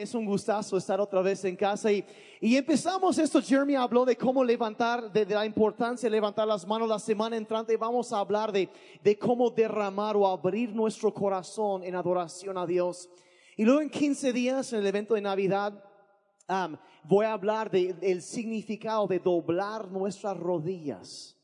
es 0.00 0.14
un 0.14 0.24
gustazo 0.24 0.76
estar 0.76 1.00
otra 1.00 1.20
vez 1.22 1.44
en 1.44 1.56
casa 1.56 1.92
y, 1.92 2.04
y 2.40 2.56
empezamos 2.56 3.18
esto. 3.18 3.40
Jeremy 3.40 3.74
habló 3.76 4.04
de 4.04 4.16
cómo 4.16 4.42
levantar, 4.42 5.12
de, 5.12 5.24
de 5.24 5.34
la 5.34 5.44
importancia 5.46 6.08
de 6.08 6.16
levantar 6.16 6.46
las 6.48 6.66
manos 6.66 6.88
la 6.88 6.98
semana 6.98 7.36
entrante. 7.36 7.76
Vamos 7.76 8.12
a 8.12 8.18
hablar 8.20 8.50
de, 8.52 8.68
de 9.02 9.18
cómo 9.18 9.50
derramar 9.50 10.16
o 10.16 10.26
abrir 10.26 10.74
nuestro 10.74 11.12
corazón 11.12 11.84
en 11.84 11.94
adoración 11.94 12.56
a 12.58 12.66
Dios. 12.66 13.08
Y 13.56 13.64
luego 13.64 13.80
en 13.80 13.90
15 13.90 14.32
días, 14.32 14.72
en 14.72 14.80
el 14.80 14.86
evento 14.86 15.14
de 15.14 15.20
Navidad, 15.20 15.84
um, 16.48 16.76
voy 17.04 17.26
a 17.26 17.32
hablar 17.34 17.70
de- 17.70 17.92
del 17.94 18.22
significado 18.22 19.06
de 19.06 19.18
doblar 19.18 19.90
nuestras 19.90 20.36
rodillas 20.36 21.36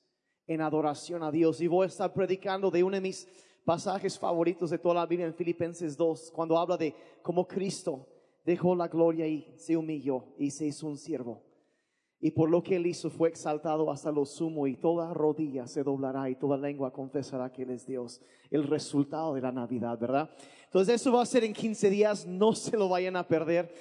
en 0.47 0.61
adoración 0.61 1.23
a 1.23 1.31
Dios. 1.31 1.61
Y 1.61 1.67
voy 1.67 1.85
a 1.85 1.89
estar 1.89 2.13
predicando 2.13 2.71
de 2.71 2.83
uno 2.83 2.95
de 2.95 3.01
mis 3.03 3.29
pasajes 3.65 4.17
favoritos 4.17 4.71
de 4.71 4.79
toda 4.79 4.95
la 4.95 5.07
Biblia 5.07 5.27
en 5.27 5.35
Filipenses 5.35 5.97
2, 5.97 6.31
cuando 6.33 6.57
habla 6.57 6.77
de 6.77 6.95
cómo 7.21 7.47
Cristo 7.49 8.07
dejó 8.47 8.77
la 8.77 8.87
gloria 8.87 9.27
y 9.27 9.53
se 9.57 9.77
humilló 9.77 10.25
y 10.39 10.53
se 10.53 10.67
hizo 10.67 10.87
un 10.87 10.97
siervo. 10.97 11.43
Y 12.21 12.31
por 12.31 12.49
lo 12.49 12.63
que 12.63 12.77
él 12.77 12.87
hizo 12.87 13.11
fue 13.11 13.29
exaltado 13.29 13.91
hasta 13.91 14.11
lo 14.11 14.25
sumo 14.25 14.67
y 14.67 14.77
toda 14.77 15.13
rodilla 15.13 15.67
se 15.67 15.83
doblará 15.83 16.31
y 16.31 16.37
toda 16.37 16.57
lengua 16.57 16.93
confesará 16.93 17.53
que 17.53 17.63
él 17.63 17.71
es 17.71 17.87
Dios. 17.87 18.23
El 18.51 18.63
resultado 18.63 19.35
de 19.35 19.43
la 19.43 19.53
Navidad, 19.53 19.99
¿verdad? 19.99 20.31
Entonces 20.65 20.95
eso 20.95 21.13
va 21.13 21.23
a 21.23 21.27
ser 21.27 21.45
en 21.45 21.53
15 21.53 21.91
días, 21.91 22.25
no 22.25 22.55
se 22.55 22.77
lo 22.77 22.89
vayan 22.89 23.17
a 23.17 23.27
perder. 23.27 23.75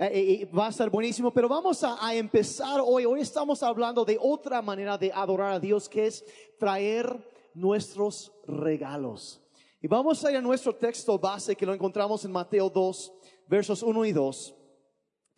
Eh, 0.00 0.10
eh, 0.12 0.32
eh, 0.42 0.44
va 0.46 0.66
a 0.66 0.70
estar 0.70 0.90
buenísimo, 0.90 1.32
pero 1.32 1.48
vamos 1.48 1.82
a, 1.82 2.04
a 2.04 2.14
empezar 2.14 2.80
hoy. 2.84 3.04
Hoy 3.04 3.20
estamos 3.20 3.62
hablando 3.62 4.04
de 4.04 4.18
otra 4.20 4.60
manera 4.60 4.98
de 4.98 5.12
adorar 5.12 5.52
a 5.52 5.60
Dios, 5.60 5.88
que 5.88 6.06
es 6.06 6.24
traer 6.58 7.16
nuestros 7.54 8.32
regalos. 8.46 9.40
Y 9.80 9.86
vamos 9.86 10.24
a 10.24 10.30
ir 10.32 10.36
a 10.36 10.42
nuestro 10.42 10.74
texto 10.74 11.18
base 11.18 11.54
que 11.54 11.64
lo 11.64 11.72
encontramos 11.72 12.24
en 12.24 12.32
Mateo 12.32 12.68
2, 12.68 13.12
versos 13.48 13.82
1 13.82 14.04
y 14.04 14.12
2 14.12 14.54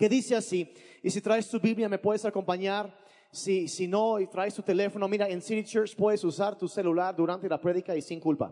que 0.00 0.08
dice 0.08 0.34
así, 0.34 0.72
y 1.02 1.10
si 1.10 1.20
traes 1.20 1.46
tu 1.46 1.60
Biblia 1.60 1.86
me 1.86 1.98
puedes 1.98 2.24
acompañar, 2.24 2.98
si, 3.30 3.68
si 3.68 3.86
no, 3.86 4.18
y 4.18 4.26
traes 4.28 4.54
tu 4.54 4.62
teléfono, 4.62 5.06
mira, 5.06 5.28
en 5.28 5.42
City 5.42 5.62
Church 5.62 5.94
puedes 5.94 6.24
usar 6.24 6.56
tu 6.56 6.66
celular 6.66 7.14
durante 7.14 7.46
la 7.50 7.60
prédica 7.60 7.94
y 7.94 8.00
sin 8.00 8.18
culpa. 8.18 8.50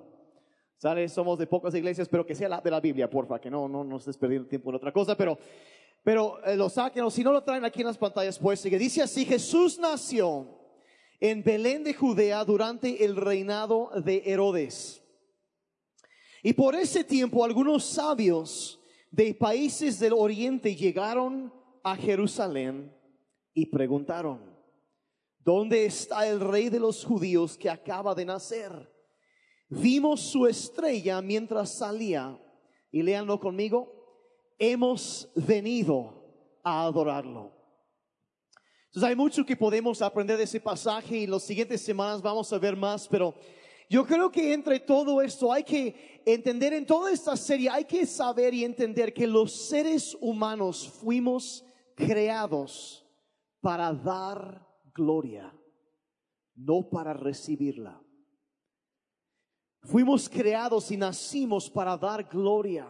¿Sale? 0.77 1.09
Somos 1.09 1.39
de 1.39 1.47
pocas 1.47 1.75
iglesias, 1.75 2.06
pero 2.06 2.27
que 2.27 2.34
sea 2.34 2.50
la 2.50 2.61
de 2.61 2.70
la 2.70 2.81
Biblia, 2.81 3.09
porfa, 3.09 3.41
que 3.41 3.50
no, 3.50 3.67
no 3.67 3.83
nos 3.83 4.03
estés 4.03 4.19
perdiendo 4.19 4.47
tiempo 4.47 4.69
en 4.69 4.77
otra 4.77 4.92
cosa, 4.92 5.17
pero, 5.17 5.39
pero 6.05 6.45
eh, 6.45 6.55
lo 6.55 6.69
saquen, 6.69 7.05
o 7.05 7.11
si 7.11 7.25
no 7.25 7.33
lo 7.33 7.43
traen 7.43 7.65
aquí 7.65 7.81
en 7.81 7.87
las 7.87 7.97
pantallas, 7.97 8.39
pues 8.39 8.61
sigue. 8.61 8.78
Dice 8.78 9.00
así, 9.00 9.25
Jesús 9.25 9.78
nació 9.78 10.47
en 11.19 11.43
Belén 11.43 11.83
de 11.83 11.95
Judea 11.95 12.45
durante 12.45 13.06
el 13.06 13.17
reinado 13.17 13.91
de 14.05 14.22
Herodes. 14.27 15.03
Y 16.43 16.53
por 16.53 16.75
ese 16.75 17.05
tiempo 17.05 17.43
algunos 17.43 17.87
sabios 17.87 18.78
de 19.11 19.34
países 19.34 19.98
del 19.98 20.12
oriente 20.12 20.75
llegaron 20.75 21.53
a 21.83 21.97
Jerusalén 21.97 22.95
y 23.55 23.67
preguntaron, 23.67 24.41
¿dónde 25.39 25.87
está 25.87 26.28
el 26.28 26.41
rey 26.41 26.69
de 26.69 26.81
los 26.81 27.05
judíos 27.05 27.56
que 27.56 27.70
acaba 27.70 28.15
de 28.15 28.25
nacer? 28.25 28.92
Vimos 29.69 30.20
su 30.20 30.47
estrella 30.47 31.20
mientras 31.20 31.77
salía, 31.77 32.39
y 32.91 33.03
léanlo 33.03 33.39
conmigo, 33.39 33.98
hemos 34.59 35.31
venido 35.34 36.59
a 36.62 36.84
adorarlo. 36.84 37.53
Entonces 38.87 39.11
hay 39.11 39.17
mucho 39.17 39.45
que 39.45 39.56
podemos 39.56 40.00
aprender 40.00 40.39
de 40.39 40.45
ese 40.45 40.61
pasaje 40.61 41.19
y 41.19 41.27
las 41.27 41.43
siguientes 41.43 41.83
semanas 41.83 42.22
vamos 42.22 42.50
a 42.53 42.59
ver 42.59 42.75
más, 42.75 43.06
pero 43.06 43.34
yo 43.89 44.05
creo 44.05 44.31
que 44.31 44.53
entre 44.53 44.81
todo 44.81 45.22
esto 45.22 45.53
hay 45.53 45.64
que 45.64 46.22
entender 46.27 46.75
en 46.75 46.84
toda 46.84 47.11
esta 47.11 47.36
serie, 47.36 47.70
hay 47.70 47.84
que 47.84 48.05
saber 48.05 48.53
y 48.53 48.64
entender 48.64 49.14
que 49.14 49.27
los 49.27 49.53
seres 49.69 50.17
humanos 50.20 50.89
fuimos 51.00 51.64
creados 51.94 53.06
para 53.61 53.92
dar 53.92 54.66
gloria, 54.94 55.55
no 56.55 56.89
para 56.89 57.14
recibirla. 57.14 58.03
Fuimos 59.81 60.28
creados 60.28 60.91
y 60.91 60.97
nacimos 60.97 61.71
para 61.71 61.97
dar 61.97 62.25
gloria 62.25 62.87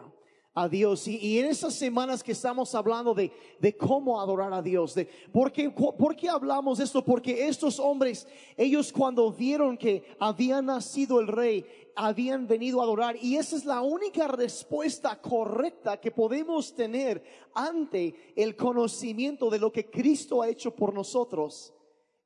a 0.59 0.67
Dios. 0.67 1.07
Y, 1.07 1.39
en 1.39 1.45
esas 1.45 1.73
semanas 1.73 2.21
que 2.21 2.33
estamos 2.33 2.75
hablando 2.75 3.13
de, 3.13 3.31
de 3.59 3.77
cómo 3.77 4.19
adorar 4.19 4.53
a 4.53 4.61
Dios, 4.61 4.93
de 4.93 5.05
¿por 5.31 5.51
qué, 5.51 5.69
por 5.69 6.15
qué 6.15 6.27
hablamos 6.27 6.79
de 6.79 6.83
esto? 6.83 7.03
Porque 7.03 7.47
estos 7.47 7.79
hombres, 7.79 8.27
ellos 8.57 8.91
cuando 8.91 9.31
vieron 9.31 9.77
que 9.77 10.03
había 10.19 10.61
nacido 10.61 11.21
el 11.21 11.27
rey, 11.27 11.65
habían 11.95 12.45
venido 12.45 12.81
a 12.81 12.83
adorar. 12.83 13.15
Y 13.21 13.37
esa 13.37 13.55
es 13.55 13.63
la 13.63 13.81
única 13.81 14.27
respuesta 14.27 15.19
correcta 15.21 15.99
que 15.99 16.11
podemos 16.11 16.73
tener 16.75 17.23
ante 17.53 18.33
el 18.35 18.55
conocimiento 18.55 19.49
de 19.49 19.59
lo 19.59 19.71
que 19.71 19.89
Cristo 19.89 20.41
ha 20.41 20.49
hecho 20.49 20.75
por 20.75 20.93
nosotros. 20.93 21.73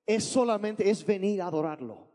Es 0.06 0.24
solamente, 0.24 0.90
es 0.90 1.06
venir 1.06 1.42
a 1.42 1.48
adorarlo. 1.48 2.13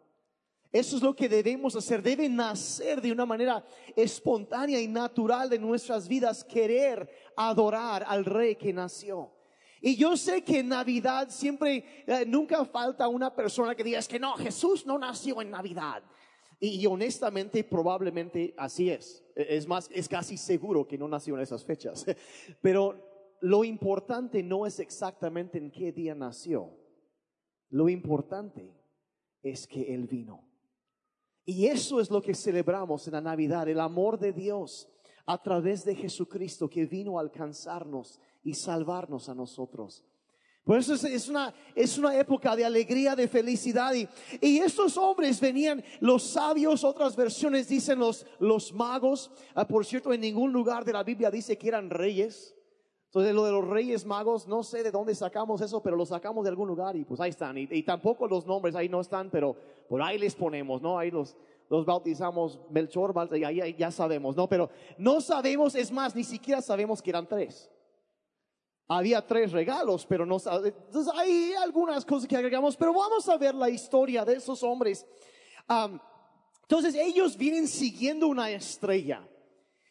Eso 0.70 0.96
es 0.96 1.02
lo 1.02 1.14
que 1.16 1.28
debemos 1.28 1.74
hacer. 1.76 2.02
Debe 2.02 2.28
nacer 2.28 3.00
de 3.00 3.10
una 3.10 3.24
manera 3.24 3.64
espontánea 3.96 4.80
y 4.80 4.86
natural 4.86 5.48
de 5.48 5.58
nuestras 5.58 6.06
vidas 6.06 6.44
querer 6.44 7.08
adorar 7.36 8.04
al 8.06 8.24
rey 8.24 8.54
que 8.56 8.72
nació. 8.72 9.32
Y 9.80 9.96
yo 9.96 10.16
sé 10.16 10.42
que 10.42 10.58
en 10.58 10.68
Navidad 10.68 11.28
siempre, 11.30 11.84
eh, 12.06 12.24
nunca 12.26 12.64
falta 12.64 13.06
una 13.08 13.34
persona 13.34 13.74
que 13.74 13.84
diga, 13.84 13.98
es 13.98 14.08
que 14.08 14.18
no, 14.18 14.34
Jesús 14.34 14.84
no 14.84 14.98
nació 14.98 15.40
en 15.40 15.50
Navidad. 15.50 16.02
Y, 16.60 16.80
y 16.80 16.86
honestamente, 16.86 17.62
probablemente 17.62 18.52
así 18.58 18.90
es. 18.90 19.24
E- 19.36 19.56
Es 19.56 19.66
más, 19.68 19.88
es 19.92 20.08
casi 20.08 20.36
seguro 20.36 20.86
que 20.86 20.98
no 20.98 21.06
nació 21.06 21.36
en 21.36 21.42
esas 21.42 21.64
fechas. 21.64 22.04
Pero 22.60 23.36
lo 23.40 23.62
importante 23.62 24.42
no 24.42 24.66
es 24.66 24.80
exactamente 24.80 25.58
en 25.58 25.70
qué 25.70 25.92
día 25.92 26.14
nació. 26.16 26.76
Lo 27.70 27.88
importante 27.88 28.74
es 29.42 29.66
que 29.68 29.94
Él 29.94 30.08
vino. 30.08 30.47
Y 31.48 31.66
eso 31.66 31.98
es 31.98 32.10
lo 32.10 32.20
que 32.20 32.34
celebramos 32.34 33.06
en 33.06 33.14
la 33.14 33.22
Navidad, 33.22 33.66
el 33.66 33.81
amor 33.81 34.19
de 34.19 34.34
Dios 34.34 34.86
a 35.25 35.42
través 35.42 35.82
de 35.82 35.94
Jesucristo 35.94 36.69
que 36.69 36.84
vino 36.84 37.16
a 37.16 37.22
alcanzarnos 37.22 38.20
y 38.44 38.53
salvarnos 38.53 39.31
a 39.31 39.34
nosotros. 39.34 40.04
Por 40.62 40.76
eso 40.76 40.92
es, 40.92 41.26
una, 41.26 41.54
es 41.75 41.97
una 41.97 42.14
época 42.20 42.54
de 42.54 42.66
alegría, 42.66 43.16
de 43.16 43.26
felicidad. 43.28 43.94
Y, 43.94 44.06
y 44.42 44.59
estos 44.59 44.98
hombres 44.98 45.41
venían, 45.41 45.82
los 46.00 46.22
sabios, 46.22 46.84
otras 46.84 47.16
versiones 47.16 47.66
dicen 47.66 47.98
los, 47.98 48.26
los 48.38 48.70
magos. 48.75 49.30
Ah, 49.54 49.66
por 49.66 49.86
cierto, 49.86 50.12
en 50.12 50.20
ningún 50.20 50.53
lugar 50.53 50.84
de 50.84 50.92
la 50.92 51.03
Biblia 51.03 51.30
dice 51.30 51.56
que 51.56 51.69
eran 51.69 51.88
reyes. 51.88 52.54
Entonces, 53.06 53.34
lo 53.34 53.47
de 53.47 53.53
los 53.53 53.66
reyes 53.66 54.04
magos, 54.04 54.47
no 54.47 54.62
sé 54.62 54.82
de 54.82 54.91
dónde 54.91 55.15
sacamos 55.15 55.62
eso, 55.62 55.82
pero 55.82 55.97
lo 55.97 56.04
sacamos 56.04 56.44
de 56.44 56.50
algún 56.50 56.69
lugar 56.69 56.94
y 56.94 57.06
pues 57.06 57.22
ahí 57.22 57.30
están. 57.30 57.56
Y, 57.56 57.66
y 57.70 57.82
tampoco 57.84 58.28
los 58.28 58.47
nombres 58.47 58.75
ahí 58.75 58.91
no 58.91 59.00
están, 59.00 59.30
pero 59.30 59.56
por 59.88 60.03
ahí 60.03 60.19
les 60.19 60.34
ponemos, 60.34 60.82
¿no? 60.82 60.99
Ahí 60.99 61.10
los, 61.10 61.37
los 61.69 61.84
bautizamos 61.84 62.59
Melchor, 62.71 63.15
ahí, 63.44 63.75
ya 63.78 63.91
sabemos, 63.91 64.37
¿no? 64.37 64.49
Pero 64.49 64.71
no 64.97 65.21
sabemos, 65.21 65.75
es 65.75 65.91
más, 65.91 66.15
ni 66.15 66.25
siquiera 66.25 66.60
sabemos 66.62 67.03
que 67.03 67.10
eran 67.10 67.26
tres. 67.26 67.71
Había 68.87 69.27
tres 69.27 69.53
regalos, 69.53 70.06
pero 70.06 70.25
no 70.25 70.37
Entonces 70.37 71.12
hay 71.15 71.53
algunas 71.54 72.06
cosas 72.06 72.27
que 72.27 72.37
agregamos, 72.37 72.75
pero 72.75 72.94
vamos 72.94 73.28
a 73.28 73.37
ver 73.37 73.54
la 73.54 73.69
historia 73.69 74.25
de 74.25 74.34
esos 74.34 74.62
hombres. 74.62 75.06
Entonces 76.62 76.94
ellos 76.94 77.37
vienen 77.37 77.69
siguiendo 77.69 78.28
una 78.28 78.50
estrella 78.50 79.28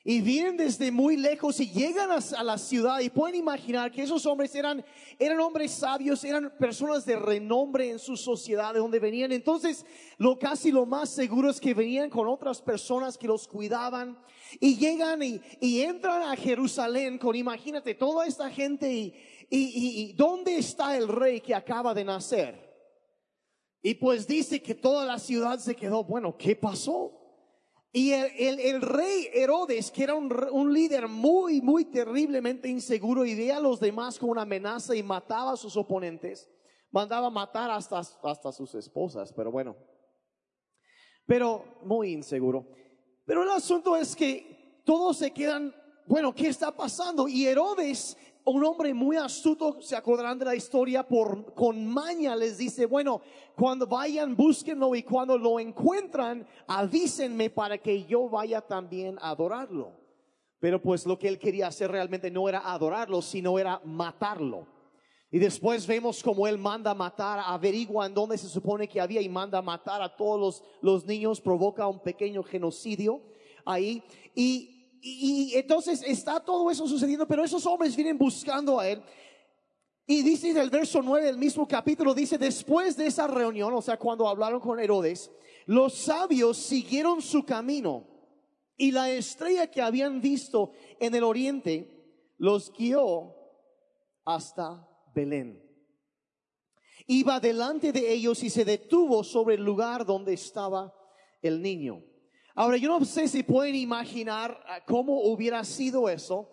y 0.10 0.22
vienen 0.22 0.56
desde 0.56 0.90
muy 0.90 1.18
lejos 1.18 1.60
y 1.60 1.70
llegan 1.70 2.10
a, 2.12 2.44
la 2.44 2.58
ciudad 2.58 3.02
y 3.02 3.10
pueden 3.10 3.36
imaginar 3.36 3.92
que 3.92 4.04
esos 4.04 4.26
hombres 4.26 4.56
eran, 4.56 4.82
eran 5.20 5.38
hombres 5.42 5.74
sabios, 5.74 6.24
eran 6.24 6.50
personas 6.58 7.06
de 7.06 7.18
renombre 7.18 7.90
en 7.90 8.00
su 8.00 8.16
sociedad 8.16 8.74
de 8.74 8.80
donde 8.80 9.00
venían. 9.00 9.34
Entonces, 9.34 9.86
lo 10.18 10.40
casi 10.40 10.72
lo 10.72 10.86
más 10.86 11.10
seguro 11.10 11.50
es 11.50 11.60
que 11.60 11.74
venían 11.74 12.10
con 12.10 12.26
otras 12.30 12.62
personas 12.62 13.18
que 13.18 13.28
los 13.28 13.50
cuidaban 13.50 14.18
y 14.62 14.78
llegan 14.78 15.22
y, 15.22 15.42
y 15.60 15.82
entran 15.82 16.22
a 16.22 16.38
Jerusalén 16.38 17.18
con, 17.18 17.36
imagínate, 17.36 17.94
toda 17.94 18.26
esta 18.26 18.50
gente 18.50 18.90
y, 18.90 19.14
y, 19.50 20.10
y 20.10 20.14
¿dónde 20.14 20.58
está 20.58 20.96
el 20.96 21.10
rey 21.10 21.42
que 21.42 21.54
acaba 21.54 21.94
de 21.94 22.06
nacer? 22.06 22.66
Y 23.82 23.96
pues 23.96 24.26
dice 24.26 24.62
que 24.62 24.74
toda 24.74 25.06
la 25.06 25.20
ciudad 25.20 25.60
se 25.60 25.76
quedó, 25.76 26.06
bueno, 26.06 26.38
¿qué 26.38 26.56
pasó? 26.56 27.27
Y 27.94 28.12
el, 28.12 28.60
el- 28.60 28.82
rey 28.82 29.30
Herodes, 29.34 29.90
que 29.92 30.04
era 30.04 30.14
un, 30.14 30.32
un 30.52 30.74
líder 30.74 31.08
muy, 31.08 31.62
muy 31.62 31.86
terriblemente 31.86 32.68
inseguro 32.68 33.26
y 33.26 33.34
veía 33.34 33.58
a 33.58 33.62
los 33.62 33.80
demás 33.80 34.20
como 34.20 34.34
una 34.34 34.42
amenaza 34.44 34.96
y 34.96 35.02
mataba 35.02 35.54
a 35.54 35.58
sus 35.58 35.76
oponentes, 35.78 36.50
mandaba 36.92 37.30
matar 37.30 37.72
hasta, 37.72 38.00
hasta 38.00 38.52
sus 38.52 38.76
esposas, 38.76 39.32
pero 39.34 39.52
bueno, 39.52 39.76
pero 41.26 41.80
muy 41.84 42.12
inseguro. 42.12 42.68
Pero 43.26 43.44
el 43.44 43.50
asunto 43.50 43.96
es 43.96 44.16
que 44.16 44.82
todos 44.86 45.18
se 45.18 45.32
quedan, 45.32 45.74
bueno, 46.06 46.34
¿qué 46.34 46.48
está 46.48 46.72
pasando? 46.76 47.28
Y 47.28 47.46
Herodes, 47.48 48.18
un 48.52 48.64
hombre 48.64 48.94
muy 48.94 49.18
astuto, 49.18 49.82
se 49.82 49.96
acordarán 49.96 50.40
de 50.40 50.46
la 50.46 50.56
historia, 50.56 51.08
por, 51.08 51.54
con 51.54 51.86
maña 51.86 52.36
les 52.36 52.58
dice, 52.58 52.86
bueno, 52.86 53.22
cuando 53.56 53.86
vayan, 53.86 54.36
búsquenlo 54.36 54.96
y 54.96 55.04
cuando 55.04 55.38
lo 55.38 55.60
encuentran, 55.60 56.48
avísenme 56.68 57.50
para 57.50 57.78
que 57.78 58.06
yo 58.06 58.30
vaya 58.30 58.62
también 58.62 59.18
a 59.22 59.32
adorarlo. 59.32 59.92
Pero 60.60 60.82
pues 60.82 61.06
lo 61.06 61.20
que 61.20 61.28
él 61.28 61.38
quería 61.38 61.68
hacer 61.68 61.92
realmente 61.92 62.32
no 62.32 62.48
era 62.48 62.72
adorarlo, 62.72 63.22
sino 63.22 63.60
era 63.60 63.82
matarlo. 63.84 64.66
Y 65.30 65.40
después 65.40 65.86
vemos 65.86 66.24
como 66.24 66.48
él 66.48 66.58
manda 66.58 66.94
matar, 66.94 67.42
averigua 67.46 68.06
en 68.06 68.14
dónde 68.14 68.38
se 68.38 68.48
supone 68.48 68.88
que 68.88 69.02
había 69.02 69.22
y 69.22 69.28
manda 69.28 69.62
matar 69.62 70.02
a 70.02 70.16
todos 70.16 70.40
los, 70.40 70.64
los 70.82 71.06
niños, 71.06 71.42
provoca 71.42 71.86
un 71.86 72.00
pequeño 72.00 72.44
genocidio 72.44 73.22
ahí. 73.66 74.02
Y, 74.34 74.77
y, 75.02 75.54
entonces 75.56 76.04
está 76.06 76.40
todo 76.40 76.70
eso 76.72 76.88
sucediendo, 76.88 77.28
pero 77.28 77.44
esos 77.44 77.66
hombres 77.66 77.96
vienen 77.96 78.18
buscando 78.18 78.80
a 78.80 78.88
él. 78.88 79.02
Y 80.06 80.22
dice 80.24 80.52
en 80.52 80.58
el 80.58 80.70
verso 80.70 81.02
9 81.02 81.26
del 81.26 81.38
mismo 81.38 81.68
capítulo, 81.68 82.14
dice, 82.14 82.38
después 82.38 82.96
de 82.96 83.08
esa 83.08 83.28
reunión, 83.28 83.74
o 83.74 83.82
sea, 83.82 83.98
cuando 83.98 84.28
hablaron 84.28 84.62
con 84.62 84.80
Herodes, 84.80 85.32
los 85.66 85.96
sabios 85.96 86.58
siguieron 86.58 87.22
su 87.22 87.44
camino 87.44 88.08
y 88.78 88.92
la 88.92 89.10
estrella 89.10 89.70
que 89.70 89.82
habían 89.82 90.22
visto 90.22 90.72
en 91.00 91.14
el 91.14 91.24
oriente 91.24 91.94
los 92.38 92.72
guió 92.72 93.36
hasta 94.24 94.88
Belén. 95.14 95.62
Iba 97.08 97.40
delante 97.40 97.92
de 97.92 98.12
ellos 98.12 98.44
y 98.44 98.50
se 98.50 98.66
detuvo 98.66 99.24
sobre 99.24 99.56
el 99.56 99.64
lugar 99.64 100.06
donde 100.06 100.34
estaba 100.34 100.94
el 101.42 101.62
niño. 101.62 102.04
Ahora, 102.60 102.78
yo 102.78 102.90
no 102.90 103.06
sé 103.06 103.28
si 103.28 103.44
pueden 103.44 103.76
imaginar 103.76 104.60
ah, 104.66 104.84
cómo 104.84 105.22
hubiera 105.22 105.64
sido 105.64 106.10
eso, 106.10 106.50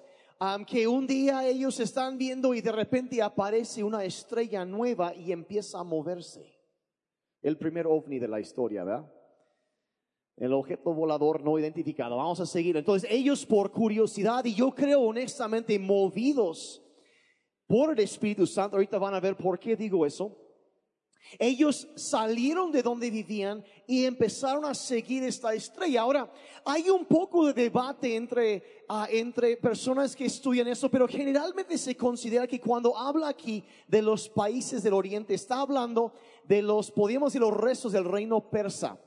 que 0.67 0.87
un 0.87 1.07
día 1.07 1.49
ellos 1.49 1.81
están 1.81 2.19
viendo 2.19 2.53
y 2.53 2.61
de 2.61 2.73
repente 2.73 3.23
aparece 3.23 3.83
una 3.83 4.05
estrella 4.05 4.67
nueva 4.67 5.15
y 5.15 5.33
empieza 5.33 5.79
a 5.79 5.83
moverse. 5.83 6.61
El 7.41 7.57
primer 7.57 7.87
ovni 7.87 8.19
de 8.19 8.29
la 8.29 8.39
historia, 8.39 8.85
¿verdad? 8.85 9.11
El 10.37 10.53
objeto 10.53 10.93
volador 10.93 11.43
no 11.43 11.59
identificado. 11.59 12.19
Vamos 12.19 12.39
a 12.39 12.45
seguir. 12.45 12.77
Entonces, 12.77 13.09
ellos 13.11 13.47
por 13.47 13.73
curiosidad 13.73 14.45
y 14.45 14.55
yo 14.55 14.75
creo 14.75 15.01
honestamente 15.01 15.79
movidos 15.79 16.83
por 17.67 17.93
el 17.93 18.01
Espíritu 18.01 18.47
Santo, 18.47 18.77
ahorita 18.77 18.99
van 18.99 19.15
a 19.15 19.21
ver 19.21 19.39
por 19.39 19.59
qué 19.59 19.75
digo 19.75 20.05
eso. 20.05 20.37
Ellos 21.39 21.89
salieron 21.97 22.71
de 22.71 22.83
donde 22.83 23.11
vivían 23.11 23.65
y 23.87 24.05
empezaron 24.05 24.65
a 24.65 24.75
seguir 24.75 25.23
esta 25.25 25.53
estrella. 25.55 26.03
Ahora, 26.03 26.33
hay 26.65 26.89
un 26.91 27.05
poco 27.05 27.47
de 27.47 27.53
debate 27.53 28.15
entre, 28.15 28.85
ah, 28.89 29.09
entre 29.11 29.57
personas 29.57 30.15
que 30.15 30.27
estudian 30.27 30.69
eso, 30.69 30.91
pero 30.91 31.09
generalmente 31.09 31.77
se 31.77 31.97
considera 31.97 32.47
que 32.47 32.61
cuando 32.61 32.97
habla 32.97 33.29
aquí 33.29 33.65
de 33.89 34.03
los 34.03 34.29
países 34.29 34.83
del 34.83 34.95
Oriente, 34.95 35.35
está 35.35 35.61
hablando 35.61 36.13
de 36.45 36.63
los, 36.63 36.91
podríamos 36.91 37.33
decir, 37.33 37.41
los 37.41 37.57
restos 37.57 37.93
del 37.93 38.05
reino 38.05 38.51
persa, 38.51 38.99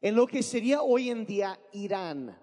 en 0.00 0.14
lo 0.14 0.26
que 0.26 0.42
sería 0.42 0.82
hoy 0.82 1.10
en 1.10 1.26
día 1.26 1.58
Irán. 1.72 2.38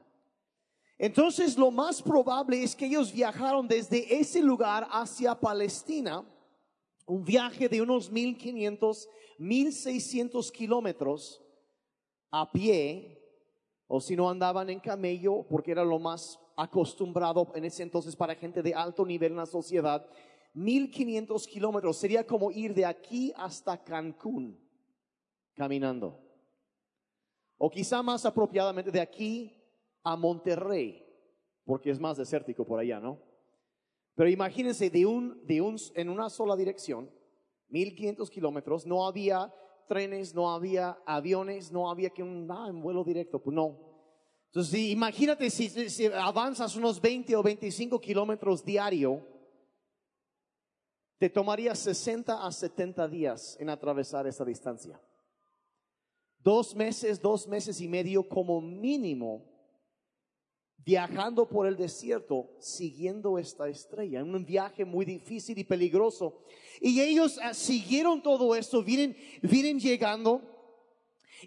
Entonces 0.98 1.58
lo 1.58 1.72
más 1.72 2.02
probable 2.02 2.64
es 2.64 2.76
que 2.76 2.86
ellos 2.86 3.12
viajaron 3.12 3.68
desde 3.68 4.18
ese 4.18 4.42
lugar 4.42 4.88
hacia 4.92 5.36
Palestina, 5.36 6.24
un 7.06 7.24
viaje 7.24 7.70
de 7.70 7.82
unos 7.82 8.12
1500, 8.12 9.10
1600 9.38 10.52
kilómetros 10.52 11.42
a 12.32 12.52
pie, 12.52 13.22
o 13.88 14.02
si 14.02 14.16
no 14.16 14.30
andaban 14.30 14.70
en 14.70 14.80
camello, 14.80 15.46
porque 15.48 15.72
era 15.72 15.84
lo 15.84 16.00
más 16.00 16.40
acostumbrado 16.58 17.52
en 17.56 17.66
ese 17.66 17.84
entonces 17.84 18.16
para 18.16 18.36
gente 18.36 18.62
de 18.64 18.74
alto 18.74 19.06
nivel 19.06 19.34
en 19.34 19.38
la 19.38 19.46
sociedad. 19.46 20.10
1500 20.54 21.48
kilómetros 21.48 21.98
sería 21.98 22.26
como 22.26 22.50
ir 22.52 22.74
de 22.74 22.86
aquí 22.86 23.34
hasta 23.36 23.84
Cancún 23.84 24.60
caminando. 25.54 26.20
O 27.58 27.70
quizá 27.70 28.02
más 28.02 28.26
apropiadamente 28.26 28.92
de 28.92 29.02
aquí 29.02 29.64
a 30.04 30.16
Monterrey, 30.16 31.06
porque 31.64 31.90
es 31.90 32.00
más 32.00 32.18
desértico 32.18 32.66
por 32.66 32.80
allá, 32.80 33.00
¿no? 33.00 33.25
Pero 34.16 34.30
imagínense 34.30 34.90
de 34.90 35.06
un, 35.06 35.46
de 35.46 35.62
un, 35.62 35.78
en 35.94 36.10
una 36.10 36.30
sola 36.30 36.56
dirección, 36.56 37.12
1500 37.70 38.30
kilómetros, 38.30 38.86
no 38.86 39.06
había 39.06 39.54
trenes, 39.88 40.34
no 40.34 40.52
había 40.54 40.98
aviones, 41.06 41.72
no 41.72 41.90
había 41.90 42.10
que 42.10 42.24
un, 42.24 42.50
ah, 42.50 42.72
vuelo 42.72 43.04
directo, 43.04 43.40
pues 43.40 43.54
no. 43.54 43.78
Entonces, 44.48 44.80
imagínate 44.80 45.50
si, 45.50 45.70
si 45.90 46.06
avanzas 46.06 46.78
unos 46.78 47.02
20 47.02 47.36
o 47.36 47.44
25 47.44 48.00
kilómetros 48.00 48.64
diario, 48.64 49.22
te 51.18 51.30
tomaría 51.30 51.76
60 51.76 52.46
a 52.46 52.52
70 52.52 53.08
días 53.10 53.58
en 53.60 53.70
atravesar 53.70 54.28
esa 54.28 54.46
distancia. 54.46 55.00
Dos 56.40 56.74
meses, 56.74 57.20
dos 57.20 57.48
meses 57.48 57.82
y 57.82 57.88
medio 57.88 58.28
como 58.30 58.62
mínimo 58.62 59.55
viajando 60.78 61.48
por 61.48 61.68
el 61.68 61.76
desierto, 61.76 62.50
siguiendo 62.60 63.40
esta 63.40 63.68
estrella, 63.68 64.20
en 64.20 64.34
un 64.34 64.46
viaje 64.46 64.86
muy 64.86 65.06
difícil 65.06 65.58
y 65.58 65.64
peligroso. 65.64 66.42
Y 66.80 67.02
ellos 67.02 67.40
ah, 67.42 67.54
siguieron 67.54 68.22
todo 68.22 68.56
esto, 68.56 68.84
vienen, 68.84 69.16
vienen 69.42 69.80
llegando. 69.80 70.42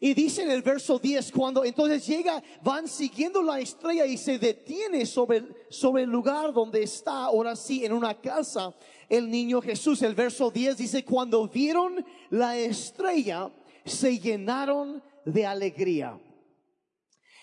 Y 0.01 0.15
dice 0.15 0.43
en 0.43 0.51
el 0.51 0.63
verso 0.63 0.99
10, 0.99 1.33
cuando 1.33 1.65
entonces 1.65 2.07
llega, 2.07 2.43
van 2.63 2.87
siguiendo 2.87 3.43
la 3.43 3.59
estrella 3.59 4.07
y 4.07 4.17
se 4.17 4.39
detiene 4.39 5.07
sobre, 5.07 5.45
sobre 5.71 6.05
el 6.05 6.11
lugar 6.11 6.53
donde 6.53 6.83
está, 6.83 7.25
ahora 7.25 7.57
sí, 7.57 7.85
en 7.85 7.93
una 7.93 8.21
casa, 8.21 8.75
el 9.09 9.31
niño 9.31 9.61
Jesús. 9.61 10.03
El 10.03 10.15
verso 10.15 10.51
10 10.51 10.77
dice, 10.77 11.05
cuando 11.05 11.49
vieron 11.49 12.05
la 12.31 12.57
estrella, 12.57 13.51
se 13.85 14.19
llenaron 14.19 15.03
de 15.25 15.47
alegría. 15.47 16.19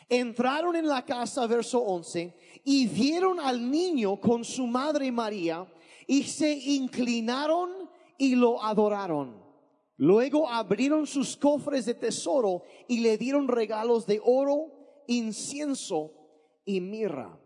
Entraron 0.07 0.75
en 0.75 0.87
la 0.87 1.03
casa, 1.03 1.47
verso 1.47 1.79
11, 1.79 2.33
y 2.63 2.87
vieron 2.87 3.39
al 3.39 3.69
niño 3.69 4.19
con 4.19 4.43
su 4.43 4.67
madre 4.67 5.11
María 5.11 5.65
y 6.07 6.23
se 6.23 6.51
inclinaron 6.51 7.89
y 8.17 8.35
lo 8.35 8.63
adoraron. 8.63 9.43
Luego 9.97 10.49
abrieron 10.49 11.07
sus 11.07 11.37
cofres 11.37 11.85
de 11.85 11.93
tesoro 11.93 12.63
y 12.87 12.99
le 12.99 13.17
dieron 13.17 13.47
regalos 13.47 14.05
de 14.05 14.21
oro, 14.23 15.03
incienso 15.07 16.11
y 16.65 16.81
mirra. 16.81 17.39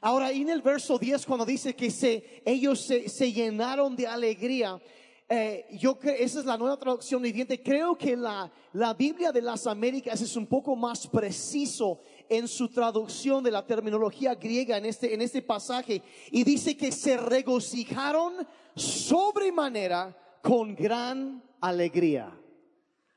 Ahora, 0.00 0.30
en 0.30 0.48
el 0.48 0.62
verso 0.62 0.98
10, 0.98 1.26
cuando 1.26 1.44
dice 1.44 1.74
que 1.74 1.90
se, 1.90 2.42
ellos 2.44 2.80
se, 2.80 3.08
se 3.08 3.32
llenaron 3.32 3.96
de 3.96 4.06
alegría, 4.06 4.80
eh, 5.30 5.66
yo 5.72 5.98
creo, 5.98 6.14
esa 6.14 6.40
es 6.40 6.46
la 6.46 6.56
nueva 6.56 6.78
traducción 6.78 7.20
viviente. 7.20 7.62
Creo 7.62 7.96
que 7.98 8.16
la, 8.16 8.50
la 8.72 8.94
Biblia 8.94 9.30
de 9.30 9.42
las 9.42 9.66
Américas 9.66 10.22
es 10.22 10.36
un 10.36 10.46
poco 10.46 10.74
más 10.74 11.06
preciso 11.06 12.00
en 12.30 12.48
su 12.48 12.68
traducción 12.68 13.44
de 13.44 13.50
la 13.50 13.66
terminología 13.66 14.34
griega 14.34 14.78
en 14.78 14.86
este, 14.86 15.12
en 15.12 15.20
este 15.20 15.42
pasaje 15.42 16.02
y 16.30 16.44
dice 16.44 16.76
que 16.76 16.90
se 16.90 17.18
regocijaron 17.18 18.46
sobremanera 18.74 20.16
con 20.42 20.74
gran 20.74 21.42
alegría. 21.60 22.34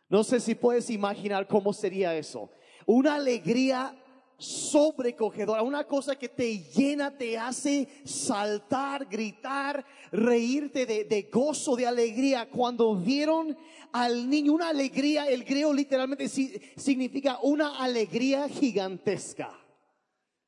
No 0.10 0.26
sé 0.26 0.42
si 0.42 0.56
puedes 0.56 0.90
imaginar 0.90 1.48
cómo 1.48 1.72
sería 1.72 2.14
eso. 2.14 2.50
Una 2.86 3.16
alegría 3.16 3.96
sobrecogedora, 4.42 5.62
una 5.62 5.84
cosa 5.84 6.18
que 6.18 6.28
te 6.28 6.64
llena, 6.64 7.16
te 7.16 7.38
hace 7.38 7.88
saltar, 8.04 9.06
gritar, 9.06 9.86
reírte 10.12 10.86
de, 10.86 11.30
gozo, 11.32 11.76
de 11.76 11.86
alegría. 11.86 12.50
Cuando 12.50 12.96
vieron 12.96 13.56
al 13.92 14.28
niño, 14.28 14.54
una 14.54 14.70
alegría, 14.70 15.30
el 15.30 15.44
griego 15.44 15.72
literalmente 15.72 16.28
significa 16.28 17.38
una 17.44 17.78
alegría 17.78 18.50
gigantesca, 18.50 19.52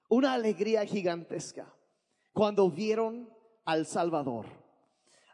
una 0.09 0.33
alegría 0.33 0.85
gigantesca. 0.85 1.71
Cuando 2.33 2.71
vieron 2.71 3.29
al 3.63 3.85
Salvador. 3.85 4.47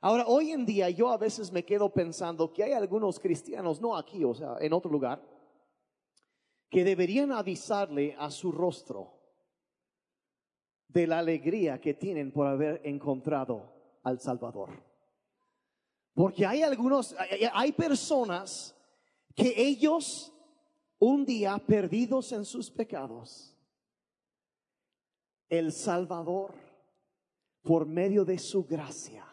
Ahora, 0.01 0.25
hoy 0.27 0.51
en 0.51 0.65
día 0.65 0.89
yo 0.89 1.09
a 1.09 1.17
veces 1.17 1.51
me 1.51 1.63
quedo 1.63 1.89
pensando 1.89 2.51
que 2.51 2.63
hay 2.65 2.73
algunos 2.73 3.19
cristianos, 3.19 3.79
no 3.79 3.95
aquí, 3.95 4.23
o 4.25 4.33
sea, 4.33 4.57
en 4.59 4.73
otro 4.73 4.91
lugar, 4.91 5.21
que 6.69 6.83
deberían 6.83 7.31
avisarle 7.31 8.15
a 8.17 8.29
su 8.29 8.51
rostro 8.51 9.19
de 10.87 11.07
la 11.07 11.19
alegría 11.19 11.79
que 11.79 11.93
tienen 11.93 12.31
por 12.31 12.47
haber 12.47 12.81
encontrado 12.83 13.73
al 14.03 14.19
Salvador. 14.19 14.69
Porque 16.13 16.45
hay 16.45 16.63
algunos, 16.63 17.15
hay 17.53 17.71
personas 17.71 18.75
que 19.35 19.53
ellos 19.55 20.33
un 20.99 21.25
día 21.25 21.57
perdidos 21.57 22.31
en 22.33 22.43
sus 22.43 22.69
pecados, 22.69 23.55
el 25.47 25.71
Salvador, 25.71 26.53
por 27.61 27.85
medio 27.85 28.25
de 28.25 28.37
su 28.37 28.65
gracia, 28.65 29.25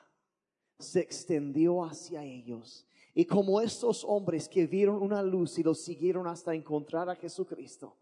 se 0.78 1.00
extendió 1.00 1.84
hacia 1.84 2.22
ellos 2.22 2.86
y 3.18 3.25
como 3.25 3.62
estos 3.62 4.04
hombres 4.04 4.46
que 4.46 4.66
vieron 4.66 5.02
una 5.02 5.23
luz 5.23 5.58
y 5.58 5.62
los 5.62 5.80
siguieron 5.80 6.26
hasta 6.26 6.54
encontrar 6.54 7.08
a 7.08 7.16
Jesucristo, 7.16 7.96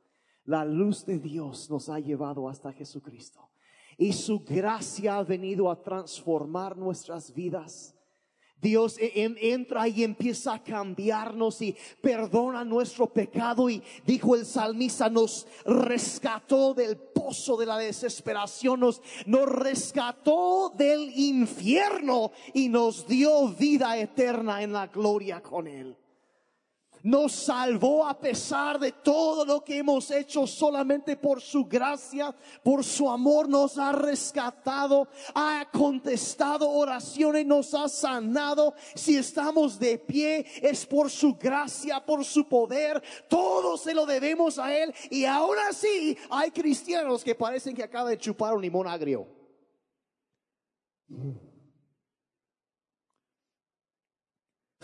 la 0.45 0.65
luz 0.65 1.07
de 1.07 1.21
Dios 1.21 1.71
nos 1.71 1.89
ha 1.89 2.01
llevado 2.01 2.49
hasta 2.49 2.73
Jesucristo. 2.73 3.49
Y 3.97 4.13
su 4.13 4.41
gracia 4.41 5.17
ha 5.17 5.23
venido 5.23 5.71
a 5.71 5.81
transformar 5.81 6.77
nuestras 6.77 7.33
vidas 7.33 7.95
Dios 8.65 8.97
e- 8.99 9.13
en- 9.23 9.37
entra 9.41 9.87
y 9.87 10.03
empieza 10.03 10.55
a 10.55 10.65
cambiarnos 10.65 11.61
y 11.61 11.77
perdona 12.01 12.65
nuestro 12.65 13.07
pecado. 13.07 13.69
Y 13.69 13.83
dijo 14.07 14.35
el 14.35 14.47
salmista 14.47 15.11
nos 15.11 15.47
rescató 15.67 16.73
del 16.73 16.97
pozo 16.97 17.59
de 17.59 17.67
la 17.67 17.77
desesperación, 17.77 18.81
nos, 18.81 19.03
nos 19.27 19.47
rescató 19.47 20.73
del 20.75 21.13
infierno 21.15 22.33
y 22.55 22.71
nos 22.71 23.07
dio 23.07 23.49
vida 23.49 23.99
eterna 23.99 24.63
en 24.63 24.73
la 24.73 24.87
gloria 24.87 25.43
con 25.43 25.67
él 25.67 25.95
nos 27.05 27.33
salvó 27.33 28.07
a 28.07 28.19
pesar 28.19 28.79
de 28.81 28.91
todo 28.91 29.45
lo 29.45 29.63
que 29.63 29.77
hemos 29.77 30.11
hecho 30.11 30.47
solamente 30.47 31.17
por 31.17 31.43
su 31.43 31.67
gracia, 31.67 32.35
por 32.63 32.83
su 32.83 33.11
amor, 33.11 33.47
nos 33.47 33.79
ha 33.79 33.93
rescatado, 33.93 35.07
ha 35.35 35.69
contestado 35.71 36.71
oraciones, 36.71 37.45
nos 37.45 37.75
ha 37.75 37.91
sanado. 37.91 38.75
Si 38.95 39.17
estamos 39.17 39.79
de 39.79 39.99
pie 39.99 40.47
es 40.63 40.87
por 40.87 41.11
su 41.11 41.35
gracia, 41.35 42.05
por 42.05 42.25
su 42.25 42.49
poder, 42.49 43.03
todo 43.29 43.77
se 43.77 43.93
lo 43.93 44.07
debemos 44.07 44.59
a 44.59 44.75
Él. 44.75 44.95
Y 45.11 45.27
aún 45.27 45.57
así 45.69 46.17
hay 46.31 46.51
cristianos 46.51 47.23
que 47.23 47.35
parecen 47.35 47.77
que 47.77 47.83
acaban 47.83 48.13
de 48.13 48.19
chupar 48.19 48.55
un 48.55 48.63
limón 48.63 48.89
agrio. 48.89 49.29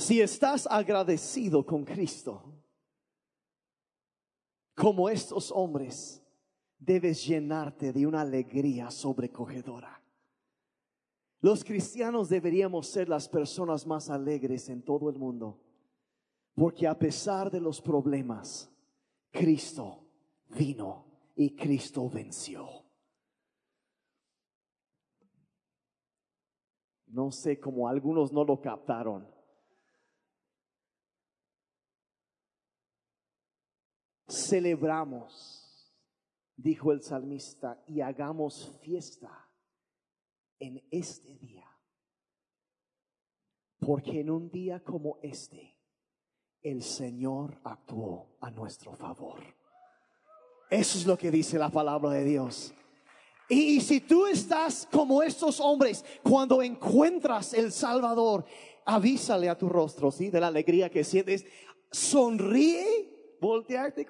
Si 0.01 0.19
estás 0.19 0.67
agradecido 0.67 1.65
con 1.67 1.85
Cristo, 1.85 2.43
como 4.75 5.11
estos 5.11 5.53
hombres, 5.53 6.25
debes 6.79 7.27
llenarte 7.27 7.93
de 7.93 8.07
una 8.07 8.23
alegría 8.23 8.91
sobrecogedora. 8.91 10.03
Los 11.43 11.63
cristianos 11.63 12.31
deberíamos 12.31 12.87
ser 12.87 13.11
las 13.11 13.29
personas 13.29 13.87
más 13.87 14.09
alegres 14.09 14.71
en 14.71 14.83
todo 14.83 15.11
el 15.11 15.17
mundo, 15.17 15.61
porque 16.55 16.87
a 16.87 16.99
pesar 16.99 17.51
de 17.51 17.61
los 17.61 17.83
problemas, 17.83 18.71
Cristo 19.31 20.07
vino 20.49 21.05
y 21.37 21.55
Cristo 21.55 22.09
venció. 22.09 22.67
No 27.07 27.31
sé 27.31 27.61
cómo 27.61 27.87
algunos 27.87 28.33
no 28.33 28.45
lo 28.45 28.63
captaron. 28.63 29.40
Celebramos, 34.31 35.95
dijo 36.57 36.93
el 36.93 37.03
salmista, 37.03 37.83
y 37.87 38.01
hagamos 38.01 38.79
fiesta 38.83 39.49
en 40.59 40.83
este 40.91 41.37
día. 41.39 41.67
Porque 43.79 44.21
en 44.21 44.31
un 44.31 44.51
día 44.51 44.85
como 44.85 45.19
este, 45.23 45.79
el 46.63 46.83
Señor 46.83 47.61
actuó 47.65 48.37
a 48.41 48.51
nuestro 48.51 48.95
favor. 48.95 49.41
Eso 50.71 50.99
es 50.99 51.07
lo 51.07 51.17
que 51.17 51.31
dice 51.31 51.59
la 51.59 51.71
palabra 51.71 52.11
de 52.11 52.25
Dios. 52.25 52.75
Y, 53.49 53.81
si 53.81 54.01
tú 54.01 54.27
estás 54.27 54.87
como 54.93 55.23
estos 55.25 55.59
hombres, 55.59 56.05
cuando 56.23 56.63
encuentras 56.63 57.53
el 57.53 57.73
Salvador, 57.73 58.45
avísale 58.85 59.49
a 59.49 59.59
tu 59.59 59.69
rostro, 59.69 60.13
¿sí? 60.13 60.31
De 60.31 60.41
la 60.41 60.47
alegría 60.47 60.89
que 60.89 61.03
sientes. 61.03 61.45
Sonríe 61.91 63.20
voltearte 63.41 64.07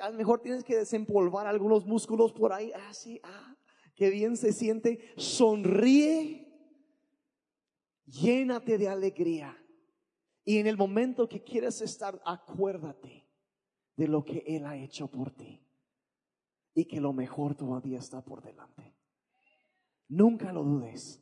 a 0.00 0.10
lo 0.10 0.16
mejor 0.16 0.40
tienes 0.40 0.64
que 0.64 0.76
desempolvar 0.76 1.46
algunos 1.46 1.84
músculos 1.86 2.32
por 2.32 2.52
ahí, 2.52 2.72
así, 2.88 3.20
ah, 3.24 3.56
qué 3.94 4.10
bien 4.10 4.36
se 4.36 4.52
siente, 4.52 5.12
sonríe, 5.16 6.48
llénate 8.06 8.78
de 8.78 8.88
alegría. 8.88 9.56
Y 10.44 10.58
en 10.58 10.66
el 10.66 10.76
momento 10.76 11.28
que 11.28 11.42
quieres 11.42 11.80
estar, 11.80 12.20
acuérdate 12.24 13.28
de 13.96 14.08
lo 14.08 14.24
que 14.24 14.42
Él 14.46 14.64
ha 14.64 14.76
hecho 14.76 15.08
por 15.08 15.30
ti. 15.30 15.62
Y 16.72 16.86
que 16.86 17.00
lo 17.00 17.12
mejor 17.12 17.54
todavía 17.54 17.98
está 17.98 18.24
por 18.24 18.42
delante. 18.42 18.96
Nunca 20.08 20.52
lo 20.52 20.64
dudes. 20.64 21.20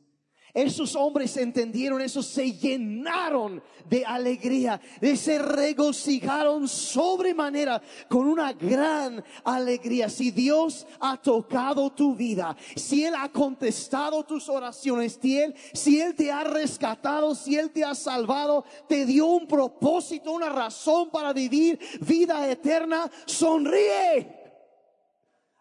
Esos 0.53 0.95
hombres 0.95 1.35
entendieron 1.37 2.01
eso, 2.01 2.23
se 2.23 2.53
llenaron 2.53 3.61
de 3.87 4.05
alegría, 4.05 4.81
de 4.99 5.15
se 5.15 5.39
regocijaron 5.39 6.67
sobremanera 6.67 7.81
con 8.07 8.27
una 8.27 8.53
gran 8.53 9.23
alegría. 9.43 10.09
Si 10.09 10.31
Dios 10.31 10.87
ha 10.99 11.17
tocado 11.17 11.91
tu 11.91 12.15
vida, 12.15 12.55
si 12.75 13.05
Él 13.05 13.13
ha 13.17 13.29
contestado 13.29 14.23
tus 14.23 14.49
oraciones, 14.49 15.19
si 15.21 15.39
Él, 15.39 15.55
si 15.73 16.01
Él 16.01 16.15
te 16.15 16.31
ha 16.31 16.43
rescatado, 16.43 17.35
si 17.35 17.55
Él 17.57 17.71
te 17.71 17.83
ha 17.83 17.95
salvado, 17.95 18.65
te 18.87 19.05
dio 19.05 19.27
un 19.27 19.47
propósito, 19.47 20.31
una 20.31 20.49
razón 20.49 21.09
para 21.09 21.33
vivir 21.33 21.79
vida 22.01 22.49
eterna, 22.49 23.09
sonríe 23.25 24.39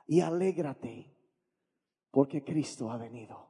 y 0.09 0.21
alégrate 0.21 1.15
porque 2.11 2.43
Cristo 2.43 2.91
ha 2.91 2.97
venido. 2.97 3.48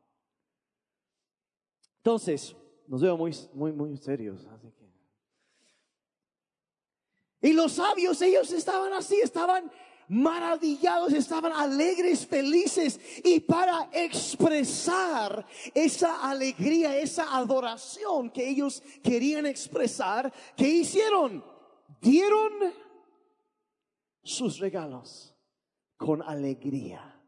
Entonces, 2.08 2.56
nos 2.86 3.02
veo 3.02 3.18
muy, 3.18 3.36
muy, 3.52 3.70
muy 3.70 3.94
serios. 3.98 4.46
Así 4.46 4.72
que. 4.72 4.90
Y 7.46 7.52
los 7.52 7.72
sabios, 7.72 8.22
ellos 8.22 8.50
estaban 8.50 8.94
así, 8.94 9.16
estaban 9.16 9.70
maravillados, 10.08 11.12
estaban 11.12 11.52
alegres, 11.52 12.26
felices. 12.26 12.98
Y 13.22 13.40
para 13.40 13.90
expresar 13.92 15.46
esa 15.74 16.26
alegría, 16.26 16.96
esa 16.96 17.36
adoración 17.36 18.30
que 18.30 18.48
ellos 18.48 18.82
querían 19.02 19.44
expresar, 19.44 20.32
¿qué 20.56 20.66
hicieron? 20.66 21.44
Dieron 22.00 22.72
sus 24.22 24.60
regalos 24.60 25.36
con 25.98 26.22
alegría, 26.22 27.22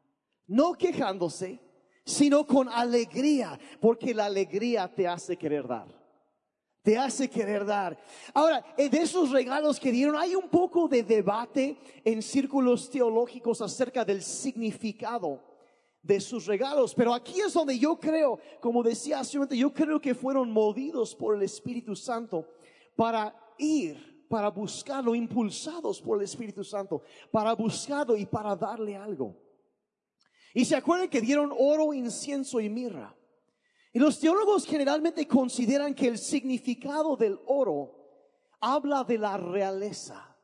no 0.46 0.72
quejándose 0.72 1.69
sino 2.11 2.47
con 2.47 2.69
alegría, 2.69 3.59
porque 3.81 4.12
la 4.12 4.26
alegría 4.26 4.93
te 4.93 5.07
hace 5.07 5.37
querer 5.37 5.67
dar. 5.67 5.87
Te 6.83 6.97
hace 6.97 7.29
querer 7.29 7.64
dar. 7.64 7.99
Ahora, 8.33 8.64
de 8.76 8.99
esos 8.99 9.31
regalos 9.31 9.79
que 9.79 9.93
dieron, 9.93 10.17
hay 10.17 10.35
un 10.35 10.49
poco 10.49 10.88
de 10.88 11.02
debate 11.02 11.76
en 12.05 12.23
círculos 12.23 12.90
teológicos 12.90 13.61
acerca 13.61 14.05
del 14.05 14.23
significado 14.23 15.40
de 16.02 16.19
sus 16.19 16.47
regalos, 16.47 16.95
pero 16.95 17.12
aquí 17.12 17.40
es 17.40 17.52
donde 17.52 17.79
yo 17.79 18.00
creo, 18.00 18.38
como 18.59 18.83
decía 18.83 19.21
hace 19.21 19.38
un 19.38 19.47
yo 19.49 19.73
creo 19.73 20.00
que 20.00 20.14
fueron 20.14 20.50
movidos 20.50 21.14
por 21.14 21.37
el 21.37 21.43
Espíritu 21.43 21.95
Santo 21.95 22.47
para 22.97 23.37
ir, 23.59 24.25
para 24.26 24.49
buscarlo, 24.49 25.14
impulsados 25.14 26.00
por 26.00 26.17
el 26.17 26.25
Espíritu 26.25 26.64
Santo, 26.64 27.02
para 27.31 27.52
buscarlo 27.52 28.17
y 28.17 28.25
para 28.25 28.57
darle 28.57 28.97
algo. 28.97 29.37
Y 30.54 30.64
se 30.64 30.76
acuerdan 30.76 31.09
que 31.09 31.21
dieron 31.21 31.52
oro, 31.57 31.95
incienso 31.95 32.61
y 32.61 32.69
mirra. 32.69 33.16
Y 33.92 33.99
los 33.99 34.19
teólogos 34.19 34.66
generalmente 34.66 35.26
consideran 35.26 35.95
que 35.95 36.09
el 36.09 36.19
significado 36.19 37.16
del 37.16 37.38
oro 37.47 37.97
habla 38.61 39.04
de 39.04 39.19
la 39.19 39.37
realeza, 39.37 40.37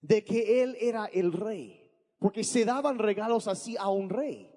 de 0.00 0.24
que 0.24 0.62
él 0.62 0.76
era 0.80 1.06
el 1.06 1.32
rey, 1.32 1.92
porque 2.18 2.42
se 2.42 2.64
daban 2.64 2.98
regalos 2.98 3.46
así 3.46 3.76
a 3.76 3.88
un 3.88 4.10
rey. 4.10 4.52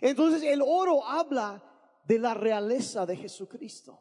Entonces 0.00 0.42
el 0.42 0.62
oro 0.62 1.04
habla 1.04 1.62
de 2.04 2.18
la 2.18 2.34
realeza 2.34 3.04
de 3.04 3.16
Jesucristo. 3.16 3.98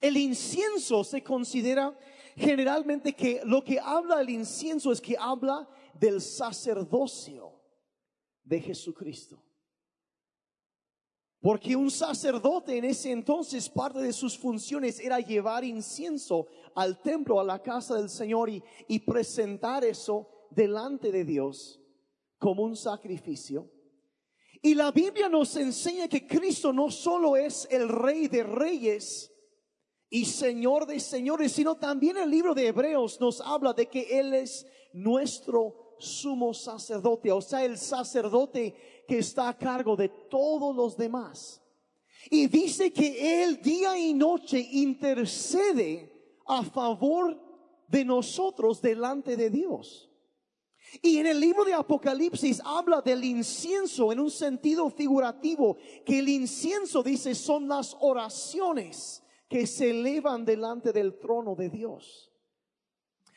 El 0.00 0.16
incienso 0.16 1.04
se 1.04 1.22
considera 1.22 1.96
generalmente 2.36 3.14
que 3.14 3.40
lo 3.44 3.64
que 3.64 3.80
habla 3.80 4.20
el 4.20 4.30
incienso 4.30 4.92
es 4.92 5.00
que 5.00 5.16
habla 5.18 5.68
del 5.94 6.20
sacerdocio 6.20 7.53
de 8.44 8.60
Jesucristo. 8.60 9.42
Porque 11.40 11.76
un 11.76 11.90
sacerdote 11.90 12.78
en 12.78 12.84
ese 12.84 13.10
entonces, 13.10 13.68
parte 13.68 14.00
de 14.00 14.12
sus 14.12 14.38
funciones 14.38 14.98
era 14.98 15.20
llevar 15.20 15.62
incienso 15.64 16.46
al 16.74 17.02
templo, 17.02 17.38
a 17.38 17.44
la 17.44 17.62
casa 17.62 17.96
del 17.96 18.08
Señor 18.08 18.48
y, 18.48 18.62
y 18.88 19.00
presentar 19.00 19.84
eso 19.84 20.28
delante 20.50 21.12
de 21.12 21.24
Dios 21.24 21.80
como 22.38 22.62
un 22.62 22.76
sacrificio. 22.76 23.70
Y 24.62 24.74
la 24.74 24.90
Biblia 24.90 25.28
nos 25.28 25.54
enseña 25.56 26.08
que 26.08 26.26
Cristo 26.26 26.72
no 26.72 26.90
solo 26.90 27.36
es 27.36 27.68
el 27.70 27.90
rey 27.90 28.28
de 28.28 28.42
reyes 28.42 29.30
y 30.08 30.24
señor 30.24 30.86
de 30.86 31.00
señores, 31.00 31.52
sino 31.52 31.76
también 31.76 32.16
el 32.16 32.30
libro 32.30 32.54
de 32.54 32.68
Hebreos 32.68 33.20
nos 33.20 33.40
habla 33.40 33.74
de 33.74 33.86
que 33.86 34.18
Él 34.18 34.32
es 34.32 34.66
nuestro 34.92 35.83
sumo 36.04 36.54
sacerdote, 36.54 37.32
o 37.32 37.40
sea, 37.40 37.64
el 37.64 37.78
sacerdote 37.78 39.04
que 39.08 39.18
está 39.18 39.48
a 39.48 39.58
cargo 39.58 39.96
de 39.96 40.08
todos 40.08 40.74
los 40.76 40.96
demás. 40.96 41.60
Y 42.30 42.46
dice 42.46 42.92
que 42.92 43.42
Él 43.42 43.60
día 43.60 43.98
y 43.98 44.14
noche 44.14 44.58
intercede 44.72 46.12
a 46.46 46.62
favor 46.62 47.38
de 47.88 48.04
nosotros 48.04 48.80
delante 48.80 49.36
de 49.36 49.50
Dios. 49.50 50.10
Y 51.02 51.18
en 51.18 51.26
el 51.26 51.40
libro 51.40 51.64
de 51.64 51.74
Apocalipsis 51.74 52.60
habla 52.64 53.00
del 53.00 53.24
incienso 53.24 54.12
en 54.12 54.20
un 54.20 54.30
sentido 54.30 54.88
figurativo, 54.90 55.76
que 56.04 56.20
el 56.20 56.28
incienso 56.28 57.02
dice 57.02 57.34
son 57.34 57.68
las 57.68 57.96
oraciones 58.00 59.22
que 59.48 59.66
se 59.66 59.90
elevan 59.90 60.44
delante 60.44 60.92
del 60.92 61.18
trono 61.18 61.54
de 61.54 61.68
Dios. 61.68 62.30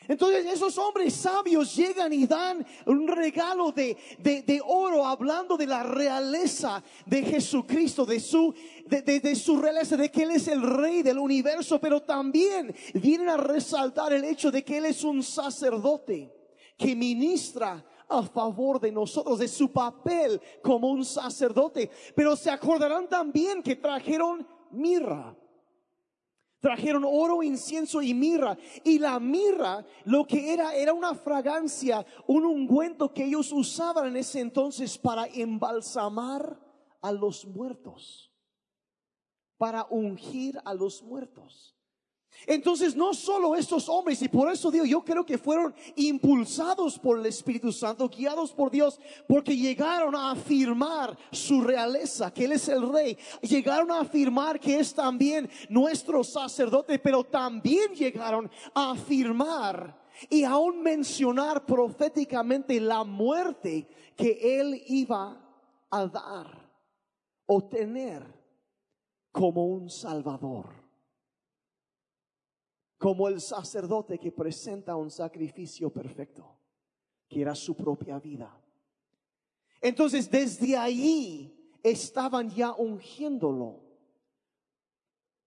Entonces 0.07 0.45
esos 0.45 0.77
hombres 0.77 1.13
sabios 1.13 1.75
llegan 1.75 2.13
y 2.13 2.25
dan 2.25 2.65
un 2.85 3.07
regalo 3.07 3.71
de, 3.71 3.97
de, 4.19 4.61
oro 4.65 5.05
hablando 5.05 5.57
de 5.57 5.67
la 5.67 5.83
realeza 5.83 6.83
de 7.05 7.23
Jesucristo, 7.23 8.05
de 8.05 8.19
su, 8.19 8.53
de, 8.85 9.01
de, 9.01 9.35
su 9.35 9.57
realeza, 9.61 9.97
de 9.97 10.09
que 10.09 10.23
Él 10.23 10.31
es 10.31 10.47
el 10.47 10.61
rey 10.61 11.03
del 11.03 11.19
universo, 11.19 11.79
pero 11.79 12.01
también 12.01 12.73
vienen 12.93 13.29
a 13.29 13.37
resaltar 13.37 14.13
el 14.13 14.23
hecho 14.23 14.51
de 14.51 14.63
que 14.63 14.77
Él 14.77 14.85
es 14.85 15.03
un 15.03 15.21
sacerdote 15.23 16.33
que 16.77 16.95
ministra 16.95 17.83
a 18.07 18.23
favor 18.23 18.79
de 18.79 18.91
nosotros, 18.91 19.39
de 19.39 19.47
su 19.47 19.71
papel 19.71 20.39
como 20.61 20.89
un 20.89 21.03
sacerdote. 21.03 21.89
Pero 22.15 22.35
se 22.35 22.49
acordarán 22.49 23.07
también 23.09 23.61
que 23.61 23.75
trajeron 23.75 24.47
mirra. 24.71 25.35
Trajeron 26.59 27.03
oro, 27.05 27.43
incienso 27.43 28.01
y 28.01 28.13
mirra. 28.13 28.57
Y 28.83 28.99
la 28.99 29.19
mirra 29.19 29.85
lo 30.05 30.25
que 30.25 30.53
era 30.53 30.75
era 30.75 30.93
una 30.93 31.13
fragancia, 31.13 32.05
un 32.25 32.45
ungüento 32.45 33.13
que 33.13 33.25
ellos 33.25 33.51
usaban 33.51 34.07
en 34.07 34.17
ese 34.17 34.39
entonces 34.39 34.97
para 34.97 35.27
embalsamar 35.27 36.59
a 37.01 37.11
los 37.11 37.45
muertos, 37.45 38.33
para 39.57 39.85
ungir 39.89 40.59
a 40.65 40.73
los 40.73 41.03
muertos. 41.03 41.76
Entonces, 42.45 42.95
no 42.95 43.13
solo 43.13 43.55
estos 43.55 43.89
hombres, 43.89 44.21
y 44.21 44.27
por 44.27 44.51
eso 44.51 44.69
digo, 44.69 44.85
yo 44.85 45.03
creo 45.03 45.25
que 45.25 45.37
fueron 45.37 45.73
impulsados 45.95 46.99
por 46.99 47.19
el 47.19 47.25
Espíritu 47.25 47.71
Santo, 47.71 48.07
guiados 48.07 48.51
por 48.51 48.71
Dios, 48.71 48.99
porque 49.27 49.55
llegaron 49.55 50.15
a 50.15 50.31
afirmar 50.31 51.17
su 51.31 51.61
realeza, 51.61 52.31
que 52.33 52.45
Él 52.45 52.53
es 52.53 52.69
el 52.69 52.89
rey. 52.89 53.17
Llegaron 53.41 53.91
a 53.91 54.01
afirmar 54.01 54.59
que 54.59 54.79
es 54.79 54.93
también 54.93 55.49
nuestro 55.69 56.23
sacerdote, 56.23 56.99
pero 56.99 57.23
también 57.23 57.93
llegaron 57.93 58.49
a 58.73 58.91
afirmar 58.91 59.99
y 60.29 60.43
aún 60.43 60.81
mencionar 60.81 61.65
proféticamente 61.65 62.79
la 62.79 63.03
muerte 63.03 63.87
que 64.15 64.59
Él 64.59 64.83
iba 64.87 65.37
a 65.89 66.05
dar 66.07 66.71
o 67.45 67.63
tener 67.63 68.25
como 69.31 69.65
un 69.65 69.89
Salvador 69.89 70.86
como 72.97 73.27
el 73.27 73.39
sacerdote 73.41 74.17
que 74.17 74.31
presenta 74.31 74.95
un 74.95 75.11
sacrificio 75.11 75.89
perfecto, 75.91 76.57
que 77.27 77.41
era 77.41 77.53
su 77.53 77.75
propia 77.75 78.19
vida. 78.19 78.59
Entonces, 79.81 80.29
desde 80.29 80.75
ahí 80.75 81.77
estaban 81.83 82.49
ya 82.49 82.73
ungiéndolo 82.73 83.83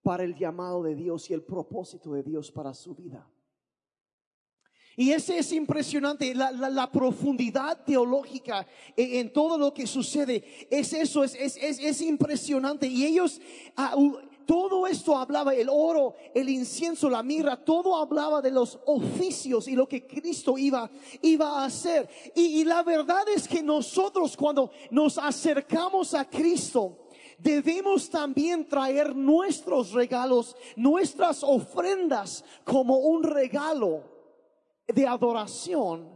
para 0.03 0.25
el 0.25 0.35
llamado 0.37 0.83
de 0.83 0.95
Dios 0.95 1.29
y 1.31 1.35
el 1.35 1.43
propósito 1.43 2.13
de 2.13 2.23
Dios 2.23 2.51
para 2.51 2.73
su 2.73 2.95
vida. 2.95 3.29
Y 4.97 5.13
ese 5.13 5.39
es 5.39 5.53
impresionante, 5.53 6.35
la, 6.35 6.91
profundidad 6.93 7.85
teológica 7.85 8.67
en, 8.97 9.33
todo 9.33 9.57
lo 9.57 9.73
que 9.73 9.87
sucede. 9.87 10.45
Es 10.71 10.93
eso, 10.93 11.25
es, 11.25 11.35
es, 11.37 11.57
es, 11.57 12.01
impresionante. 12.03 12.87
Y 12.87 13.07
ellos, 13.07 13.41
ah, 13.77 13.95
todo 14.51 14.89
esto 14.89 15.17
hablaba, 15.17 15.55
el 15.55 15.69
oro, 15.71 16.17
el 16.35 16.49
incienso, 16.49 17.09
la 17.09 17.23
mirra, 17.23 17.65
todo 17.65 17.95
hablaba 17.95 18.43
de 18.43 18.51
los 18.51 18.81
oficios 18.85 19.69
y 19.69 19.77
lo 19.77 19.87
que 19.87 20.09
Cristo 20.09 20.59
iba, 20.59 20.91
iba 21.23 21.61
a 21.61 21.67
hacer. 21.67 22.11
Y, 22.35 22.61
y 22.61 22.65
la 22.65 22.83
verdad 22.83 23.29
es 23.29 23.47
que 23.47 23.63
nosotros 23.63 24.37
cuando 24.37 24.73
nos 24.91 25.19
acercamos 25.19 26.15
a 26.15 26.29
Cristo, 26.29 26.99
debemos 27.39 28.11
también 28.11 28.67
traer 28.67 29.15
nuestros 29.15 29.93
regalos, 29.93 30.57
nuestras 30.75 31.45
ofrendas 31.45 32.45
como 32.65 32.99
un 32.99 33.23
regalo 33.23 34.03
de 34.89 35.07
adoración 35.07 36.11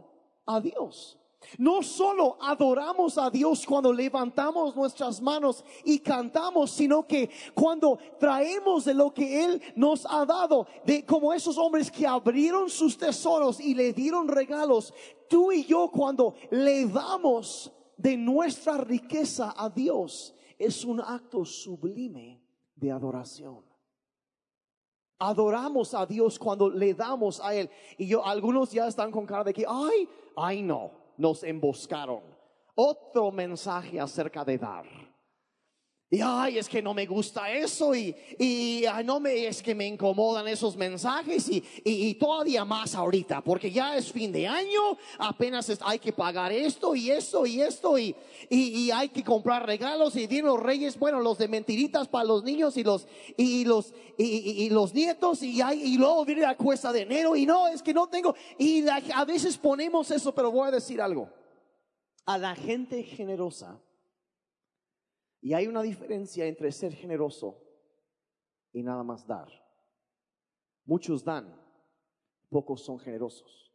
a 0.45 0.59
Dios. 0.59 1.17
No 1.57 1.81
solo 1.81 2.37
adoramos 2.41 3.17
a 3.17 3.29
Dios 3.29 3.65
cuando 3.65 3.91
levantamos 3.93 4.75
nuestras 4.75 5.21
manos 5.21 5.63
y 5.83 5.99
cantamos, 5.99 6.71
sino 6.71 7.05
que 7.07 7.29
cuando 7.53 7.97
traemos 8.19 8.85
de 8.85 8.93
lo 8.93 9.13
que 9.13 9.43
Él 9.43 9.61
nos 9.75 10.05
ha 10.09 10.25
dado, 10.25 10.67
de 10.85 11.05
como 11.05 11.33
esos 11.33 11.57
hombres 11.57 11.91
que 11.91 12.07
abrieron 12.07 12.69
sus 12.69 12.97
tesoros 12.97 13.59
y 13.59 13.73
le 13.73 13.93
dieron 13.93 14.27
regalos, 14.27 14.93
tú 15.29 15.51
y 15.51 15.63
yo 15.65 15.89
cuando 15.91 16.35
le 16.51 16.85
damos 16.85 17.71
de 17.97 18.17
nuestra 18.17 18.77
riqueza 18.77 19.53
a 19.55 19.69
Dios, 19.69 20.33
es 20.57 20.83
un 20.83 20.99
acto 20.99 21.45
sublime 21.45 22.41
de 22.75 22.91
adoración. 22.91 23.63
Adoramos 25.17 25.93
a 25.93 26.05
Dios 26.05 26.37
cuando 26.37 26.69
le 26.69 26.93
damos 26.93 27.39
a 27.39 27.55
Él. 27.55 27.69
Y 27.97 28.07
yo, 28.07 28.25
algunos 28.25 28.71
ya 28.71 28.87
están 28.87 29.11
con 29.11 29.25
cara 29.25 29.45
de 29.45 29.53
que, 29.53 29.65
ay, 29.67 30.09
ay 30.35 30.61
no 30.61 31.04
nos 31.17 31.43
emboscaron. 31.43 32.21
Otro 32.75 33.31
mensaje 33.31 33.99
acerca 33.99 34.43
de 34.43 34.57
dar. 34.57 35.04
Y 36.07 36.21
ay, 36.21 36.59
es 36.59 36.69
que 36.69 36.83
no 36.83 36.93
me 36.93 37.07
gusta 37.07 37.51
eso 37.51 37.95
y, 37.95 38.15
y 38.37 38.85
no 39.03 39.19
me, 39.19 39.47
es 39.47 39.63
que 39.63 39.73
me 39.73 39.87
incomodan 39.87 40.47
esos 40.47 40.77
mensajes 40.77 41.49
y, 41.49 41.63
y, 41.83 42.13
todavía 42.13 42.63
más 42.63 42.93
ahorita, 42.93 43.41
porque 43.41 43.71
ya 43.71 43.97
es 43.97 44.11
fin 44.11 44.31
de 44.31 44.47
año, 44.47 44.97
apenas 45.17 45.75
hay 45.81 45.97
que 45.97 46.13
pagar 46.13 46.51
esto 46.51 46.95
y 46.95 47.09
esto 47.09 47.47
y 47.47 47.59
esto 47.59 47.97
y, 47.97 48.15
y, 48.51 48.91
hay 48.91 49.09
que 49.09 49.23
comprar 49.23 49.65
regalos 49.65 50.15
y 50.15 50.27
vienen 50.27 50.51
los 50.51 50.61
reyes, 50.61 50.97
bueno, 50.99 51.19
los 51.19 51.39
de 51.39 51.47
mentiritas 51.47 52.07
para 52.07 52.25
los 52.25 52.43
niños 52.43 52.77
y 52.77 52.83
los, 52.83 53.07
y 53.35 53.65
los, 53.65 53.91
y, 54.15 54.69
los 54.69 54.93
nietos 54.93 55.41
y, 55.41 55.59
hay, 55.59 55.81
y 55.81 55.97
luego 55.97 56.23
viene 56.23 56.41
la 56.41 56.55
cuesta 56.55 56.93
de 56.93 57.01
enero 57.01 57.35
y 57.35 57.47
no, 57.47 57.67
es 57.67 57.81
que 57.81 57.95
no 57.95 58.07
tengo, 58.07 58.35
y 58.59 58.87
a 58.87 59.25
veces 59.25 59.57
ponemos 59.57 60.11
eso, 60.11 60.35
pero 60.35 60.51
voy 60.51 60.67
a 60.67 60.71
decir 60.71 61.01
algo, 61.01 61.29
a 62.27 62.37
la 62.37 62.53
gente 62.53 63.01
generosa 63.01 63.79
y 65.45 65.53
hay 65.53 65.67
una 65.67 65.83
diferencia 65.83 66.47
entre 66.47 66.71
ser 66.71 66.91
generoso 66.91 67.61
y 68.73 68.81
nada 68.81 69.03
más 69.03 69.27
dar. 69.27 69.47
Muchos 70.85 71.23
dan, 71.23 71.55
pocos 72.49 72.83
son 72.83 72.97
generosos. 72.97 73.71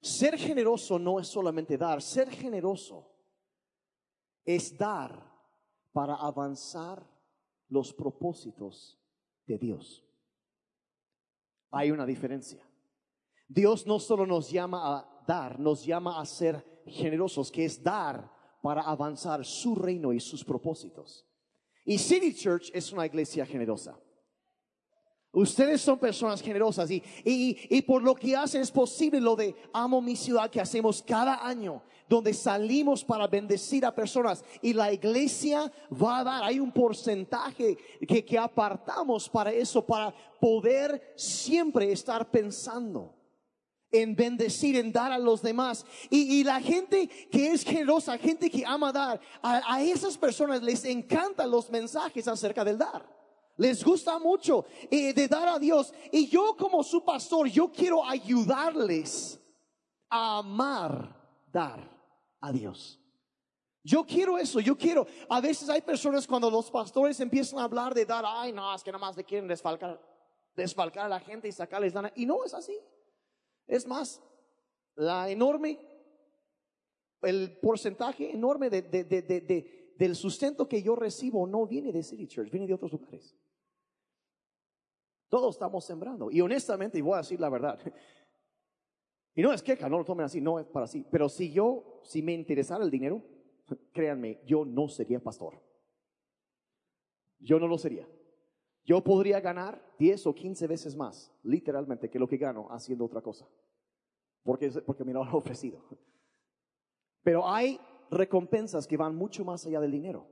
Ser 0.00 0.36
generoso 0.36 0.98
no 0.98 1.20
es 1.20 1.28
solamente 1.28 1.78
dar, 1.78 2.02
ser 2.02 2.28
generoso 2.28 3.12
es 4.44 4.76
dar 4.76 5.32
para 5.92 6.16
avanzar 6.16 7.08
los 7.68 7.94
propósitos 7.94 8.98
de 9.46 9.56
Dios. 9.56 10.04
Hay 11.70 11.92
una 11.92 12.06
diferencia. 12.06 12.68
Dios 13.46 13.86
no 13.86 14.00
solo 14.00 14.26
nos 14.26 14.50
llama 14.50 14.96
a 14.96 15.24
dar, 15.28 15.60
nos 15.60 15.84
llama 15.84 16.20
a 16.20 16.26
ser 16.26 16.82
generosos, 16.86 17.52
que 17.52 17.66
es 17.66 17.80
dar 17.80 18.33
para 18.64 18.80
avanzar 18.80 19.44
su 19.44 19.74
reino 19.74 20.10
y 20.10 20.18
sus 20.18 20.42
propósitos. 20.42 21.26
Y 21.84 21.98
City 21.98 22.34
Church 22.34 22.70
es 22.72 22.90
una 22.92 23.04
iglesia 23.04 23.44
generosa. 23.44 23.94
Ustedes 25.32 25.82
son 25.82 25.98
personas 25.98 26.40
generosas 26.40 26.90
y, 26.90 27.02
y, 27.26 27.82
por 27.82 28.02
lo 28.02 28.14
que 28.14 28.34
hacen 28.34 28.62
es 28.62 28.70
posible 28.70 29.20
lo 29.20 29.36
de 29.36 29.54
Amo 29.74 30.00
mi 30.00 30.16
ciudad 30.16 30.48
que 30.48 30.62
hacemos 30.62 31.02
cada 31.02 31.46
año, 31.46 31.82
donde 32.08 32.32
salimos 32.32 33.04
para 33.04 33.26
bendecir 33.26 33.84
a 33.84 33.94
personas 33.94 34.42
y 34.62 34.72
la 34.72 34.90
iglesia 34.90 35.70
va 35.92 36.20
a 36.20 36.24
dar, 36.24 36.44
hay 36.44 36.58
un 36.58 36.72
porcentaje 36.72 37.76
que, 38.08 38.24
que 38.24 38.38
apartamos 38.38 39.28
para 39.28 39.52
eso, 39.52 39.84
para 39.84 40.14
poder 40.40 41.12
siempre 41.16 41.92
estar 41.92 42.30
pensando 42.30 43.14
en 43.94 44.16
bendecir, 44.16 44.76
en 44.76 44.92
dar 44.92 45.12
a 45.12 45.18
los 45.18 45.40
demás. 45.40 45.86
Y, 46.10 46.42
la 46.42 46.60
gente 46.60 47.08
que 47.30 47.52
es 47.52 47.64
generosa, 47.64 48.18
gente 48.18 48.50
que 48.50 48.64
ama 48.66 48.92
dar, 48.92 49.20
a, 49.42 49.80
esas 49.82 50.18
personas 50.18 50.62
les 50.62 50.84
encantan 50.84 51.50
los 51.50 51.70
mensajes 51.70 52.26
acerca 52.26 52.64
del 52.64 52.76
dar. 52.76 53.06
Les 53.56 53.84
gusta 53.84 54.18
mucho 54.18 54.64
eh, 54.90 55.14
de 55.14 55.28
dar 55.28 55.48
a 55.48 55.58
Dios. 55.60 55.94
Y 56.10 56.26
yo 56.26 56.56
como 56.58 56.82
su 56.82 57.04
pastor, 57.04 57.46
yo 57.48 57.70
quiero 57.70 58.04
ayudarles 58.04 59.40
a 60.10 60.38
amar 60.38 61.16
dar 61.52 61.78
a 62.40 62.50
Dios. 62.50 63.00
Yo 63.84 64.04
quiero 64.04 64.38
eso, 64.38 64.58
yo 64.58 64.76
quiero. 64.76 65.06
A 65.28 65.40
veces 65.40 65.68
hay 65.68 65.82
personas 65.82 66.26
cuando 66.26 66.50
los 66.50 66.68
pastores 66.68 67.20
empiezan 67.20 67.60
a 67.60 67.64
hablar 67.64 67.94
de 67.94 68.04
dar, 68.04 68.24
ay 68.26 68.50
no, 68.50 68.74
es 68.74 68.82
que 68.82 68.90
nada 68.90 69.06
más 69.06 69.16
le 69.16 69.22
quieren 69.22 69.46
desfalcar, 69.46 70.00
desfalcar 70.56 71.06
a 71.06 71.08
la 71.08 71.20
gente 71.20 71.46
y 71.46 71.52
sacarles 71.52 71.94
lana. 71.94 72.10
Y 72.16 72.26
no 72.26 72.42
es 72.44 72.54
así. 72.54 72.76
Es 73.66 73.86
más, 73.86 74.22
la 74.94 75.30
enorme, 75.30 75.78
el 77.22 77.58
porcentaje 77.58 78.32
enorme 78.32 78.70
de, 78.70 79.94
del 79.96 80.16
sustento 80.16 80.68
que 80.68 80.82
yo 80.82 80.94
recibo 80.96 81.46
no 81.46 81.66
viene 81.66 81.92
de 81.92 82.02
City 82.02 82.26
Church, 82.26 82.50
viene 82.50 82.66
de 82.66 82.74
otros 82.74 82.92
lugares. 82.92 83.36
Todos 85.28 85.56
estamos 85.56 85.84
sembrando. 85.84 86.30
Y 86.30 86.40
honestamente, 86.40 86.98
y 86.98 87.00
voy 87.00 87.14
a 87.14 87.18
decir 87.18 87.40
la 87.40 87.48
verdad, 87.48 87.80
y 89.34 89.42
no 89.42 89.52
es 89.52 89.62
queja, 89.62 89.88
no 89.88 89.98
lo 89.98 90.04
tomen 90.04 90.26
así, 90.26 90.40
no 90.40 90.60
es 90.60 90.66
para 90.66 90.84
así. 90.84 91.04
Pero 91.10 91.28
si 91.28 91.52
yo, 91.52 92.00
si 92.04 92.22
me 92.22 92.32
interesara 92.32 92.84
el 92.84 92.90
dinero, 92.90 93.22
créanme, 93.92 94.40
yo 94.46 94.64
no 94.64 94.88
sería 94.88 95.20
pastor. 95.20 95.60
Yo 97.40 97.58
no 97.58 97.66
lo 97.66 97.76
sería. 97.76 98.08
Yo 98.84 99.02
podría 99.02 99.40
ganar 99.40 99.82
10 99.98 100.26
o 100.26 100.34
15 100.34 100.66
veces 100.66 100.96
más, 100.96 101.32
literalmente, 101.42 102.10
que 102.10 102.18
lo 102.18 102.28
que 102.28 102.36
gano 102.36 102.68
haciendo 102.70 103.04
otra 103.04 103.22
cosa. 103.22 103.48
Porque, 104.42 104.70
porque 104.84 105.04
me 105.04 105.12
lo 105.12 105.22
han 105.22 105.28
ofrecido. 105.34 105.82
Pero 107.22 107.48
hay 107.48 107.80
recompensas 108.10 108.86
que 108.86 108.98
van 108.98 109.16
mucho 109.16 109.44
más 109.44 109.66
allá 109.66 109.80
del 109.80 109.92
dinero. 109.92 110.28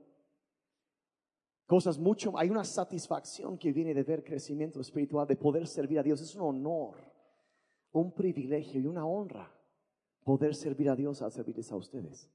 Cosas 1.65 1.97
mucho, 1.97 2.37
hay 2.37 2.49
una 2.49 2.63
satisfacción 2.63 3.57
que 3.57 3.71
viene 3.71 3.93
de 3.93 4.03
ver 4.03 4.23
crecimiento 4.23 4.79
espiritual, 4.79 5.25
de 5.25 5.35
poder 5.35 5.65
servir 5.65 5.97
a 5.97 6.03
Dios. 6.03 6.21
Es 6.21 6.35
un 6.35 6.41
honor, 6.41 6.97
un 7.91 8.13
privilegio 8.13 8.79
y 8.79 8.85
una 8.85 9.05
honra 9.05 9.51
poder 10.23 10.53
servir 10.53 10.89
a 10.89 10.95
Dios 10.95 11.21
al 11.21 11.31
servirles 11.31 11.71
a 11.71 11.75
ustedes. 11.75 12.29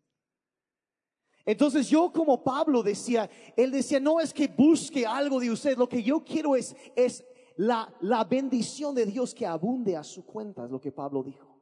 Entonces 1.48 1.88
yo 1.88 2.12
como 2.12 2.44
Pablo 2.44 2.82
decía, 2.82 3.30
él 3.56 3.70
decía, 3.70 3.98
no 3.98 4.20
es 4.20 4.34
que 4.34 4.48
busque 4.48 5.06
algo 5.06 5.40
de 5.40 5.50
usted, 5.50 5.78
lo 5.78 5.88
que 5.88 6.02
yo 6.02 6.22
quiero 6.22 6.54
es, 6.54 6.76
es 6.94 7.24
la, 7.56 7.90
la 8.02 8.22
bendición 8.24 8.94
de 8.94 9.06
Dios 9.06 9.34
que 9.34 9.46
abunde 9.46 9.96
a 9.96 10.04
su 10.04 10.26
cuenta, 10.26 10.66
es 10.66 10.70
lo 10.70 10.78
que 10.78 10.92
Pablo 10.92 11.22
dijo. 11.22 11.58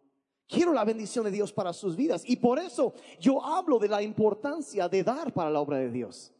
Quiero 0.48 0.72
la 0.72 0.84
bendición 0.84 1.24
de 1.24 1.30
Dios 1.30 1.52
para 1.52 1.72
sus 1.72 1.94
vidas. 1.94 2.24
Y 2.26 2.34
por 2.34 2.58
eso 2.58 2.94
yo 3.20 3.40
hablo 3.44 3.78
de 3.78 3.86
la 3.86 4.02
importancia 4.02 4.88
de 4.88 5.04
dar 5.04 5.32
para 5.32 5.50
la 5.50 5.60
obra 5.60 5.76
de 5.76 5.92
Dios. 5.92 6.32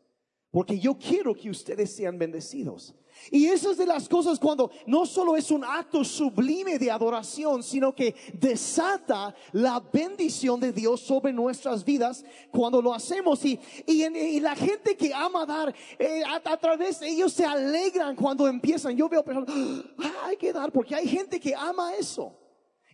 Porque 0.56 0.78
yo 0.78 0.96
quiero 0.96 1.34
que 1.34 1.50
ustedes 1.50 1.94
sean 1.94 2.18
bendecidos. 2.18 2.94
Y 3.30 3.44
esas 3.44 3.76
de 3.76 3.84
las 3.84 4.08
cosas 4.08 4.38
cuando 4.38 4.70
no 4.86 5.04
solo 5.04 5.36
es 5.36 5.50
un 5.50 5.62
acto 5.62 6.02
sublime 6.02 6.78
de 6.78 6.90
adoración, 6.90 7.62
sino 7.62 7.94
que 7.94 8.14
desata 8.32 9.34
la 9.52 9.80
bendición 9.80 10.58
de 10.58 10.72
Dios 10.72 11.02
sobre 11.02 11.30
nuestras 11.30 11.84
vidas 11.84 12.24
cuando 12.50 12.80
lo 12.80 12.94
hacemos. 12.94 13.44
Y, 13.44 13.60
y, 13.86 14.40
la 14.40 14.56
gente 14.56 14.96
que 14.96 15.12
ama 15.12 15.44
dar, 15.44 15.74
eh, 15.98 16.22
a, 16.24 16.56
través 16.56 17.00
de 17.00 17.08
ellos 17.10 17.34
se 17.34 17.44
alegran 17.44 18.16
cuando 18.16 18.48
empiezan. 18.48 18.96
Yo 18.96 19.10
veo 19.10 19.22
personas, 19.22 19.54
ah, 19.98 20.12
hay 20.24 20.38
que 20.38 20.54
dar, 20.54 20.72
porque 20.72 20.94
hay 20.94 21.06
gente 21.06 21.38
que 21.38 21.54
ama 21.54 21.94
eso. 21.96 22.34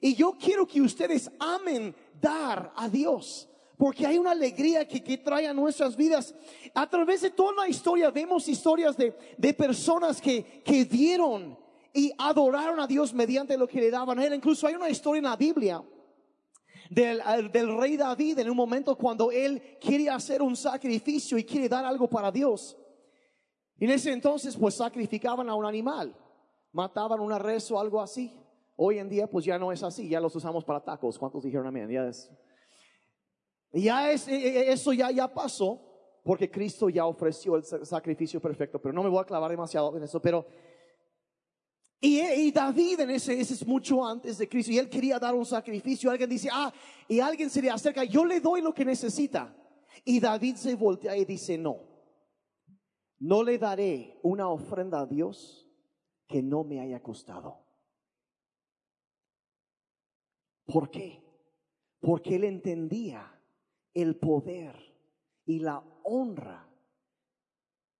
Y 0.00 0.16
yo 0.16 0.32
quiero 0.32 0.66
que 0.66 0.80
ustedes 0.80 1.30
amen 1.38 1.94
dar 2.20 2.72
a 2.74 2.88
Dios. 2.88 3.48
Porque 3.76 4.06
hay 4.06 4.18
una 4.18 4.32
alegría 4.32 4.86
que, 4.86 5.02
que, 5.02 5.18
trae 5.18 5.46
a 5.46 5.54
nuestras 5.54 5.96
vidas. 5.96 6.34
A 6.74 6.88
través 6.88 7.22
de 7.22 7.30
toda 7.30 7.64
la 7.64 7.68
historia 7.68 8.10
vemos 8.10 8.48
historias 8.48 8.96
de, 8.96 9.16
de 9.36 9.54
personas 9.54 10.20
que, 10.20 10.62
que 10.64 10.84
dieron 10.84 11.58
y 11.92 12.12
adoraron 12.18 12.80
a 12.80 12.86
Dios 12.86 13.12
mediante 13.12 13.56
lo 13.56 13.66
que 13.66 13.80
le 13.80 13.90
daban 13.90 14.18
a 14.18 14.26
él. 14.26 14.34
Incluso 14.34 14.66
hay 14.66 14.74
una 14.74 14.88
historia 14.88 15.18
en 15.18 15.24
la 15.24 15.36
Biblia 15.36 15.82
del, 16.90 17.50
del, 17.50 17.76
rey 17.78 17.96
David 17.96 18.38
en 18.38 18.50
un 18.50 18.56
momento 18.56 18.96
cuando 18.96 19.30
él 19.30 19.62
quiere 19.80 20.10
hacer 20.10 20.42
un 20.42 20.54
sacrificio 20.56 21.38
y 21.38 21.44
quiere 21.44 21.68
dar 21.68 21.84
algo 21.84 22.08
para 22.08 22.30
Dios. 22.30 22.76
En 23.78 23.90
ese 23.90 24.12
entonces 24.12 24.56
pues 24.56 24.74
sacrificaban 24.74 25.48
a 25.48 25.54
un 25.54 25.64
animal, 25.64 26.14
mataban 26.70 27.20
una 27.20 27.38
res 27.38 27.70
o 27.70 27.80
algo 27.80 28.00
así. 28.00 28.32
Hoy 28.76 28.98
en 28.98 29.08
día 29.08 29.26
pues 29.26 29.44
ya 29.44 29.58
no 29.58 29.72
es 29.72 29.82
así, 29.82 30.08
ya 30.08 30.20
los 30.20 30.34
usamos 30.36 30.64
para 30.64 30.80
tacos. 30.80 31.18
¿Cuántos 31.18 31.44
dijeron 31.44 31.66
amén? 31.66 31.88
Ya 31.90 32.06
es, 32.06 32.30
ya 33.72 34.12
e, 34.12 34.16
e, 34.28 34.72
eso 34.72 34.92
ya, 34.92 35.10
ya 35.10 35.32
pasó, 35.32 35.80
porque 36.24 36.50
Cristo 36.50 36.88
ya 36.88 37.06
ofreció 37.06 37.56
el 37.56 37.64
sacrificio 37.64 38.40
perfecto, 38.40 38.80
pero 38.80 38.92
no 38.92 39.02
me 39.02 39.08
voy 39.08 39.20
a 39.20 39.24
clavar 39.24 39.50
demasiado 39.50 39.96
en 39.96 40.02
eso, 40.04 40.20
pero... 40.20 40.46
Y, 42.04 42.20
y 42.20 42.50
David 42.50 43.00
en 43.00 43.10
ese, 43.10 43.38
ese, 43.40 43.54
es 43.54 43.64
mucho 43.64 44.04
antes 44.04 44.36
de 44.36 44.48
Cristo, 44.48 44.72
y 44.72 44.78
él 44.78 44.88
quería 44.88 45.20
dar 45.20 45.34
un 45.34 45.46
sacrificio, 45.46 46.10
alguien 46.10 46.28
dice, 46.28 46.48
ah, 46.52 46.72
y 47.06 47.20
alguien 47.20 47.48
se 47.48 47.62
le 47.62 47.70
acerca, 47.70 48.02
yo 48.02 48.24
le 48.24 48.40
doy 48.40 48.60
lo 48.60 48.74
que 48.74 48.84
necesita. 48.84 49.56
Y 50.04 50.18
David 50.18 50.56
se 50.56 50.74
voltea 50.74 51.16
y 51.16 51.24
dice, 51.24 51.56
no, 51.56 51.78
no 53.20 53.44
le 53.44 53.56
daré 53.56 54.18
una 54.22 54.48
ofrenda 54.48 55.00
a 55.00 55.06
Dios 55.06 55.70
que 56.26 56.42
no 56.42 56.64
me 56.64 56.80
haya 56.80 57.00
costado. 57.00 57.64
¿Por 60.64 60.90
qué? 60.90 61.22
Porque 62.00 62.34
él 62.34 62.44
entendía 62.44 63.40
el 63.94 64.16
poder 64.16 64.76
y 65.44 65.58
la 65.58 65.82
honra 66.04 66.68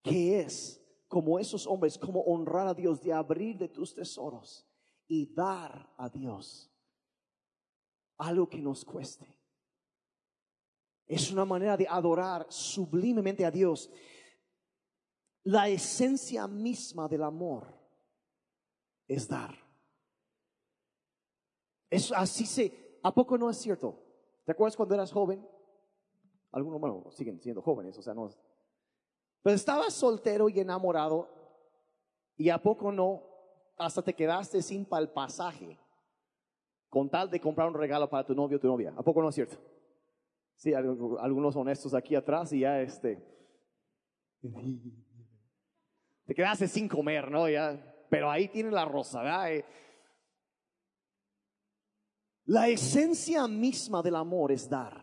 que 0.02 0.40
es 0.40 0.80
como 1.08 1.38
esos 1.38 1.66
hombres, 1.66 1.98
como 1.98 2.20
honrar 2.22 2.66
a 2.66 2.74
Dios, 2.74 3.02
de 3.02 3.12
abrir 3.12 3.58
de 3.58 3.68
tus 3.68 3.94
tesoros 3.94 4.66
y 5.06 5.32
dar 5.34 5.92
a 5.96 6.08
Dios 6.08 6.70
algo 8.18 8.48
que 8.48 8.60
nos 8.60 8.84
cueste. 8.84 9.26
Es 11.06 11.30
una 11.30 11.44
manera 11.44 11.76
de 11.76 11.86
adorar 11.88 12.46
sublimemente 12.48 13.44
a 13.44 13.50
Dios. 13.50 13.90
La 15.44 15.68
esencia 15.68 16.46
misma 16.46 17.08
del 17.08 17.22
amor 17.24 17.66
es 19.06 19.28
dar. 19.28 19.54
Es 21.90 22.10
así 22.12 22.46
se, 22.46 22.98
¿a 23.02 23.12
poco 23.12 23.36
no 23.36 23.50
es 23.50 23.58
cierto? 23.58 24.02
¿Te 24.44 24.52
acuerdas 24.52 24.76
cuando 24.76 24.94
eras 24.94 25.12
joven? 25.12 25.46
Algunos, 26.52 26.80
bueno, 26.80 27.10
siguen 27.10 27.40
siendo 27.40 27.62
jóvenes, 27.62 27.96
o 27.98 28.02
sea, 28.02 28.14
no. 28.14 28.30
Pero 29.42 29.56
estabas 29.56 29.92
soltero 29.94 30.48
y 30.48 30.60
enamorado, 30.60 31.28
y 32.36 32.50
a 32.50 32.58
poco 32.58 32.92
no, 32.92 33.22
hasta 33.76 34.02
te 34.02 34.14
quedaste 34.14 34.62
sin 34.62 34.84
para 34.84 35.12
pasaje, 35.12 35.78
con 36.88 37.08
tal 37.10 37.30
de 37.30 37.40
comprar 37.40 37.68
un 37.68 37.74
regalo 37.74 38.08
para 38.08 38.24
tu 38.24 38.34
novio 38.34 38.58
o 38.58 38.60
tu 38.60 38.68
novia. 38.68 38.94
¿A 38.96 39.02
poco 39.02 39.22
no 39.22 39.30
es 39.30 39.34
cierto? 39.34 39.56
Sí, 40.56 40.72
algunos 40.74 41.56
honestos 41.56 41.94
aquí 41.94 42.14
atrás 42.14 42.52
y 42.52 42.60
ya 42.60 42.80
este. 42.80 43.18
Te 46.24 46.34
quedaste 46.34 46.68
sin 46.68 46.88
comer, 46.88 47.30
¿no? 47.30 47.48
Ya, 47.48 48.06
pero 48.08 48.30
ahí 48.30 48.46
tiene 48.48 48.70
la 48.70 48.84
rosa, 48.84 49.22
¿verdad? 49.22 49.52
Eh, 49.54 49.64
la 52.44 52.68
esencia 52.68 53.48
misma 53.48 54.02
del 54.02 54.16
amor 54.16 54.52
es 54.52 54.68
dar. 54.68 55.01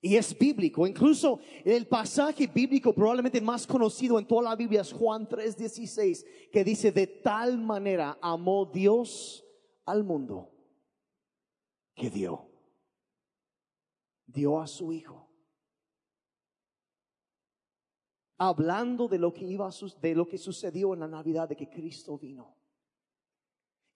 Y 0.00 0.16
es 0.16 0.36
bíblico. 0.38 0.86
Incluso 0.86 1.40
el 1.64 1.86
pasaje 1.86 2.46
bíblico 2.46 2.92
probablemente 2.92 3.40
más 3.40 3.66
conocido 3.66 4.18
en 4.18 4.26
toda 4.26 4.42
la 4.42 4.56
Biblia 4.56 4.82
es 4.82 4.92
Juan 4.92 5.28
3:16, 5.28 6.24
que 6.52 6.62
dice, 6.62 6.92
de 6.92 7.06
tal 7.06 7.58
manera 7.58 8.18
amó 8.20 8.66
Dios 8.66 9.44
al 9.84 10.04
mundo 10.04 10.52
que 11.98 12.10
dio. 12.10 12.48
Dio 14.26 14.60
a 14.60 14.66
su 14.66 14.92
Hijo. 14.92 15.26
Hablando 18.38 19.08
de 19.08 19.18
lo 19.18 19.34
que 19.34 19.44
iba 19.44 19.68
de 20.00 20.14
lo 20.14 20.28
que 20.28 20.38
sucedió 20.38 20.94
en 20.94 21.00
la 21.00 21.08
Navidad, 21.08 21.48
de 21.48 21.56
que 21.56 21.68
Cristo 21.68 22.16
vino. 22.16 22.56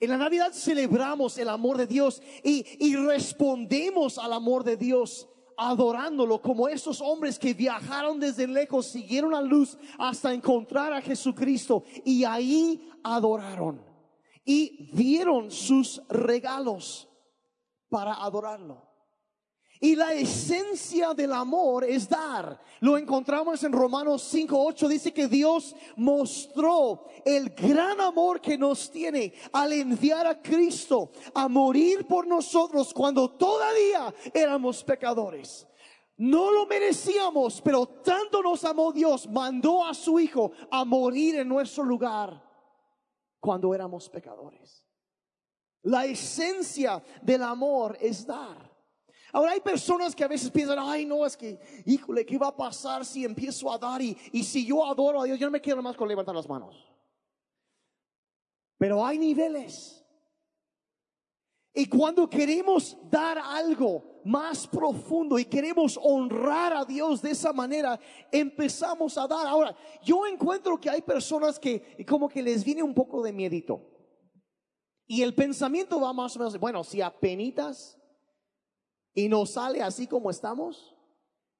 En 0.01 0.11
la 0.11 0.19
Navidad 0.19 0.51
celebramos 0.53 1.39
el 1.39 1.49
amor 1.49 1.77
de 1.77 1.87
Dios 1.87 2.21
y, 2.43 2.97
respondemos 2.97 4.19
al 4.19 4.33
amor 4.33 4.65
de 4.65 4.77
Dios 4.77 5.29
adorándolo 5.57 6.41
como 6.41 6.69
esos 6.69 7.01
hombres 7.01 7.39
que 7.39 7.55
viajaron 7.55 8.21
desde 8.21 8.47
lejos, 8.47 8.87
siguieron 8.87 9.33
la 9.33 9.43
luz 9.43 9.79
hasta 9.99 10.33
encontrar 10.33 10.93
a 10.93 11.01
Jesucristo 11.01 11.85
y 12.05 12.25
ahí 12.25 12.91
adoraron 13.03 13.85
y 14.45 14.91
dieron 14.93 15.51
sus 15.51 16.03
regalos 16.09 17.09
para 17.89 18.15
adorarlo. 18.15 18.92
Y 19.83 19.97
la 19.97 20.13
esencia 20.13 21.13
del 21.13 21.33
amor 21.33 21.83
es 21.83 22.09
dar. 22.09 22.57
Lo 22.79 22.97
encontramos 22.97 23.65
en 23.65 23.73
Romanos 23.73 24.23
5:8. 24.23 24.87
Dice 24.87 25.13
que 25.13 25.27
Dios 25.27 25.75
mostró 25.97 27.09
el 27.25 27.51
gran 27.51 28.01
amor 28.01 28.41
que 28.41 28.57
nos 28.57 28.93
tiene 28.93 29.35
al 29.53 29.73
enviar 29.73 30.25
a 30.29 30.41
Cristo 30.41 31.11
a 31.35 31.49
morir 31.49 32.07
por 32.07 32.29
nosotros 32.29 32.95
cuando 32.95 33.31
todavía 33.31 34.15
éramos 34.33 34.85
pecadores. 34.85 35.67
No 36.17 36.53
lo 36.53 36.65
merecíamos, 36.67 37.61
pero 37.61 37.85
tanto 37.85 38.41
nos 38.41 38.65
amó 38.65 38.93
Dios, 38.93 39.29
mandó 39.29 39.85
a 39.85 39.95
su 39.95 40.21
Hijo 40.21 40.53
a 40.71 40.85
morir 40.85 41.41
en 41.41 41.49
nuestro 41.49 41.83
lugar 41.83 42.41
cuando 43.41 43.75
éramos 43.75 44.09
pecadores. 44.09 44.85
La 45.83 46.05
esencia 46.05 47.03
del 47.21 47.43
amor 47.43 47.99
es 48.01 48.25
dar. 48.25 48.72
Ahora 49.33 49.53
hay 49.53 49.61
personas 49.61 50.15
que 50.15 50.23
a 50.23 50.29
veces 50.29 50.51
piensan, 50.51 50.79
ay 50.79 51.07
no, 51.07 51.25
es 51.25 51.39
que, 51.39 51.59
híjole, 51.87 52.27
¿qué 52.27 52.37
va 52.37 52.49
a 52.49 52.57
pasar 52.57 53.03
si 53.05 53.25
empiezo 53.25 53.73
a 53.73 53.79
dar 53.79 54.03
y, 54.03 54.17
y 54.31 54.45
si 54.45 54.67
yo 54.67 54.85
adoro 54.85 55.23
a 55.23 55.25
Dios? 55.25 55.39
Yo 55.39 55.47
no 55.47 55.53
me 55.53 55.61
quiero 55.61 55.83
más 55.83 55.97
con 55.97 56.07
levantar 56.07 56.35
las 56.35 56.47
manos. 56.47 56.77
Pero 58.77 59.05
hay 59.05 59.19
niveles. 59.19 60.05
Y 61.75 61.87
cuando 61.87 62.29
queremos 62.29 62.99
dar 63.11 63.39
algo 63.39 64.21
más 64.25 64.67
profundo 64.67 65.39
y 65.39 65.47
queremos 65.47 65.99
honrar 66.03 66.75
a 66.75 66.85
Dios 66.85 67.23
de 67.23 67.31
esa 67.31 67.55
manera, 67.55 67.99
empezamos 68.31 69.17
a 69.17 69.27
dar. 69.27 69.47
Ahora, 69.47 69.75
yo 70.03 70.27
encuentro 70.27 70.79
que 70.79 70.91
hay 70.91 71.01
personas 71.01 71.59
que 71.59 72.05
como 72.07 72.29
que 72.29 72.43
les 72.43 72.63
viene 72.63 72.83
un 72.83 72.93
poco 72.93 73.23
de 73.23 73.33
miedito. 73.33 73.89
Y 75.07 75.23
el 75.23 75.35
pensamiento 75.35 75.99
va 76.01 76.13
más 76.13 76.37
o 76.37 76.41
menos, 76.41 76.59
bueno, 76.59 76.85
si 76.85 77.01
apenitas 77.01 77.99
y 79.15 79.29
nos 79.29 79.51
sale 79.51 79.83
así 79.83 80.07
como 80.07 80.31
estamos, 80.31 80.95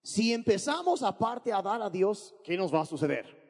si 0.03 0.33
empezamos 0.33 1.03
aparte 1.03 1.53
a 1.53 1.63
dar 1.63 1.81
a 1.83 1.91
Dios, 1.91 2.35
¿qué 2.45 2.57
nos 2.57 2.75
va 2.75 2.81
a 2.81 2.87
suceder? 2.87 3.43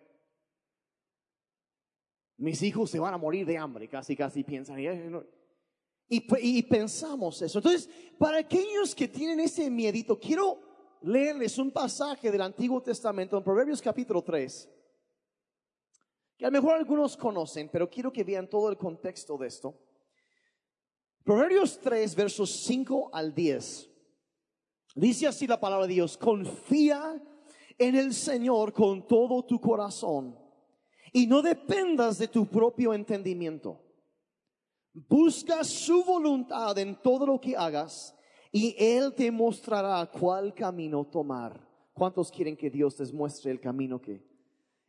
mis 2.42 2.60
hijos 2.62 2.90
se 2.90 2.98
van 2.98 3.14
a 3.14 3.18
morir 3.18 3.46
de 3.46 3.56
hambre, 3.56 3.88
casi, 3.88 4.16
casi 4.16 4.42
piensan. 4.42 4.76
Y, 4.80 6.26
y, 6.40 6.62
pensamos 6.64 7.40
eso. 7.40 7.60
Entonces, 7.60 7.88
para 8.18 8.38
aquellos 8.38 8.96
que 8.96 9.06
tienen 9.06 9.38
ese 9.38 9.70
miedito, 9.70 10.18
quiero 10.18 10.58
leerles 11.02 11.56
un 11.58 11.70
pasaje 11.70 12.32
del 12.32 12.40
Antiguo 12.40 12.82
Testamento 12.82 13.36
en 13.36 13.44
Proverbios 13.44 13.80
capítulo 13.80 14.22
3, 14.22 14.68
que 16.36 16.44
a 16.44 16.48
lo 16.48 16.52
mejor 16.52 16.74
algunos 16.74 17.16
conocen, 17.16 17.68
pero 17.68 17.88
quiero 17.88 18.12
que 18.12 18.24
vean 18.24 18.48
todo 18.50 18.68
el 18.70 18.76
contexto 18.76 19.38
de 19.38 19.46
esto. 19.46 19.78
Proverbios 21.22 21.78
3, 21.78 22.12
versos 22.16 22.50
5 22.50 23.10
al 23.12 23.32
10. 23.32 23.88
Dice 24.94 25.26
así 25.26 25.46
la 25.46 25.59
palabra 25.59 25.87
de 25.87 25.94
Dios, 25.94 26.18
confía 26.18 27.22
en 27.78 27.96
el 27.96 28.12
Señor 28.12 28.72
con 28.72 29.07
todo 29.07 29.44
tu 29.44 29.61
corazón 29.61 30.38
y 31.12 31.26
no 31.26 31.42
dependas 31.42 32.18
de 32.18 32.28
tu 32.28 32.46
propio 32.46 32.92
entendimiento. 32.92 33.81
Busca 34.92 35.64
su 35.64 36.05
voluntad 36.05 36.76
en 36.78 37.00
todo 37.00 37.26
lo 37.26 37.40
que 37.40 37.57
hagas 37.57 38.14
y 38.50 38.74
Él 38.78 39.14
te 39.14 39.31
mostrará 39.31 40.05
cuál 40.11 40.55
camino 40.55 41.05
tomar. 41.07 41.66
¿Cuántos 41.94 42.31
quieren 42.31 42.57
que 42.57 42.70
Dios 42.70 42.98
les 42.98 43.12
muestre 43.12 43.50
el 43.50 43.61
camino 43.61 44.00
que 44.00 44.22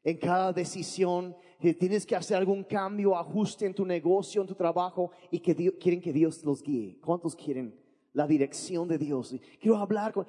en 0.06 0.18
cada 0.18 0.52
decisión 0.52 1.36
que 1.60 1.74
tienes 1.74 2.06
que 2.06 2.16
hacer 2.16 2.36
algún 2.36 2.64
cambio, 2.64 3.16
ajuste 3.16 3.66
en 3.66 3.74
tu 3.74 3.86
negocio, 3.86 4.42
en 4.42 4.48
tu 4.48 4.56
trabajo 4.56 5.12
y 5.32 5.40
que 5.40 5.56
quieren 5.80 6.02
que 6.02 6.12
Dios 6.12 6.44
los 6.44 6.62
guíe? 6.62 7.00
¿Cuántos 7.00 7.36
quieren 7.36 7.83
la 8.14 8.28
dirección 8.28 8.88
de 8.88 8.98
Dios? 8.98 9.36
Quiero 9.60 9.78
hablar 9.78 10.14
con 10.14 10.26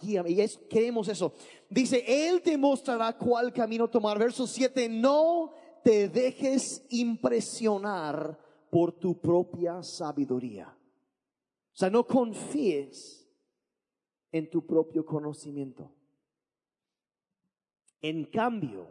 guíame 0.00 0.30
y 0.30 0.46
queremos 0.68 1.08
eso. 1.08 1.32
Dice, 1.68 2.04
Él 2.06 2.42
te 2.42 2.56
mostrará 2.58 3.16
cuál 3.16 3.52
camino 3.52 3.88
tomar. 3.88 4.18
Verso 4.18 4.46
7, 4.46 4.88
no 4.88 5.52
te 5.82 6.08
dejes 6.08 6.84
impresionar 6.90 8.38
por 8.70 8.92
tu 8.92 9.20
propia 9.20 9.82
sabiduría. 9.82 10.68
O 10.68 11.76
sea, 11.76 11.90
no 11.90 12.06
confíes 12.06 13.28
en 14.32 14.50
tu 14.50 14.66
propio 14.66 15.04
conocimiento. 15.04 15.92
En 18.02 18.24
cambio, 18.24 18.86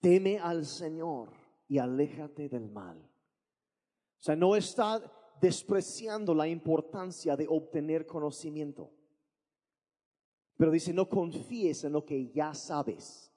teme 0.00 0.38
al 0.38 0.64
Señor 0.66 1.30
y 1.68 1.78
aléjate 1.78 2.48
del 2.48 2.70
mal. 2.70 2.98
O 2.98 4.22
sea, 4.22 4.36
no 4.36 4.56
está 4.56 5.02
despreciando 5.40 6.34
la 6.34 6.48
importancia 6.48 7.36
de 7.36 7.46
obtener 7.48 8.06
conocimiento. 8.06 8.92
Pero 10.56 10.70
dice, 10.70 10.92
no 10.92 11.08
confíes 11.08 11.84
en 11.84 11.92
lo 11.92 12.04
que 12.04 12.30
ya 12.32 12.54
sabes. 12.54 13.32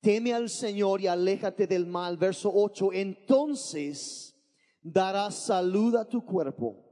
Teme 0.00 0.32
al 0.32 0.48
Señor 0.48 1.00
y 1.00 1.08
aléjate 1.08 1.66
del 1.66 1.86
mal. 1.86 2.16
Verso 2.16 2.50
8, 2.54 2.92
entonces 2.92 4.36
dará 4.80 5.30
salud 5.30 5.96
a 5.96 6.08
tu 6.08 6.24
cuerpo 6.24 6.84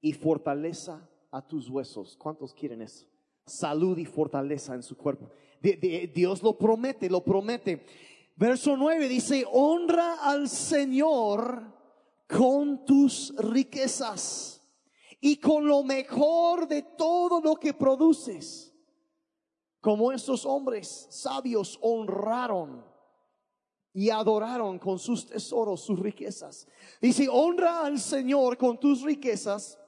y 0.00 0.12
fortaleza 0.12 1.08
a 1.30 1.46
tus 1.46 1.68
huesos. 1.68 2.16
¿Cuántos 2.16 2.52
quieren 2.52 2.82
eso? 2.82 3.06
Salud 3.46 3.96
y 3.96 4.04
fortaleza 4.04 4.74
en 4.74 4.82
su 4.82 4.96
cuerpo. 4.96 5.30
Dios 6.14 6.42
lo 6.42 6.58
promete, 6.58 7.08
lo 7.08 7.22
promete. 7.22 7.84
Verso 8.36 8.76
9 8.76 9.08
dice, 9.08 9.44
honra 9.50 10.16
al 10.22 10.48
Señor 10.48 11.77
con 12.28 12.84
tus 12.84 13.34
riquezas 13.38 14.62
y 15.20 15.36
con 15.38 15.66
lo 15.66 15.82
mejor 15.82 16.68
de 16.68 16.82
todo 16.82 17.40
lo 17.40 17.56
que 17.56 17.72
produces. 17.72 18.74
Como 19.80 20.12
estos 20.12 20.44
hombres 20.44 21.06
sabios 21.10 21.78
honraron 21.80 22.84
y 23.92 24.10
adoraron 24.10 24.78
con 24.78 24.98
sus 24.98 25.26
tesoros 25.26 25.80
sus 25.80 25.98
riquezas. 25.98 26.68
Dice, 27.00 27.28
honra 27.30 27.86
al 27.86 27.98
Señor 27.98 28.58
con 28.58 28.78
tus 28.78 29.02
riquezas 29.02 29.78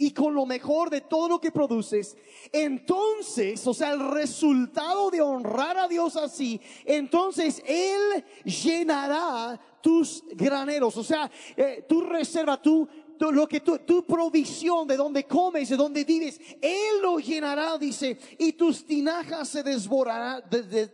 y 0.00 0.12
con 0.12 0.34
lo 0.34 0.46
mejor 0.46 0.88
de 0.88 1.02
todo 1.02 1.28
lo 1.28 1.38
que 1.38 1.52
produces. 1.52 2.16
Entonces, 2.50 3.66
o 3.66 3.74
sea, 3.74 3.92
el 3.92 4.10
resultado 4.12 5.10
de 5.10 5.20
honrar 5.20 5.76
a 5.76 5.86
Dios 5.86 6.16
así, 6.16 6.58
entonces 6.86 7.62
Él 7.66 8.24
llenará 8.42 9.60
tus 9.82 10.24
graneros, 10.30 10.96
o 10.96 11.04
sea, 11.04 11.30
eh, 11.54 11.84
tu 11.86 12.00
reserva, 12.00 12.60
tu, 12.62 12.88
lo 13.18 13.46
que 13.46 13.60
tu, 13.60 13.78
tu, 13.80 14.06
provisión 14.06 14.88
de 14.88 14.96
donde 14.96 15.24
comes, 15.24 15.68
de 15.68 15.76
donde 15.76 16.02
vives, 16.04 16.40
Él 16.62 17.02
lo 17.02 17.18
llenará, 17.18 17.76
dice, 17.76 18.16
y 18.38 18.54
tus 18.54 18.86
tinajas 18.86 19.50
se 19.50 19.62
desbordarán, 19.62 20.42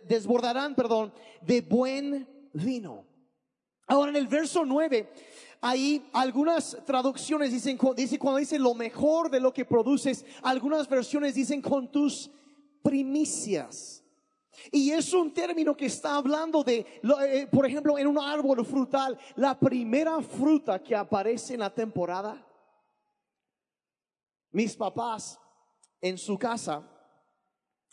desbordarán, 0.08 0.74
perdón, 0.74 1.12
de 1.42 1.60
buen 1.60 2.28
vino. 2.52 3.06
Ahora 3.86 4.10
en 4.10 4.16
el 4.16 4.26
verso 4.26 4.64
9, 4.64 5.08
ahí 5.60 6.08
algunas 6.12 6.76
traducciones 6.84 7.52
dicen, 7.52 7.78
dice 7.96 8.18
cuando 8.18 8.38
dice 8.38 8.58
lo 8.58 8.74
mejor 8.74 9.30
de 9.30 9.40
lo 9.40 9.52
que 9.52 9.64
produces, 9.64 10.24
algunas 10.42 10.88
versiones 10.88 11.34
dicen 11.34 11.60
con 11.62 11.90
tus 11.90 12.30
primicias. 12.82 14.02
Y 14.72 14.90
es 14.90 15.12
un 15.12 15.32
término 15.32 15.76
que 15.76 15.86
está 15.86 16.16
hablando 16.16 16.62
de, 16.62 16.86
eh, 17.28 17.46
por 17.50 17.66
ejemplo, 17.66 17.98
en 17.98 18.06
un 18.06 18.18
árbol 18.18 18.64
frutal, 18.64 19.18
la 19.36 19.58
primera 19.58 20.20
fruta 20.22 20.82
que 20.82 20.94
aparece 20.94 21.54
en 21.54 21.60
la 21.60 21.72
temporada. 21.72 22.44
Mis 24.50 24.74
papás 24.74 25.38
en 26.00 26.16
su 26.16 26.38
casa, 26.38 26.88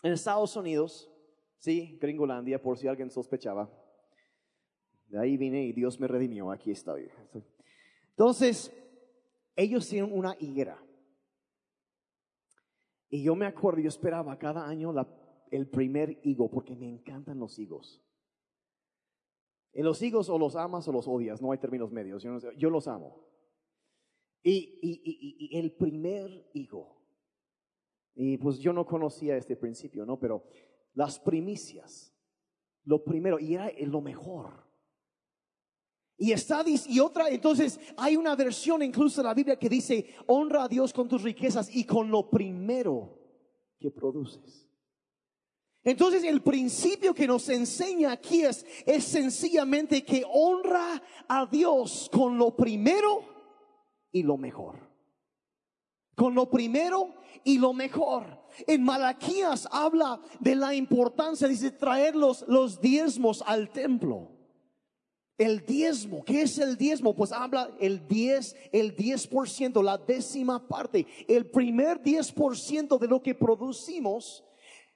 en 0.02 0.12
Estados 0.12 0.56
Unidos, 0.56 1.10
sí, 1.58 1.98
Gringolandia, 2.00 2.60
por 2.60 2.78
si 2.78 2.88
alguien 2.88 3.10
sospechaba. 3.10 3.70
De 5.06 5.18
ahí 5.18 5.36
vine 5.36 5.64
y 5.64 5.72
Dios 5.72 6.00
me 6.00 6.08
redimió, 6.08 6.50
aquí 6.50 6.70
estoy. 6.70 7.10
Entonces, 8.16 8.72
ellos 9.56 9.88
tienen 9.88 10.16
una 10.16 10.36
higuera. 10.38 10.80
Y 13.08 13.22
yo 13.22 13.34
me 13.34 13.46
acuerdo, 13.46 13.80
yo 13.80 13.88
esperaba 13.88 14.38
cada 14.38 14.66
año 14.66 14.92
el 15.50 15.68
primer 15.68 16.18
higo 16.22 16.50
porque 16.50 16.74
me 16.74 16.88
encantan 16.88 17.38
los 17.38 17.58
higos. 17.58 18.02
En 19.72 19.84
los 19.84 20.00
higos 20.02 20.28
o 20.28 20.38
los 20.38 20.54
amas 20.54 20.86
o 20.86 20.92
los 20.92 21.08
odias, 21.08 21.42
no 21.42 21.50
hay 21.50 21.58
términos 21.58 21.90
medios, 21.90 22.24
yo, 22.56 22.70
los 22.70 22.86
amo. 22.88 23.28
Y, 24.42 25.50
el 25.56 25.72
primer 25.72 26.50
higo, 26.54 27.00
y 28.14 28.36
pues 28.38 28.58
yo 28.58 28.72
no 28.72 28.86
conocía 28.86 29.36
este 29.36 29.56
principio, 29.56 30.06
¿no? 30.06 30.18
Pero 30.18 30.44
las 30.92 31.18
primicias, 31.18 32.16
lo 32.84 33.02
primero, 33.02 33.40
y 33.40 33.54
era 33.54 33.70
lo 33.86 34.00
mejor. 34.00 34.63
Y 36.16 36.32
está, 36.32 36.64
y 36.66 37.00
otra, 37.00 37.28
entonces 37.28 37.80
hay 37.96 38.16
una 38.16 38.36
versión 38.36 38.82
incluso 38.82 39.20
de 39.20 39.28
la 39.28 39.34
Biblia 39.34 39.58
que 39.58 39.68
dice, 39.68 40.14
honra 40.26 40.64
a 40.64 40.68
Dios 40.68 40.92
con 40.92 41.08
tus 41.08 41.22
riquezas 41.22 41.74
y 41.74 41.84
con 41.84 42.10
lo 42.10 42.30
primero 42.30 43.18
que 43.80 43.90
produces. 43.90 44.68
Entonces 45.82 46.24
el 46.24 46.42
principio 46.42 47.14
que 47.14 47.26
nos 47.26 47.48
enseña 47.48 48.12
aquí 48.12 48.42
es, 48.42 48.64
es 48.86 49.04
sencillamente 49.04 50.04
que 50.04 50.24
honra 50.32 51.02
a 51.28 51.46
Dios 51.46 52.08
con 52.10 52.38
lo 52.38 52.56
primero 52.56 53.22
y 54.10 54.22
lo 54.22 54.38
mejor. 54.38 54.88
Con 56.14 56.34
lo 56.34 56.48
primero 56.48 57.12
y 57.42 57.58
lo 57.58 57.74
mejor. 57.74 58.40
En 58.66 58.82
Malaquías 58.84 59.68
habla 59.70 60.20
de 60.38 60.54
la 60.54 60.74
importancia, 60.74 61.48
dice, 61.48 61.72
traer 61.72 62.14
los, 62.14 62.46
los 62.48 62.80
diezmos 62.80 63.42
al 63.44 63.70
templo. 63.70 64.33
El 65.36 65.66
diezmo, 65.66 66.24
¿qué 66.24 66.42
es 66.42 66.58
el 66.58 66.76
diezmo? 66.76 67.14
Pues 67.14 67.32
habla 67.32 67.70
el 67.80 68.06
10, 68.06 68.56
el 68.70 68.96
10%, 68.96 69.82
la 69.82 69.98
décima 69.98 70.68
parte, 70.68 71.06
el 71.26 71.50
primer 71.50 72.00
10% 72.02 72.98
de 72.98 73.08
lo 73.08 73.20
que 73.20 73.34
producimos 73.34 74.44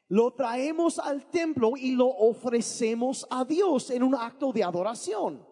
lo 0.09 0.33
traemos 0.33 0.99
al 0.99 1.27
templo 1.27 1.77
y 1.77 1.93
lo 1.93 2.07
ofrecemos 2.09 3.27
a 3.31 3.45
Dios 3.45 3.91
en 3.91 4.03
un 4.03 4.15
acto 4.15 4.53
de 4.53 4.65
adoración. 4.65 5.47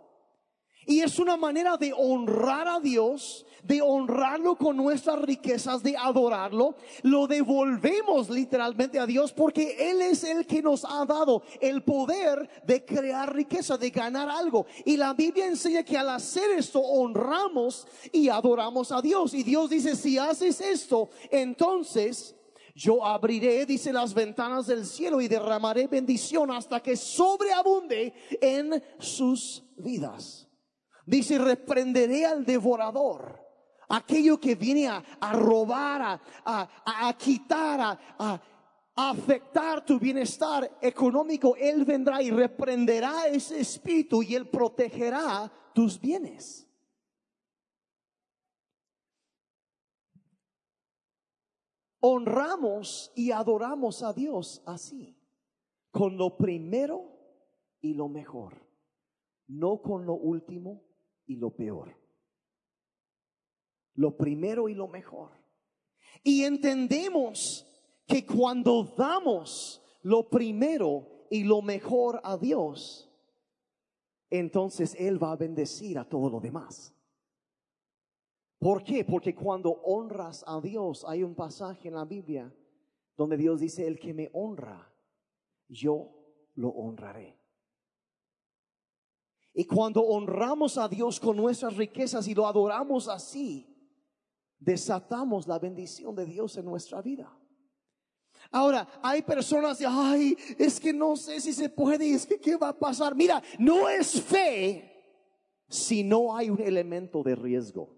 Y 0.86 1.00
es 1.00 1.18
una 1.18 1.36
manera 1.36 1.76
de 1.76 1.92
honrar 1.92 2.68
a 2.68 2.78
Dios, 2.78 3.44
de 3.64 3.82
honrarlo 3.82 4.56
con 4.56 4.76
nuestras 4.76 5.20
riquezas, 5.20 5.82
de 5.82 5.96
adorarlo. 5.96 6.76
Lo 7.02 7.26
devolvemos 7.26 8.30
literalmente 8.30 9.00
a 9.00 9.06
Dios 9.06 9.32
porque 9.32 9.90
Él 9.90 10.00
es 10.00 10.22
el 10.22 10.46
que 10.46 10.62
nos 10.62 10.84
ha 10.84 11.04
dado 11.04 11.42
el 11.60 11.82
poder 11.82 12.48
de 12.64 12.84
crear 12.84 13.34
riqueza, 13.34 13.76
de 13.76 13.90
ganar 13.90 14.28
algo. 14.28 14.66
Y 14.84 14.96
la 14.96 15.12
Biblia 15.12 15.46
enseña 15.46 15.82
que 15.82 15.98
al 15.98 16.08
hacer 16.10 16.52
esto 16.52 16.80
honramos 16.80 17.86
y 18.12 18.28
adoramos 18.28 18.92
a 18.92 19.02
Dios. 19.02 19.34
Y 19.34 19.42
Dios 19.42 19.70
dice, 19.70 19.96
si 19.96 20.18
haces 20.18 20.60
esto, 20.60 21.10
entonces 21.32 22.36
yo 22.76 23.04
abriré, 23.04 23.66
dice, 23.66 23.92
las 23.92 24.14
ventanas 24.14 24.66
del 24.66 24.86
cielo 24.86 25.20
y 25.20 25.28
derramaré 25.28 25.88
bendición 25.88 26.50
hasta 26.50 26.80
que 26.80 26.94
sobreabunde 26.94 28.12
en 28.40 28.82
sus 28.98 29.64
vidas. 29.76 30.45
Dice, 31.06 31.38
reprenderé 31.38 32.26
al 32.26 32.44
devorador, 32.44 33.40
aquello 33.88 34.40
que 34.40 34.56
viene 34.56 34.88
a, 34.88 35.32
robar, 35.34 36.20
a, 36.44 36.68
a, 36.84 37.16
quitar, 37.16 37.96
a, 38.18 38.42
afectar 38.96 39.84
tu 39.86 40.00
bienestar 40.00 40.78
económico, 40.82 41.54
Él 41.54 41.84
vendrá 41.84 42.20
y 42.20 42.32
reprenderá 42.32 43.28
ese 43.28 43.60
espíritu 43.60 44.20
y 44.20 44.34
Él 44.34 44.48
protegerá 44.50 45.52
tus 45.72 46.00
bienes. 46.00 46.66
Honramos 52.00 53.12
y 53.14 53.30
adoramos 53.30 54.02
a 54.02 54.12
Dios 54.12 54.60
así, 54.66 55.16
con 55.92 56.16
lo 56.16 56.36
primero 56.36 57.12
y 57.80 57.94
lo 57.94 58.08
mejor, 58.08 58.66
no 59.46 59.80
con 59.80 60.04
lo 60.04 60.14
último 60.14 60.86
y 61.26 61.36
lo 61.36 61.50
peor. 61.50 61.96
Lo 63.94 64.16
primero 64.16 64.68
y 64.68 64.74
lo 64.74 64.88
mejor. 64.88 65.32
Y 66.22 66.44
entendemos 66.44 67.66
que 68.06 68.24
cuando 68.24 68.84
damos 68.96 69.82
lo 70.02 70.28
primero 70.28 71.26
y 71.30 71.44
lo 71.44 71.62
mejor 71.62 72.20
a 72.22 72.36
Dios, 72.36 73.10
entonces 74.30 74.94
Él 74.98 75.22
va 75.22 75.32
a 75.32 75.36
bendecir 75.36 75.98
a 75.98 76.08
todo 76.08 76.30
lo 76.30 76.40
demás. 76.40 76.94
¿Por 78.58 78.82
qué? 78.82 79.04
Porque 79.04 79.34
cuando 79.34 79.70
honras 79.70 80.44
a 80.46 80.60
Dios, 80.60 81.04
hay 81.06 81.22
un 81.22 81.34
pasaje 81.34 81.88
en 81.88 81.94
la 81.94 82.04
Biblia 82.04 82.54
donde 83.16 83.36
Dios 83.36 83.60
dice, 83.60 83.86
el 83.86 83.98
que 83.98 84.12
me 84.12 84.30
honra, 84.32 84.92
yo 85.68 86.10
lo 86.54 86.68
honraré. 86.70 87.38
Y 89.58 89.64
cuando 89.64 90.02
honramos 90.02 90.76
a 90.76 90.86
Dios 90.86 91.18
con 91.18 91.34
nuestras 91.34 91.74
riquezas 91.78 92.28
y 92.28 92.34
lo 92.34 92.46
adoramos 92.46 93.08
así, 93.08 93.66
desatamos 94.58 95.48
la 95.48 95.58
bendición 95.58 96.14
de 96.14 96.26
Dios 96.26 96.58
en 96.58 96.66
nuestra 96.66 97.00
vida. 97.00 97.34
Ahora, 98.50 98.86
hay 99.02 99.22
personas 99.22 99.78
de, 99.78 99.86
ay, 99.88 100.36
es 100.58 100.78
que 100.78 100.92
no 100.92 101.16
sé 101.16 101.40
si 101.40 101.54
se 101.54 101.70
puede, 101.70 102.12
es 102.12 102.26
que 102.26 102.38
qué 102.38 102.54
va 102.56 102.68
a 102.68 102.78
pasar. 102.78 103.14
Mira, 103.14 103.42
no 103.58 103.88
es 103.88 104.20
fe 104.20 104.92
si 105.70 106.04
no 106.04 106.36
hay 106.36 106.50
un 106.50 106.60
elemento 106.60 107.22
de 107.22 107.34
riesgo. 107.34 107.95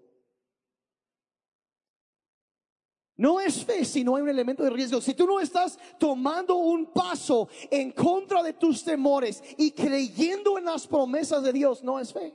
No 3.19 3.41
es 3.41 3.65
fe 3.65 3.85
si 3.85 4.05
no 4.05 4.15
hay 4.15 4.23
un 4.23 4.29
elemento 4.29 4.63
de 4.63 4.71
riesgo. 4.71 5.01
Si 5.01 5.13
tú 5.13 5.27
no 5.27 5.41
estás 5.41 5.77
tomando 5.99 6.55
un 6.55 6.93
paso 6.93 7.49
en 7.69 7.91
contra 7.91 8.45
de 8.45 8.53
tus 8.53 8.85
temores 8.85 9.43
y 9.57 9.73
creyendo 9.73 10.57
en 10.57 10.67
las 10.67 10.87
promesas 10.87 11.43
de 11.43 11.53
Dios, 11.53 11.83
no 11.83 11.99
es 11.99 12.13
fe. 12.13 12.33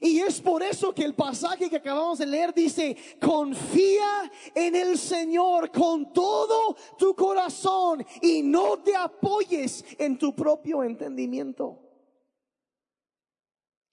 Y 0.00 0.18
es 0.18 0.40
por 0.40 0.64
eso 0.64 0.92
que 0.92 1.04
el 1.04 1.14
pasaje 1.14 1.70
que 1.70 1.76
acabamos 1.76 2.18
de 2.18 2.26
leer 2.26 2.52
dice, 2.52 2.96
confía 3.20 4.30
en 4.56 4.74
el 4.74 4.98
Señor 4.98 5.70
con 5.70 6.12
todo 6.12 6.76
tu 6.98 7.14
corazón 7.14 8.04
y 8.20 8.42
no 8.42 8.80
te 8.80 8.96
apoyes 8.96 9.84
en 9.98 10.18
tu 10.18 10.34
propio 10.34 10.82
entendimiento. 10.82 11.78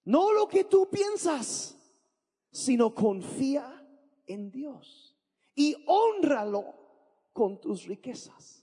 No 0.04 0.32
lo 0.32 0.48
que 0.48 0.64
tú 0.64 0.88
piensas, 0.90 1.76
sino 2.50 2.92
confía 2.92 3.84
en 4.26 4.50
Dios 4.50 5.15
y 5.56 5.74
honralo 5.86 6.74
con 7.32 7.60
tus 7.60 7.84
riquezas. 7.86 8.62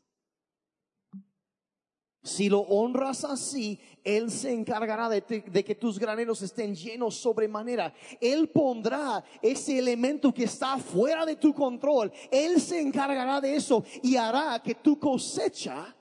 Si 2.24 2.48
lo 2.48 2.62
honras 2.62 3.26
así, 3.26 3.78
Él 4.02 4.32
se 4.32 4.54
encargará 4.54 5.10
de, 5.10 5.22
que 5.22 5.76
tus 5.76 6.00
graneros 6.00 6.42
estén 6.42 6.74
llenos 6.74 7.16
sobremanera. 7.16 7.94
Él 8.22 8.48
pondrá 8.48 9.22
ese 9.42 9.78
elemento 9.78 10.34
que 10.34 10.46
está 10.46 10.78
fuera 10.78 11.26
de 11.26 11.36
tu 11.36 11.54
control. 11.54 12.14
Él 12.32 12.62
se 12.62 12.80
encargará 12.80 13.42
de 13.42 13.58
eso 13.58 13.84
y 14.02 14.16
hará 14.16 14.62
que 14.64 14.76
tu 14.76 14.98
cosecha, 14.98 15.94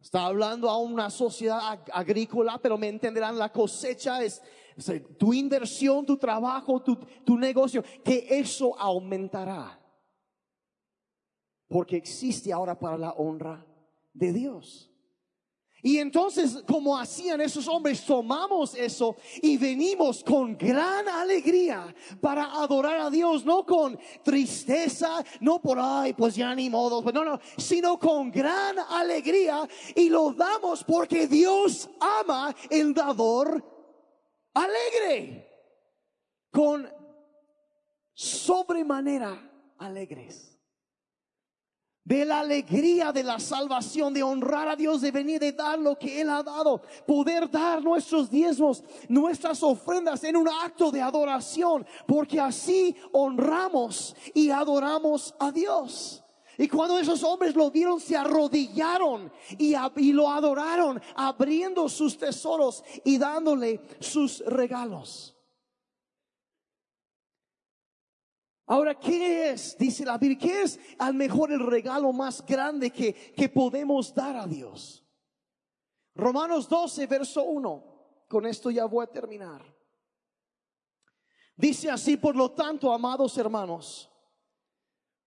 está 0.00 0.24
hablando 0.24 0.68
a 0.68 0.78
una 0.78 1.08
sociedad 1.08 1.80
agrícola, 1.92 2.58
pero 2.60 2.76
me 2.76 2.88
entenderán, 2.88 3.38
la 3.38 3.52
cosecha 3.52 4.24
es, 4.24 4.42
tu 5.18 5.32
inversión, 5.32 6.06
tu 6.06 6.16
trabajo, 6.16 6.80
tu, 6.82 6.96
tu 7.24 7.36
negocio, 7.36 7.82
que 8.04 8.26
eso 8.30 8.78
aumentará. 8.78 9.78
Porque 11.68 11.96
existe 11.96 12.52
ahora 12.52 12.78
para 12.78 12.96
la 12.96 13.12
honra 13.12 13.66
de 14.12 14.32
Dios. 14.32 14.88
Y 15.82 15.98
entonces, 15.98 16.64
como 16.66 16.98
hacían 16.98 17.40
esos 17.40 17.68
hombres, 17.68 18.04
tomamos 18.04 18.74
eso 18.74 19.16
y 19.40 19.56
venimos 19.56 20.24
con 20.24 20.56
gran 20.58 21.08
alegría 21.08 21.94
para 22.20 22.52
adorar 22.52 22.98
a 22.98 23.10
Dios, 23.10 23.44
no 23.44 23.64
con 23.64 23.96
tristeza, 24.24 25.24
no 25.40 25.60
por, 25.62 25.78
ay, 25.80 26.14
pues 26.14 26.34
ya 26.34 26.52
ni 26.52 26.68
modo, 26.68 27.00
pues 27.00 27.14
no, 27.14 27.24
no, 27.24 27.38
sino 27.56 27.96
con 27.96 28.32
gran 28.32 28.76
alegría 28.90 29.68
y 29.94 30.08
lo 30.08 30.32
damos 30.32 30.82
porque 30.82 31.28
Dios 31.28 31.88
ama 32.00 32.52
el 32.70 32.92
dador 32.92 33.77
alegre, 34.54 35.48
con 36.50 36.88
sobremanera 38.14 39.50
alegres 39.78 40.58
de 42.08 42.24
la 42.24 42.40
alegría 42.40 43.12
de 43.12 43.22
la 43.22 43.38
salvación, 43.38 44.14
de 44.14 44.22
honrar 44.22 44.66
a 44.66 44.76
Dios, 44.76 45.02
de 45.02 45.10
venir, 45.10 45.38
de 45.38 45.52
dar 45.52 45.78
lo 45.78 45.98
que 45.98 46.22
Él 46.22 46.30
ha 46.30 46.42
dado, 46.42 46.80
poder 47.06 47.50
dar 47.50 47.82
nuestros 47.82 48.30
diezmos, 48.30 48.82
nuestras 49.10 49.62
ofrendas 49.62 50.24
en 50.24 50.34
un 50.34 50.48
acto 50.48 50.90
de 50.90 51.02
adoración, 51.02 51.86
porque 52.06 52.40
así 52.40 52.96
honramos 53.12 54.16
y 54.32 54.48
adoramos 54.48 55.34
a 55.38 55.52
Dios. 55.52 56.24
Y 56.60 56.66
cuando 56.66 56.98
esos 56.98 57.22
hombres 57.22 57.54
lo 57.54 57.70
vieron, 57.70 58.00
se 58.00 58.16
arrodillaron 58.16 59.32
y, 59.56 60.12
lo 60.12 60.28
adoraron, 60.28 61.00
abriendo 61.14 61.88
sus 61.88 62.18
tesoros 62.18 62.82
y 63.04 63.16
dándole 63.16 63.80
sus 64.00 64.40
regalos. 64.40 65.36
Ahora, 68.66 68.98
¿qué 68.98 69.50
es? 69.50 69.78
Dice 69.78 70.04
la 70.04 70.18
Biblia, 70.18 70.38
¿qué 70.38 70.62
es 70.62 70.80
al 70.98 71.14
mejor 71.14 71.52
el 71.52 71.64
regalo 71.64 72.12
más 72.12 72.44
grande 72.44 72.90
que, 72.90 73.14
que 73.14 73.48
podemos 73.48 74.12
dar 74.12 74.36
a 74.36 74.46
Dios? 74.46 75.06
Romanos 76.16 76.68
12, 76.68 77.06
verso 77.06 77.44
1. 77.44 77.84
Con 78.28 78.46
esto 78.46 78.72
ya 78.72 78.84
voy 78.84 79.04
a 79.04 79.10
terminar. 79.10 79.64
Dice 81.56 81.88
así, 81.88 82.16
por 82.16 82.34
lo 82.34 82.50
tanto, 82.50 82.92
amados 82.92 83.38
hermanos, 83.38 84.10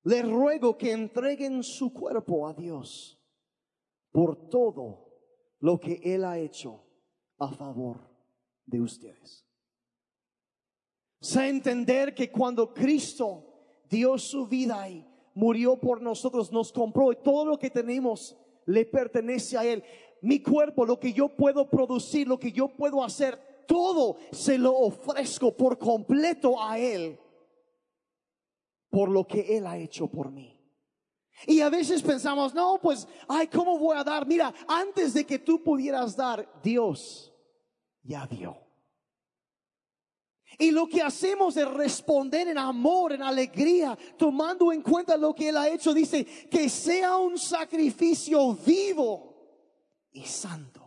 les 0.04 0.28
ruego 0.28 0.78
que 0.78 0.92
entreguen 0.92 1.64
su 1.64 1.94
cuerpo 1.94 2.48
a 2.48 2.54
Dios 2.54 3.20
por 4.12 4.50
todo 4.50 5.08
lo 5.60 5.80
que 5.80 6.02
Él 6.04 6.24
ha 6.26 6.40
hecho 6.40 6.84
a 7.38 7.50
favor 7.52 8.00
de 8.66 8.82
ustedes. 8.82 9.46
Sé 11.20 11.50
entender 11.50 12.16
que 12.16 12.32
cuando 12.32 12.74
Cristo 12.74 13.44
dio 13.90 14.18
su 14.18 14.48
vida 14.48 14.90
y 14.90 15.06
murió 15.36 15.80
por 15.80 16.02
nosotros, 16.02 16.52
nos 16.52 16.72
compró 16.72 17.12
y 17.12 17.18
todo 17.18 17.46
lo 17.46 17.60
que 17.60 17.70
tenemos 17.70 18.36
le 18.66 18.86
pertenece 18.86 19.58
a 19.58 19.66
Él. 19.66 19.84
Mi 20.22 20.42
cuerpo, 20.42 20.86
lo 20.86 21.00
que 21.00 21.14
yo 21.14 21.30
puedo 21.30 21.70
producir, 21.70 22.28
lo 22.28 22.40
que 22.40 22.52
yo 22.52 22.70
puedo 22.70 23.04
hacer, 23.04 23.40
todo 23.68 24.18
se 24.32 24.58
lo 24.58 24.76
ofrezco 24.76 25.56
por 25.56 25.78
completo 25.78 26.62
a 26.62 26.80
Él 26.80 27.20
por 28.92 29.10
lo 29.10 29.26
que 29.26 29.58
Él 29.58 29.66
ha 29.66 29.78
hecho 29.78 30.08
por 30.08 30.30
mí. 30.30 30.62
Y 31.48 31.62
a 31.62 31.70
veces 31.70 32.04
pensamos, 32.04 32.54
no, 32.54 32.78
pues, 32.80 33.08
ay, 33.28 33.48
¿cómo 33.48 33.80
voy 33.80 33.98
a 33.98 34.04
dar? 34.04 34.28
Mira, 34.28 34.54
antes 34.68 35.16
de 35.16 35.26
que 35.26 35.40
tú 35.40 35.64
pudieras 35.64 36.16
dar, 36.16 36.48
Dios 36.62 37.34
ya 38.04 38.28
dio. 38.28 38.58
Y 40.60 40.70
lo 40.72 40.88
que 40.88 41.02
hacemos 41.02 41.58
es 41.58 41.68
responder 41.68 42.50
en 42.50 42.58
amor, 42.58 43.14
en 43.14 43.24
alegría, 43.24 43.98
tomando 44.18 44.72
en 44.72 44.82
cuenta 44.82 45.18
lo 45.18 45.34
que 45.34 45.50
Él 45.50 45.58
ha 45.58 45.70
hecho. 45.70 45.94
Dice, 45.94 46.26
que 46.26 46.70
sea 46.70 47.18
un 47.18 47.40
sacrificio 47.40 48.54
vivo 48.54 49.34
y 50.12 50.24
santo. 50.26 50.81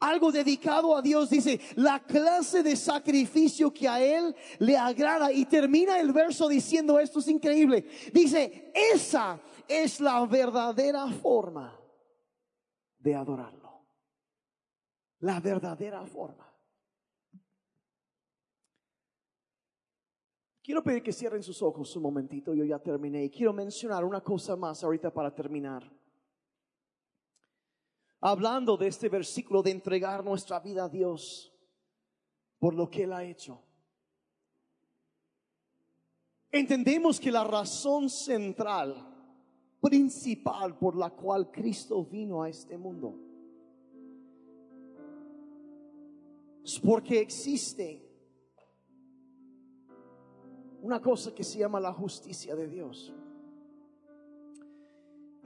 Algo 0.00 0.32
dedicado 0.32 0.96
a 0.96 1.02
Dios, 1.02 1.30
dice, 1.30 1.60
la 1.76 2.00
clase 2.00 2.62
de 2.62 2.76
sacrificio 2.76 3.72
que 3.72 3.88
a 3.88 4.02
Él 4.02 4.34
le 4.58 4.76
agrada. 4.76 5.32
Y 5.32 5.46
termina 5.46 5.98
el 5.98 6.12
verso 6.12 6.48
diciendo, 6.48 6.98
esto 6.98 7.20
es 7.20 7.28
increíble. 7.28 7.86
Dice, 8.12 8.72
esa 8.74 9.40
es 9.68 10.00
la 10.00 10.24
verdadera 10.26 11.06
forma 11.08 11.78
de 12.98 13.14
adorarlo. 13.14 13.86
La 15.20 15.40
verdadera 15.40 16.04
forma. 16.04 16.44
Quiero 20.64 20.82
pedir 20.82 21.02
que 21.02 21.12
cierren 21.12 21.42
sus 21.42 21.60
ojos 21.60 21.94
un 21.94 22.02
momentito, 22.02 22.54
yo 22.54 22.64
ya 22.64 22.78
terminé 22.78 23.24
y 23.24 23.30
quiero 23.30 23.52
mencionar 23.52 24.02
una 24.02 24.22
cosa 24.22 24.56
más 24.56 24.82
ahorita 24.82 25.12
para 25.12 25.34
terminar. 25.34 25.90
Hablando 28.26 28.78
de 28.78 28.86
este 28.86 29.10
versículo 29.10 29.62
de 29.62 29.70
entregar 29.70 30.24
nuestra 30.24 30.58
vida 30.58 30.84
a 30.84 30.88
Dios 30.88 31.52
por 32.58 32.72
lo 32.74 32.88
que 32.88 33.02
Él 33.02 33.12
ha 33.12 33.22
hecho. 33.22 33.60
Entendemos 36.50 37.20
que 37.20 37.30
la 37.30 37.44
razón 37.44 38.08
central 38.08 38.96
principal 39.78 40.78
por 40.78 40.96
la 40.96 41.10
cual 41.10 41.50
Cristo 41.50 42.02
vino 42.02 42.42
a 42.42 42.48
este 42.48 42.78
mundo. 42.78 43.14
Es 46.64 46.80
porque 46.80 47.20
existe 47.20 48.10
una 50.80 50.98
cosa 50.98 51.34
que 51.34 51.44
se 51.44 51.58
llama 51.58 51.78
la 51.78 51.92
justicia 51.92 52.56
de 52.56 52.68
Dios. 52.68 53.12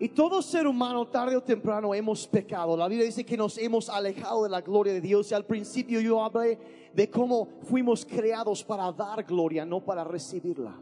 Y 0.00 0.10
todo 0.10 0.42
ser 0.42 0.66
humano 0.66 1.08
tarde 1.08 1.36
o 1.36 1.42
temprano 1.42 1.92
hemos 1.92 2.26
pecado. 2.28 2.76
La 2.76 2.86
Biblia 2.86 3.06
dice 3.06 3.26
que 3.26 3.36
nos 3.36 3.58
hemos 3.58 3.88
alejado 3.88 4.44
de 4.44 4.50
la 4.50 4.60
gloria 4.60 4.92
de 4.92 5.00
Dios. 5.00 5.30
Y 5.30 5.34
al 5.34 5.44
principio 5.44 6.00
yo 6.00 6.22
hablé 6.22 6.58
de 6.94 7.10
cómo 7.10 7.48
fuimos 7.62 8.04
creados 8.04 8.62
para 8.62 8.92
dar 8.92 9.24
gloria, 9.24 9.64
no 9.64 9.84
para 9.84 10.04
recibirla. 10.04 10.78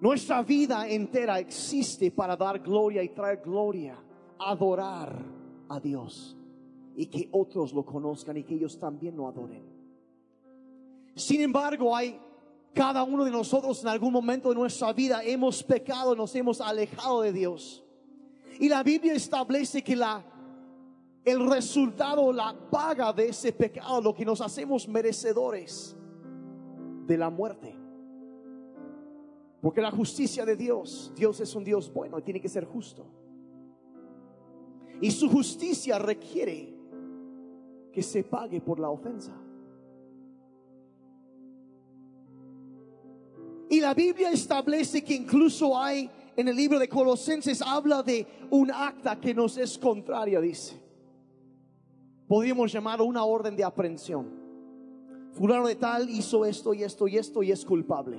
Nuestra 0.00 0.42
vida 0.42 0.88
entera 0.88 1.40
existe 1.40 2.12
para 2.12 2.36
dar 2.36 2.60
gloria 2.60 3.02
y 3.02 3.08
traer 3.08 3.40
gloria, 3.42 3.98
adorar 4.38 5.18
a 5.68 5.80
Dios 5.80 6.36
y 6.94 7.06
que 7.06 7.28
otros 7.32 7.72
lo 7.72 7.84
conozcan 7.84 8.36
y 8.36 8.44
que 8.44 8.54
ellos 8.54 8.78
también 8.78 9.16
lo 9.16 9.26
adoren. 9.26 9.64
Sin 11.14 11.40
embargo, 11.40 11.96
hay 11.96 12.20
cada 12.76 13.02
uno 13.04 13.24
de 13.24 13.30
nosotros 13.30 13.80
en 13.80 13.88
algún 13.88 14.12
momento 14.12 14.50
de 14.50 14.54
nuestra 14.54 14.92
vida 14.92 15.24
hemos 15.24 15.62
pecado, 15.62 16.14
nos 16.14 16.34
hemos 16.34 16.60
alejado 16.60 17.22
de 17.22 17.32
Dios. 17.32 17.82
Y 18.60 18.68
la 18.68 18.82
Biblia 18.82 19.14
establece 19.14 19.82
que 19.82 19.96
la 19.96 20.22
el 21.24 21.50
resultado, 21.50 22.30
la 22.32 22.54
paga 22.70 23.12
de 23.14 23.30
ese 23.30 23.50
pecado, 23.52 24.00
lo 24.02 24.14
que 24.14 24.26
nos 24.26 24.40
hacemos 24.42 24.86
merecedores 24.86 25.96
de 27.06 27.16
la 27.16 27.30
muerte. 27.30 27.74
Porque 29.62 29.80
la 29.80 29.90
justicia 29.90 30.44
de 30.44 30.54
Dios, 30.54 31.12
Dios 31.16 31.40
es 31.40 31.54
un 31.56 31.64
Dios 31.64 31.90
bueno 31.92 32.18
y 32.18 32.22
tiene 32.22 32.40
que 32.40 32.48
ser 32.48 32.66
justo. 32.66 33.06
Y 35.00 35.10
su 35.10 35.30
justicia 35.30 35.98
requiere 35.98 36.76
que 37.90 38.02
se 38.02 38.22
pague 38.22 38.60
por 38.60 38.78
la 38.78 38.90
ofensa. 38.90 39.32
Y 43.76 43.80
la 43.82 43.92
Biblia 43.92 44.30
establece 44.30 45.04
que 45.04 45.12
incluso 45.12 45.76
hay 45.76 46.08
en 46.34 46.48
el 46.48 46.56
libro 46.56 46.78
de 46.78 46.88
Colosenses 46.88 47.60
habla 47.60 48.02
de 48.02 48.26
un 48.48 48.70
acta 48.70 49.20
que 49.20 49.34
nos 49.34 49.58
es 49.58 49.76
contraria, 49.76 50.40
dice. 50.40 50.80
Podríamos 52.26 52.72
llamarlo 52.72 53.04
una 53.04 53.22
orden 53.26 53.54
de 53.54 53.62
aprehensión. 53.62 54.30
Fulano 55.32 55.66
de 55.66 55.74
tal 55.74 56.08
hizo 56.08 56.46
esto 56.46 56.72
y 56.72 56.84
esto 56.84 57.06
y 57.06 57.18
esto 57.18 57.42
y 57.42 57.52
es 57.52 57.66
culpable. 57.66 58.16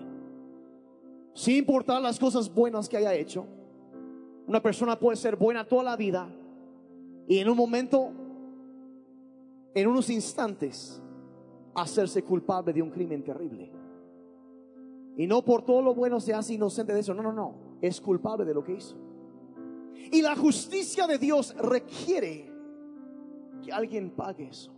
Sin 1.33 1.55
importar 1.55 2.03
las 2.03 2.19
cosas 2.19 2.53
buenas 2.53 2.87
que 2.87 2.97
haya 2.97 3.15
hecho. 3.15 3.47
Una 4.45 4.61
persona 4.61 4.99
puede 4.99 5.17
ser 5.17 5.37
buena 5.37 5.67
toda 5.67 5.83
la 5.83 5.97
vida 5.97 6.29
y 7.27 7.39
en 7.39 7.49
un 7.49 7.57
momento, 7.57 8.11
en 9.73 9.87
unos 9.87 10.07
instantes, 10.11 11.01
hacerse 11.73 12.21
culpable 12.21 12.73
de 12.73 12.83
un 12.83 12.91
crimen 12.91 13.23
terrible. 13.23 13.76
Y 15.17 15.25
no 15.25 15.43
por 15.43 15.63
todo 15.63 15.81
lo 15.81 15.95
bueno 15.95 16.19
se 16.19 16.33
hace 16.33 16.53
inocente 16.53 16.93
de 16.93 16.99
eso. 16.99 17.13
No, 17.13 17.23
no, 17.23 17.33
no. 17.33 17.55
Es 17.81 17.99
culpable 17.99 18.45
de 18.45 18.53
lo 18.53 18.63
que 18.63 18.73
hizo. 18.73 18.95
Y 20.11 20.21
la 20.21 20.35
justicia 20.35 21.07
de 21.07 21.17
Dios 21.17 21.55
requiere 21.57 22.53
que 23.63 23.71
alguien 23.71 24.11
pague 24.11 24.47
eso. 24.49 24.71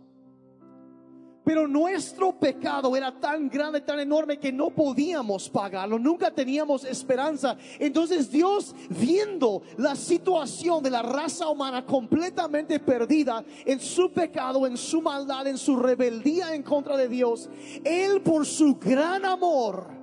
Pero 1.44 1.66
nuestro 1.66 2.38
pecado 2.38 2.94
era 2.94 3.18
tan 3.18 3.48
grande, 3.48 3.80
tan 3.80 3.98
enorme 3.98 4.38
que 4.38 4.52
no 4.52 4.70
podíamos 4.70 5.48
pagarlo, 5.48 5.98
nunca 5.98 6.30
teníamos 6.30 6.84
esperanza. 6.84 7.56
Entonces 7.78 8.30
Dios, 8.30 8.74
viendo 8.90 9.62
la 9.78 9.96
situación 9.96 10.82
de 10.82 10.90
la 10.90 11.02
raza 11.02 11.48
humana 11.48 11.84
completamente 11.84 12.78
perdida 12.78 13.44
en 13.64 13.80
su 13.80 14.12
pecado, 14.12 14.66
en 14.66 14.76
su 14.76 15.02
maldad, 15.02 15.46
en 15.46 15.58
su 15.58 15.76
rebeldía 15.76 16.54
en 16.54 16.62
contra 16.62 16.96
de 16.96 17.08
Dios, 17.08 17.50
Él 17.84 18.20
por 18.20 18.46
su 18.46 18.76
gran 18.76 19.24
amor, 19.24 19.99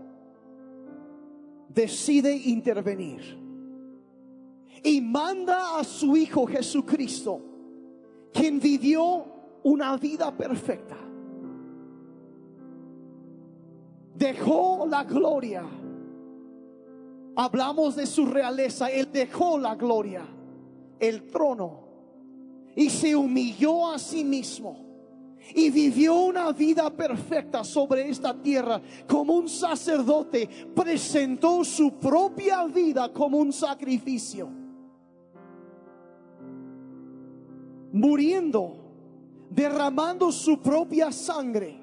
decide 1.70 2.36
intervenir 2.36 3.38
y 4.84 5.02
manda 5.02 5.80
a 5.80 5.84
su 5.84 6.16
Hijo 6.16 6.46
Jesucristo, 6.46 7.42
quien 8.34 8.60
vivió 8.60 9.26
una 9.64 9.98
vida 9.98 10.36
perfecta. 10.36 10.96
Dejó 14.16 14.88
la 14.90 15.04
gloria. 15.04 15.64
Hablamos 17.36 17.96
de 17.96 18.06
su 18.06 18.26
realeza. 18.26 18.90
Él 18.90 19.10
dejó 19.12 19.60
la 19.60 19.76
gloria, 19.76 20.26
el 21.00 21.28
trono, 21.28 21.82
y 22.76 22.90
se 22.90 23.16
humilló 23.16 23.92
a 23.92 24.00
sí 24.00 24.24
mismo 24.24 24.87
y 25.56 25.70
vivió 25.70 26.16
una 26.16 26.52
vida 26.52 26.90
perfecta 26.90 27.64
sobre 27.64 28.10
esta 28.10 28.34
tierra 28.34 28.82
como 29.08 29.34
un 29.34 29.50
sacerdote, 29.50 30.48
presentó 30.76 31.64
su 31.64 31.94
propia 31.94 32.66
vida 32.66 33.12
como 33.12 33.38
un 33.38 33.54
sacrificio, 33.54 34.50
muriendo, 37.92 38.78
derramando 39.50 40.32
su 40.32 40.60
propia 40.60 41.12
sangre, 41.12 41.80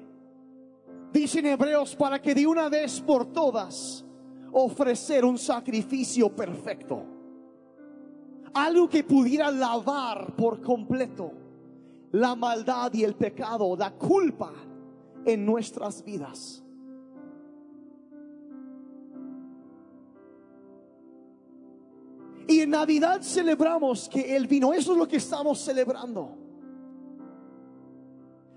dicen 1.11 1.45
hebreos, 1.45 1.95
para 1.95 2.21
que 2.21 2.35
de 2.35 2.45
una 2.45 2.69
vez 2.69 3.01
por 3.01 3.25
todas 3.27 4.05
ofrecer 4.51 5.25
un 5.25 5.37
sacrificio 5.37 6.33
perfecto, 6.33 7.03
algo 8.53 8.87
que 8.87 9.03
pudiera 9.03 9.51
lavar 9.51 10.33
por 10.35 10.61
completo 10.61 11.44
la 12.15 12.33
maldad 12.33 12.93
y 12.93 13.03
el 13.03 13.13
pecado, 13.15 13.75
la 13.75 13.91
culpa 13.91 14.53
en 15.25 15.45
nuestras 15.45 16.03
vidas. 16.03 16.63
Y 22.47 22.61
en 22.61 22.69
Navidad 22.69 23.21
celebramos 23.21 24.07
que 24.07 24.33
Él 24.33 24.47
vino. 24.47 24.71
Eso 24.71 24.93
es 24.93 24.97
lo 24.97 25.07
que 25.07 25.17
estamos 25.17 25.59
celebrando. 25.59 26.44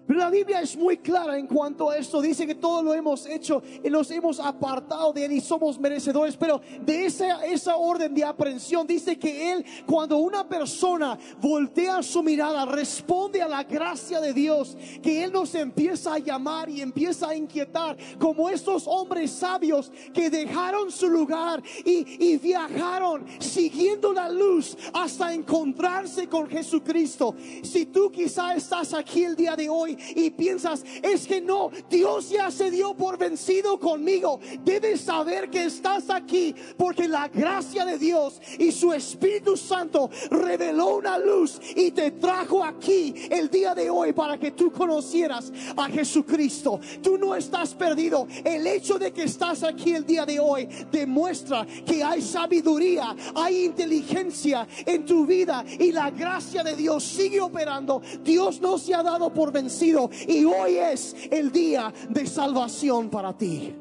Pero 0.09 0.21
la 0.21 0.31
Biblia 0.31 0.63
es 0.63 0.75
muy 0.75 0.97
clara 0.97 1.37
en 1.37 1.47
cuanto 1.47 1.91
a 1.91 1.99
esto. 1.99 2.23
Dice 2.23 2.47
que 2.47 2.55
todo 2.55 2.83
lo 2.83 2.95
hemos 2.95 3.27
hecho 3.27 3.63
y 3.85 3.91
nos 3.91 4.11
hemos 4.11 4.41
apartado 4.41 5.13
de 5.13 5.27
Él 5.27 5.33
y 5.33 5.41
somos 5.43 5.79
merecedores. 5.79 6.35
Pero 6.35 6.63
de 6.81 7.05
esa, 7.05 7.45
esa 7.45 7.77
orden 7.77 8.15
de 8.15 8.25
aprehensión 8.25 8.87
dice 8.87 9.19
que 9.19 9.53
Él, 9.53 9.67
cuando 9.85 10.17
una 10.17 10.49
persona 10.49 11.19
voltea 11.43 12.03
su 12.03 12.23
mirada, 12.23 12.65
responde 12.65 13.43
a 13.43 13.49
la 13.49 13.65
gracia 13.65 14.19
de 14.19 14.33
Dios, 14.33 14.79
que 15.03 15.23
Él 15.23 15.31
nos 15.31 15.55
empieza 15.55 16.15
a 16.15 16.19
llamar 16.19 16.71
y 16.71 16.81
empieza 16.81 17.29
a 17.29 17.37
inquietar, 17.37 17.99
como 18.19 18.49
estos 18.49 18.85
hombres 18.87 19.31
sabios 19.31 19.93
que 20.15 20.31
dejaron 20.31 20.91
su 20.91 21.11
lugar 21.11 21.63
y, 21.85 22.31
y 22.31 22.39
viajaron 22.39 23.27
siguiendo 23.41 24.15
la 24.15 24.31
luz 24.31 24.75
hasta 24.95 25.35
encontrarse 25.35 26.31
con 26.31 26.49
Jesucristo. 26.49 27.35
Si 27.63 27.85
tú 27.85 28.11
quizá 28.11 28.55
estás 28.55 28.95
aquí 28.95 29.25
el 29.25 29.37
día 29.37 29.55
de 29.55 29.69
hoy 29.69 29.98
y 30.15 30.31
piensas, 30.31 30.85
es 31.03 31.27
que 31.27 31.41
no, 31.41 31.71
Dios 31.91 32.31
ya 32.31 32.51
se 32.51 32.71
dio 32.71 32.95
por 32.95 33.19
vencido 33.19 33.79
conmigo. 33.79 34.41
Debes 34.65 35.03
saber 35.03 35.51
que 35.51 35.65
estás 35.65 36.11
aquí 36.11 36.55
porque 36.77 37.09
la 37.09 37.29
gracia 37.29 37.85
de 37.85 37.99
Dios 37.99 38.41
y 38.59 38.73
su 38.73 38.93
Espíritu 38.93 39.57
Santo 39.57 40.11
reveló 40.31 40.97
una 40.97 41.19
luz 41.19 41.61
y 41.77 41.91
te 41.91 42.13
trajo 42.13 42.65
aquí 42.65 43.15
el 43.31 43.51
día 43.51 43.75
de 43.75 43.91
hoy 43.91 44.13
para 44.13 44.39
que 44.39 44.53
tú 44.53 44.71
conocieras 44.71 45.53
a 45.77 45.89
Jesucristo. 45.89 46.81
Tú 47.03 47.19
no 47.19 47.35
estás 47.35 47.75
perdido. 47.75 48.27
El 48.45 48.67
hecho 48.67 48.99
de 48.99 49.13
que 49.13 49.25
estás 49.25 49.63
aquí 49.63 49.95
el 49.95 50.05
día 50.05 50.25
de 50.25 50.39
hoy 50.41 50.69
demuestra 50.91 51.67
que 51.87 52.03
hay 52.03 52.23
sabiduría, 52.23 53.15
hay 53.35 53.65
inteligencia 53.65 54.67
en 54.87 55.05
tu 55.05 55.27
vida 55.27 55.65
y 55.79 55.93
la 55.93 56.11
gracia 56.11 56.63
de 56.63 56.77
Dios 56.77 57.05
sigue 57.05 57.41
operando. 57.41 58.03
Dios 58.23 58.61
no 58.61 58.79
se 58.79 58.95
ha 58.95 59.03
dado 59.03 59.33
por 59.33 59.53
vencido 59.53 59.88
y 60.27 60.45
hoy 60.45 60.77
es 60.77 61.15
el 61.31 61.51
día 61.51 61.93
de 62.09 62.27
salvación 62.27 63.09
para 63.11 63.37
ti. 63.37 63.75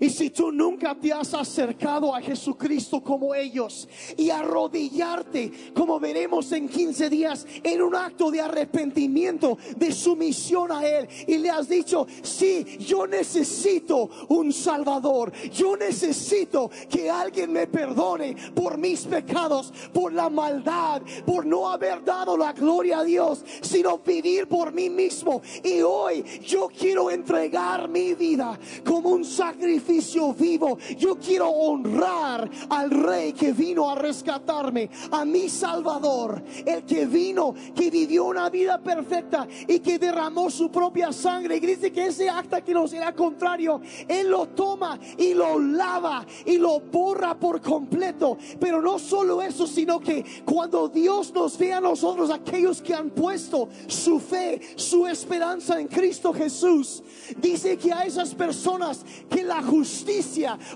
Y 0.00 0.08
si 0.08 0.30
tú 0.30 0.50
nunca 0.50 0.94
te 0.94 1.12
has 1.12 1.34
acercado 1.34 2.14
a 2.14 2.22
Jesucristo 2.22 3.02
como 3.02 3.34
ellos 3.34 3.86
y 4.16 4.30
arrodillarte, 4.30 5.72
como 5.74 6.00
veremos 6.00 6.50
en 6.52 6.68
15 6.68 7.10
días, 7.10 7.46
en 7.62 7.82
un 7.82 7.94
acto 7.94 8.30
de 8.30 8.40
arrepentimiento, 8.40 9.58
de 9.76 9.92
sumisión 9.92 10.72
a 10.72 10.86
Él, 10.86 11.06
y 11.26 11.36
le 11.36 11.50
has 11.50 11.68
dicho, 11.68 12.06
sí, 12.22 12.64
yo 12.78 13.06
necesito 13.06 14.08
un 14.28 14.54
Salvador, 14.54 15.32
yo 15.52 15.76
necesito 15.76 16.70
que 16.88 17.10
alguien 17.10 17.52
me 17.52 17.66
perdone 17.66 18.34
por 18.54 18.78
mis 18.78 19.02
pecados, 19.02 19.70
por 19.92 20.14
la 20.14 20.30
maldad, 20.30 21.02
por 21.26 21.44
no 21.44 21.68
haber 21.68 22.02
dado 22.02 22.38
la 22.38 22.54
gloria 22.54 23.00
a 23.00 23.04
Dios, 23.04 23.44
sino 23.60 23.98
vivir 23.98 24.48
por 24.48 24.72
mí 24.72 24.88
mismo. 24.88 25.42
Y 25.62 25.82
hoy 25.82 26.24
yo 26.42 26.68
quiero 26.68 27.10
entregar 27.10 27.86
mi 27.86 28.14
vida 28.14 28.58
como 28.82 29.10
un 29.10 29.26
sacrificio 29.26 29.89
vivo. 30.38 30.78
Yo 30.96 31.16
quiero 31.16 31.48
honrar 31.48 32.48
al 32.68 32.90
rey 32.90 33.32
que 33.32 33.52
vino 33.52 33.90
a 33.90 33.94
rescatarme, 33.94 34.90
a 35.10 35.24
mi 35.24 35.48
Salvador, 35.48 36.42
el 36.64 36.84
que 36.84 37.06
vino, 37.06 37.54
que 37.74 37.90
vivió 37.90 38.24
una 38.24 38.48
vida 38.48 38.78
perfecta 38.78 39.46
y 39.66 39.80
que 39.80 39.98
derramó 39.98 40.50
su 40.50 40.70
propia 40.70 41.12
sangre. 41.12 41.56
Y 41.56 41.60
dice 41.60 41.92
que 41.92 42.06
ese 42.06 42.28
acta 42.28 42.62
que 42.62 42.74
no 42.74 42.86
será 42.86 43.14
contrario, 43.14 43.80
Él 44.08 44.28
lo 44.28 44.48
toma 44.48 44.98
y 45.18 45.34
lo 45.34 45.58
lava 45.58 46.26
y 46.44 46.58
lo 46.58 46.80
borra 46.80 47.38
por 47.38 47.60
completo. 47.60 48.38
Pero 48.58 48.80
no 48.80 48.98
solo 48.98 49.42
eso, 49.42 49.66
sino 49.66 50.00
que 50.00 50.24
cuando 50.44 50.88
Dios 50.88 51.32
nos 51.34 51.58
ve 51.58 51.72
a 51.72 51.80
nosotros, 51.80 52.30
aquellos 52.30 52.80
que 52.82 52.94
han 52.94 53.10
puesto 53.10 53.68
su 53.86 54.18
fe, 54.20 54.60
su 54.76 55.06
esperanza 55.06 55.80
en 55.80 55.88
Cristo 55.88 56.32
Jesús, 56.32 57.02
dice 57.36 57.76
que 57.76 57.92
a 57.92 58.04
esas 58.04 58.34
personas 58.34 59.04
que 59.28 59.42
la 59.42 59.62
justicia, 59.62 59.79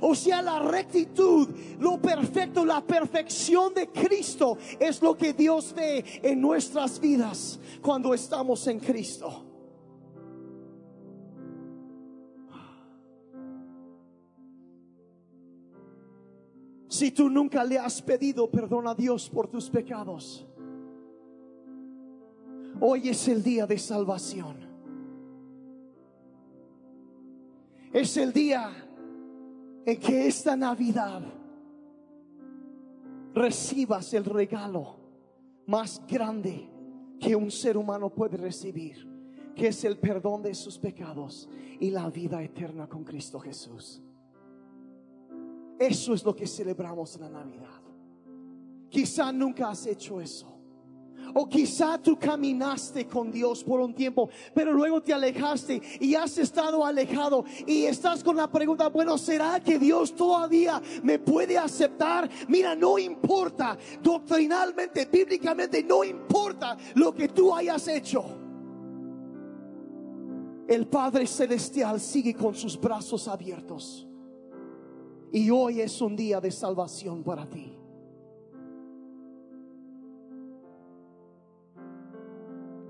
o 0.01 0.15
sea, 0.15 0.43
la 0.43 0.59
rectitud, 0.61 1.49
lo 1.79 2.01
perfecto, 2.01 2.65
la 2.65 2.81
perfección 2.81 3.75
de 3.75 3.89
Cristo 3.89 4.59
es 4.79 5.03
lo 5.03 5.17
que 5.17 5.33
Dios 5.33 5.75
ve 5.75 6.05
en 6.23 6.41
nuestras 6.41 7.01
vidas 7.01 7.59
cuando 7.83 8.15
estamos 8.15 8.67
en 8.67 8.81
Cristo. 8.81 9.45
Si 16.89 17.11
tú 17.11 17.29
nunca 17.29 17.65
le 17.65 17.77
has 17.77 18.01
pedido 18.01 18.49
perdón 18.49 18.87
a 18.87 18.95
Dios 18.95 19.29
por 19.29 19.49
tus 19.49 19.69
pecados, 19.69 20.47
hoy 22.81 23.09
es 23.09 23.27
el 23.27 23.43
día 23.43 23.67
de 23.67 23.79
salvación. 23.79 24.75
Es 27.93 28.17
el 28.17 28.33
día 28.33 28.84
en 29.87 30.01
que 30.01 30.27
esta 30.27 30.57
Navidad 30.57 31.23
recibas 33.35 34.15
el 34.15 34.25
regalo 34.25 34.97
más 35.67 36.03
grande 36.07 36.69
que 37.21 37.35
un 37.35 37.51
ser 37.51 37.77
humano 37.77 38.11
puede 38.11 38.37
recibir, 38.37 39.07
que 39.55 39.69
es 39.69 39.85
el 39.85 39.99
perdón 39.99 40.43
de 40.43 40.55
sus 40.55 40.79
pecados 40.79 41.49
y 41.81 41.91
la 41.91 42.09
vida 42.11 42.43
eterna 42.43 42.89
con 42.89 43.05
Cristo 43.05 43.39
Jesús. 43.39 44.03
Eso 45.79 46.15
es 46.15 46.25
lo 46.25 46.35
que 46.35 46.47
celebramos 46.47 47.17
en 47.17 47.23
la 47.23 47.31
Navidad. 47.31 47.83
Quizá 48.89 49.33
nunca 49.33 49.71
has 49.71 49.87
hecho 49.87 50.21
eso. 50.21 50.54
O 51.35 51.49
quizá 51.49 51.99
tú 51.99 52.17
caminaste 52.19 53.07
con 53.07 53.33
Dios 53.33 53.65
por 53.65 53.81
un 53.81 53.93
tiempo, 53.93 54.29
pero 54.55 54.73
luego 54.73 55.03
te 55.03 55.13
alejaste 55.13 55.81
y 56.01 56.15
has 56.15 56.39
estado 56.39 56.85
alejado 56.85 57.45
y 57.67 57.85
estás 57.85 58.23
con 58.23 58.37
la 58.37 58.51
pregunta, 58.51 58.89
bueno, 58.89 59.19
¿será 59.19 59.59
que 59.61 59.79
Dios 59.79 60.15
todavía 60.15 60.81
me 61.03 61.19
puede 61.19 61.59
aceptar? 61.59 62.31
Mira, 62.49 62.77
no 62.77 62.99
importa, 62.99 63.77
doctrinalmente, 64.01 65.07
bíblicamente, 65.07 65.83
no 65.83 66.05
importa 66.05 66.77
lo 66.95 67.13
que 67.13 67.29
tú 67.29 67.53
hayas 67.53 67.89
hecho. 67.89 68.25
El 70.67 70.87
Padre 70.87 71.27
Celestial 71.27 72.01
sigue 72.01 72.35
con 72.35 72.55
sus 72.55 72.81
brazos 72.81 73.29
abiertos. 73.29 74.07
Y 75.33 75.51
hoy 75.51 75.81
es 75.81 76.01
un 76.01 76.15
día 76.15 76.41
de 76.41 76.51
salvación 76.51 77.23
para 77.23 77.45
ti. 77.47 77.74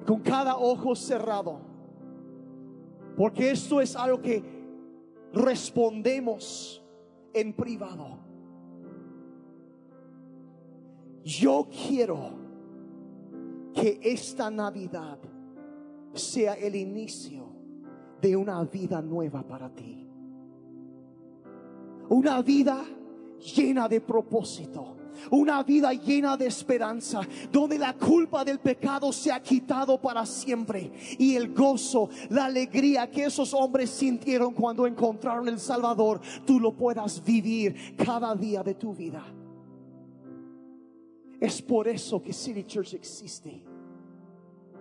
Con 0.07 0.21
cada 0.21 0.57
ojo 0.57 0.95
cerrado. 0.95 1.61
Porque 3.17 3.51
esto 3.51 3.81
es 3.81 3.95
algo 3.95 4.21
que 4.21 4.43
respondemos 5.33 6.83
en 7.33 7.53
privado. 7.53 8.19
Yo 11.25 11.69
quiero 11.71 12.31
que 13.73 13.99
esta 14.03 14.51
Navidad 14.51 15.19
sea 16.13 16.55
el 16.55 16.77
inicio 16.77 17.49
de 18.21 18.37
una 18.37 18.63
vida 18.65 19.03
nueva 19.03 19.43
para 19.43 19.69
ti. 19.75 20.09
Una 22.09 22.43
vida 22.43 22.85
llena 23.57 23.89
de 23.89 24.01
propósito. 24.01 24.97
Una 25.31 25.63
vida 25.63 25.93
llena 25.93 26.37
de 26.37 26.47
esperanza, 26.47 27.21
donde 27.51 27.79
la 27.79 27.95
culpa 27.95 28.45
del 28.45 28.59
pecado 28.59 29.13
se 29.13 29.33
ha 29.33 29.41
quitado 29.41 30.01
para 30.01 30.27
siempre. 30.27 30.93
Y 31.19 31.37
el 31.37 31.55
gozo, 31.55 32.09
la 32.31 32.47
alegría 32.47 33.11
que 33.11 33.25
esos 33.25 33.55
hombres 33.55 33.91
sintieron 33.91 34.53
cuando 34.53 34.87
encontraron 34.87 35.49
el 35.49 35.59
Salvador, 35.59 36.21
tú 36.47 36.61
lo 36.61 36.73
puedas 36.73 37.23
vivir 37.25 37.95
cada 37.97 38.35
día 38.35 38.63
de 38.63 38.75
tu 38.75 38.95
vida. 38.95 39.25
Es 41.41 41.61
por 41.61 41.89
eso 41.89 42.23
que 42.23 42.33
City 42.33 42.65
Church 42.65 42.95
existe. 42.95 43.63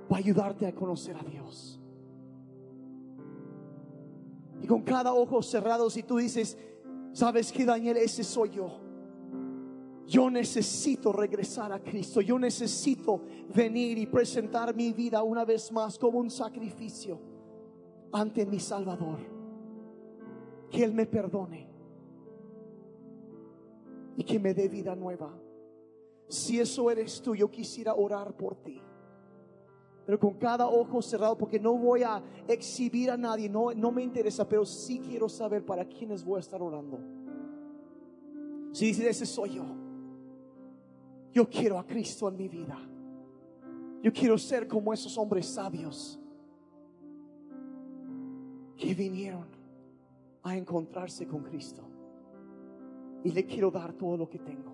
Para 0.08 0.20
ayudarte 0.20 0.68
a 0.68 0.74
conocer 0.74 1.16
a 1.16 1.24
Dios. 1.24 1.80
Y 4.62 4.68
con 4.68 4.82
cada 4.82 5.14
ojo 5.14 5.42
cerrado, 5.42 5.90
si 5.90 6.04
tú 6.04 6.18
dices, 6.18 6.58
¿sabes 7.12 7.52
que 7.52 7.66
Daniel? 7.66 7.98
Ese 7.98 8.24
soy 8.24 8.52
yo. 8.52 8.83
Yo 10.06 10.30
necesito 10.30 11.14
regresar 11.14 11.72
a 11.72 11.80
Cristo. 11.80 12.22
Yo 12.22 12.38
necesito 12.38 13.22
venir 13.54 13.98
y 13.98 14.06
presentar 14.06 14.76
mi 14.76 14.92
vida 14.92 15.24
una 15.24 15.46
vez 15.46 15.72
más 15.72 15.98
como 15.98 16.20
un 16.20 16.30
sacrificio 16.30 17.20
ante 18.12 18.46
mi 18.46 18.60
Salvador. 18.60 19.20
Que 20.70 20.84
Él 20.84 20.94
me 20.94 21.06
perdone 21.06 21.70
y 24.18 24.24
que 24.24 24.40
me 24.40 24.54
dé 24.54 24.68
vida 24.68 24.96
nueva. 24.96 25.34
Si 26.28 26.60
eso 26.60 26.90
eres 26.90 27.22
tú, 27.22 27.36
yo 27.36 27.50
quisiera 27.50 27.94
orar 27.94 28.36
por 28.36 28.56
ti. 28.56 28.82
Pero 30.06 30.20
con 30.20 30.34
cada 30.34 30.68
ojo 30.68 31.02
cerrado, 31.02 31.38
porque 31.38 31.60
no 31.60 31.78
voy 31.78 32.04
a 32.04 32.22
exhibir 32.48 33.10
a 33.10 33.16
nadie, 33.16 33.48
no, 33.48 33.74
no 33.74 33.92
me 33.92 34.04
interesa, 34.04 34.48
pero 34.48 34.66
sí 34.66 35.00
quiero 35.00 35.30
saber 35.30 35.66
para 35.66 35.86
quiénes 35.86 36.26
voy 36.26 36.38
a 36.38 36.40
estar 36.42 36.62
orando. 36.62 37.00
Si 38.74 38.88
dice, 38.88 39.08
ese 39.08 39.26
soy 39.26 39.56
yo. 39.56 39.83
Yo 41.34 41.50
quiero 41.50 41.80
a 41.80 41.86
Cristo 41.86 42.30
en 42.30 42.38
mi 42.38 42.48
vida. 42.48 42.78
Yo 44.04 44.14
quiero 44.14 44.38
ser 44.38 44.68
como 44.68 44.94
esos 44.94 45.18
hombres 45.18 45.48
sabios 45.48 46.20
que 48.78 48.94
vinieron 48.94 49.46
a 50.44 50.56
encontrarse 50.56 51.26
con 51.26 51.42
Cristo. 51.42 51.82
Y 53.24 53.32
le 53.32 53.46
quiero 53.46 53.72
dar 53.72 53.94
todo 53.94 54.16
lo 54.16 54.30
que 54.30 54.38
tengo. 54.38 54.74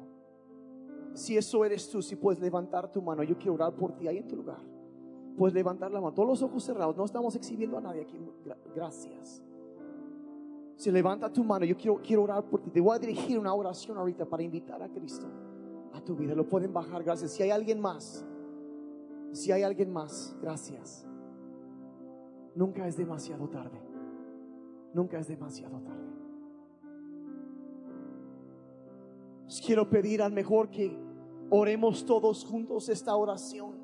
Si 1.14 1.38
eso 1.38 1.64
eres 1.64 1.89
tú, 1.89 2.01
si 2.01 2.16
puedes 2.16 2.41
levantar 2.41 2.91
tu 2.91 3.01
mano, 3.01 3.24
yo 3.24 3.38
quiero 3.38 3.53
orar 3.53 3.74
por 3.74 3.93
ti 3.93 4.07
ahí 4.07 4.18
en 4.18 4.28
tu 4.28 4.36
lugar. 4.36 4.60
Puedes 5.38 5.53
levantar 5.53 5.91
la 5.91 6.01
mano, 6.01 6.14
todos 6.14 6.28
los 6.28 6.41
ojos 6.41 6.64
cerrados, 6.64 6.97
no 6.97 7.05
estamos 7.05 7.36
exhibiendo 7.36 7.78
a 7.78 7.82
nadie 7.82 8.01
aquí. 8.01 8.18
Gracias. 8.76 9.41
Si 10.76 10.91
levanta 10.91 11.32
tu 11.32 11.43
mano, 11.43 11.66
yo 11.66 11.78
quiero, 11.78 12.01
quiero 12.01 12.24
orar 12.24 12.43
por 12.43 12.62
ti. 12.62 12.70
Te 12.70 12.82
voy 12.82 12.95
a 12.95 12.99
dirigir 12.99 13.39
una 13.39 13.53
oración 13.53 13.97
ahorita 13.97 14.26
para 14.26 14.43
invitar 14.43 14.82
a 14.82 14.89
Cristo 14.89 15.28
a 15.94 16.02
tu 16.02 16.16
vida. 16.16 16.36
Lo 16.36 16.48
pueden 16.48 16.74
bajar, 16.74 17.04
gracias. 17.04 17.32
Si 17.32 17.44
hay 17.44 17.52
alguien 17.52 17.80
más, 17.80 18.26
si 19.32 19.52
hay 19.52 19.64
alguien 19.64 19.92
más, 19.92 20.36
gracias. 20.42 21.06
Nunca 22.56 22.88
es 22.88 22.98
demasiado 22.98 23.48
tarde. 23.48 23.80
Nunca 24.94 25.20
es 25.20 25.28
demasiado 25.28 25.80
tarde. 25.80 26.10
quiero 29.66 29.90
pedir 29.90 30.22
al 30.22 30.32
mejor 30.32 30.70
que 30.70 30.98
oremos 31.50 32.06
todos 32.06 32.46
juntos 32.46 32.90
esta 32.90 33.16
oración. 33.16 33.76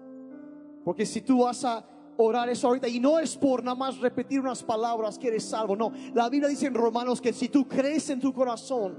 Porque 0.84 1.06
si 1.06 1.22
tú 1.22 1.44
vas 1.44 1.66
a 1.66 1.86
orar 2.18 2.50
eso 2.50 2.68
ahorita, 2.68 2.88
y 2.88 3.00
no 3.00 3.20
es 3.20 3.36
por 3.36 3.64
nada 3.64 3.76
más 3.76 4.00
repetir 4.00 4.40
unas 4.40 4.64
palabras 4.64 5.18
que 5.18 5.28
eres 5.28 5.44
salvo, 5.44 5.76
no. 5.76 5.92
La 6.14 6.30
Biblia 6.30 6.50
dice 6.50 6.68
en 6.68 6.76
Romanos 6.76 7.20
que 7.20 7.34
si 7.34 7.50
tú 7.50 7.68
crees 7.68 8.10
en 8.10 8.20
tu 8.20 8.32
corazón 8.34 8.96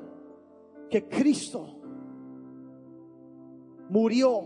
que 0.90 1.08
Cristo 1.08 1.75
murió 3.88 4.44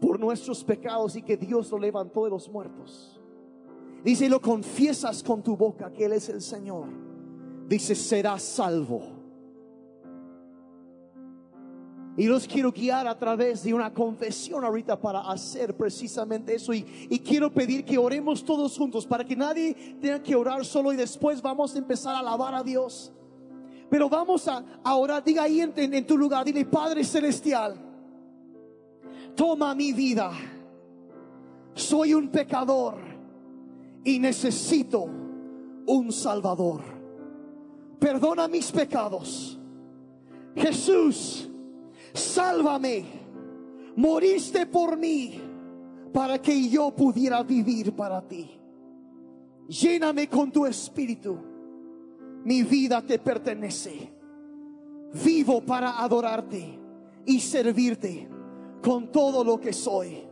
por 0.00 0.18
nuestros 0.18 0.64
pecados 0.64 1.16
y 1.16 1.22
que 1.22 1.36
Dios 1.36 1.70
lo 1.70 1.78
levantó 1.78 2.24
de 2.24 2.30
los 2.30 2.48
muertos. 2.48 3.20
Dice, 4.02 4.26
y 4.26 4.28
lo 4.28 4.40
confiesas 4.40 5.22
con 5.22 5.42
tu 5.42 5.56
boca 5.56 5.92
que 5.92 6.06
Él 6.06 6.12
es 6.14 6.28
el 6.28 6.40
Señor. 6.40 6.88
dice, 7.68 7.94
serás 7.94 8.42
salvo. 8.42 9.20
Y 12.16 12.26
los 12.26 12.46
quiero 12.46 12.72
guiar 12.72 13.06
a 13.06 13.16
través 13.16 13.62
de 13.62 13.72
una 13.72 13.94
confesión 13.94 14.64
ahorita 14.64 15.00
para 15.00 15.20
hacer 15.20 15.76
precisamente 15.76 16.54
eso. 16.54 16.74
Y, 16.74 16.84
y, 17.08 17.18
quiero 17.20 17.52
pedir 17.52 17.84
que 17.84 17.96
oremos 17.96 18.44
todos 18.44 18.76
juntos 18.76 19.06
para 19.06 19.24
que 19.24 19.36
nadie 19.36 19.96
tenga 20.00 20.22
que 20.22 20.34
orar 20.34 20.64
solo 20.64 20.92
y 20.92 20.96
después 20.96 21.40
vamos 21.40 21.74
a 21.74 21.78
empezar 21.78 22.14
a 22.16 22.18
alabar 22.18 22.54
a 22.54 22.62
Dios. 22.62 23.12
Pero 23.90 24.08
vamos 24.08 24.46
a, 24.48 24.64
a 24.82 24.94
orar, 24.94 25.22
diga 25.24 25.42
ahí 25.42 25.60
en, 25.60 25.72
en, 25.76 25.92
en 25.94 26.06
tu 26.06 26.16
lugar, 26.16 26.44
dile 26.44 26.64
Padre 26.64 27.04
Celestial, 27.04 27.76
toma 29.34 29.74
mi 29.74 29.92
vida. 29.92 30.30
Soy 31.74 32.14
un 32.14 32.28
pecador 32.28 32.96
y 34.04 34.18
necesito 34.18 35.06
un 35.86 36.12
Salvador. 36.12 36.82
Perdona 37.98 38.48
mis 38.48 38.70
pecados. 38.70 39.58
Jesús 40.54 41.48
sálvame, 42.12 43.04
moriste 43.96 44.66
por 44.66 44.96
mí 44.96 45.40
para 46.12 46.40
que 46.40 46.68
yo 46.68 46.90
pudiera 46.90 47.42
vivir 47.42 47.94
para 47.94 48.20
ti. 48.26 48.50
Lléname 49.68 50.28
con 50.28 50.50
tu 50.50 50.66
espíritu, 50.66 51.38
mi 52.44 52.62
vida 52.62 53.02
te 53.02 53.18
pertenece. 53.18 54.12
Vivo 55.24 55.60
para 55.62 56.00
adorarte 56.00 56.78
y 57.26 57.40
servirte 57.40 58.28
con 58.82 59.10
todo 59.10 59.44
lo 59.44 59.60
que 59.60 59.72
soy. 59.72 60.22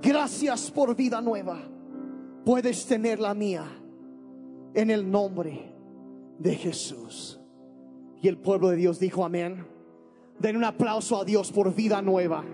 Gracias 0.00 0.70
por 0.70 0.94
vida 0.94 1.20
nueva. 1.20 1.58
Puedes 2.44 2.86
tener 2.86 3.18
la 3.20 3.34
mía 3.34 3.64
en 4.74 4.90
el 4.90 5.10
nombre 5.10 5.74
de 6.38 6.54
Jesús. 6.54 7.40
Y 8.22 8.28
el 8.28 8.38
pueblo 8.38 8.68
de 8.68 8.76
Dios 8.76 8.98
dijo 8.98 9.24
amén. 9.24 9.66
Den 10.38 10.56
un 10.56 10.64
aplauso 10.64 11.20
a 11.20 11.24
Dios 11.24 11.50
por 11.50 11.74
vida 11.74 12.00
nueva. 12.00 12.44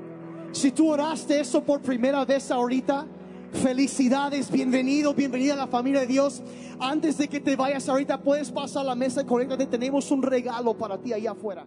Si 0.52 0.70
tú 0.70 0.90
oraste 0.90 1.40
eso 1.40 1.62
por 1.62 1.80
primera 1.80 2.24
vez 2.24 2.50
ahorita, 2.50 3.06
felicidades, 3.54 4.50
bienvenido, 4.50 5.14
bienvenida 5.14 5.54
a 5.54 5.56
la 5.56 5.66
familia 5.66 6.00
de 6.00 6.06
Dios. 6.06 6.42
Antes 6.78 7.16
de 7.18 7.28
que 7.28 7.40
te 7.40 7.56
vayas 7.56 7.88
ahorita, 7.88 8.20
puedes 8.20 8.50
pasar 8.50 8.82
a 8.82 8.86
la 8.86 8.94
mesa 8.94 9.22
y 9.22 9.24
conéctate. 9.24 9.66
Tenemos 9.66 10.10
un 10.10 10.22
regalo 10.22 10.74
para 10.74 10.98
ti 10.98 11.12
allá 11.12 11.32
afuera. 11.32 11.66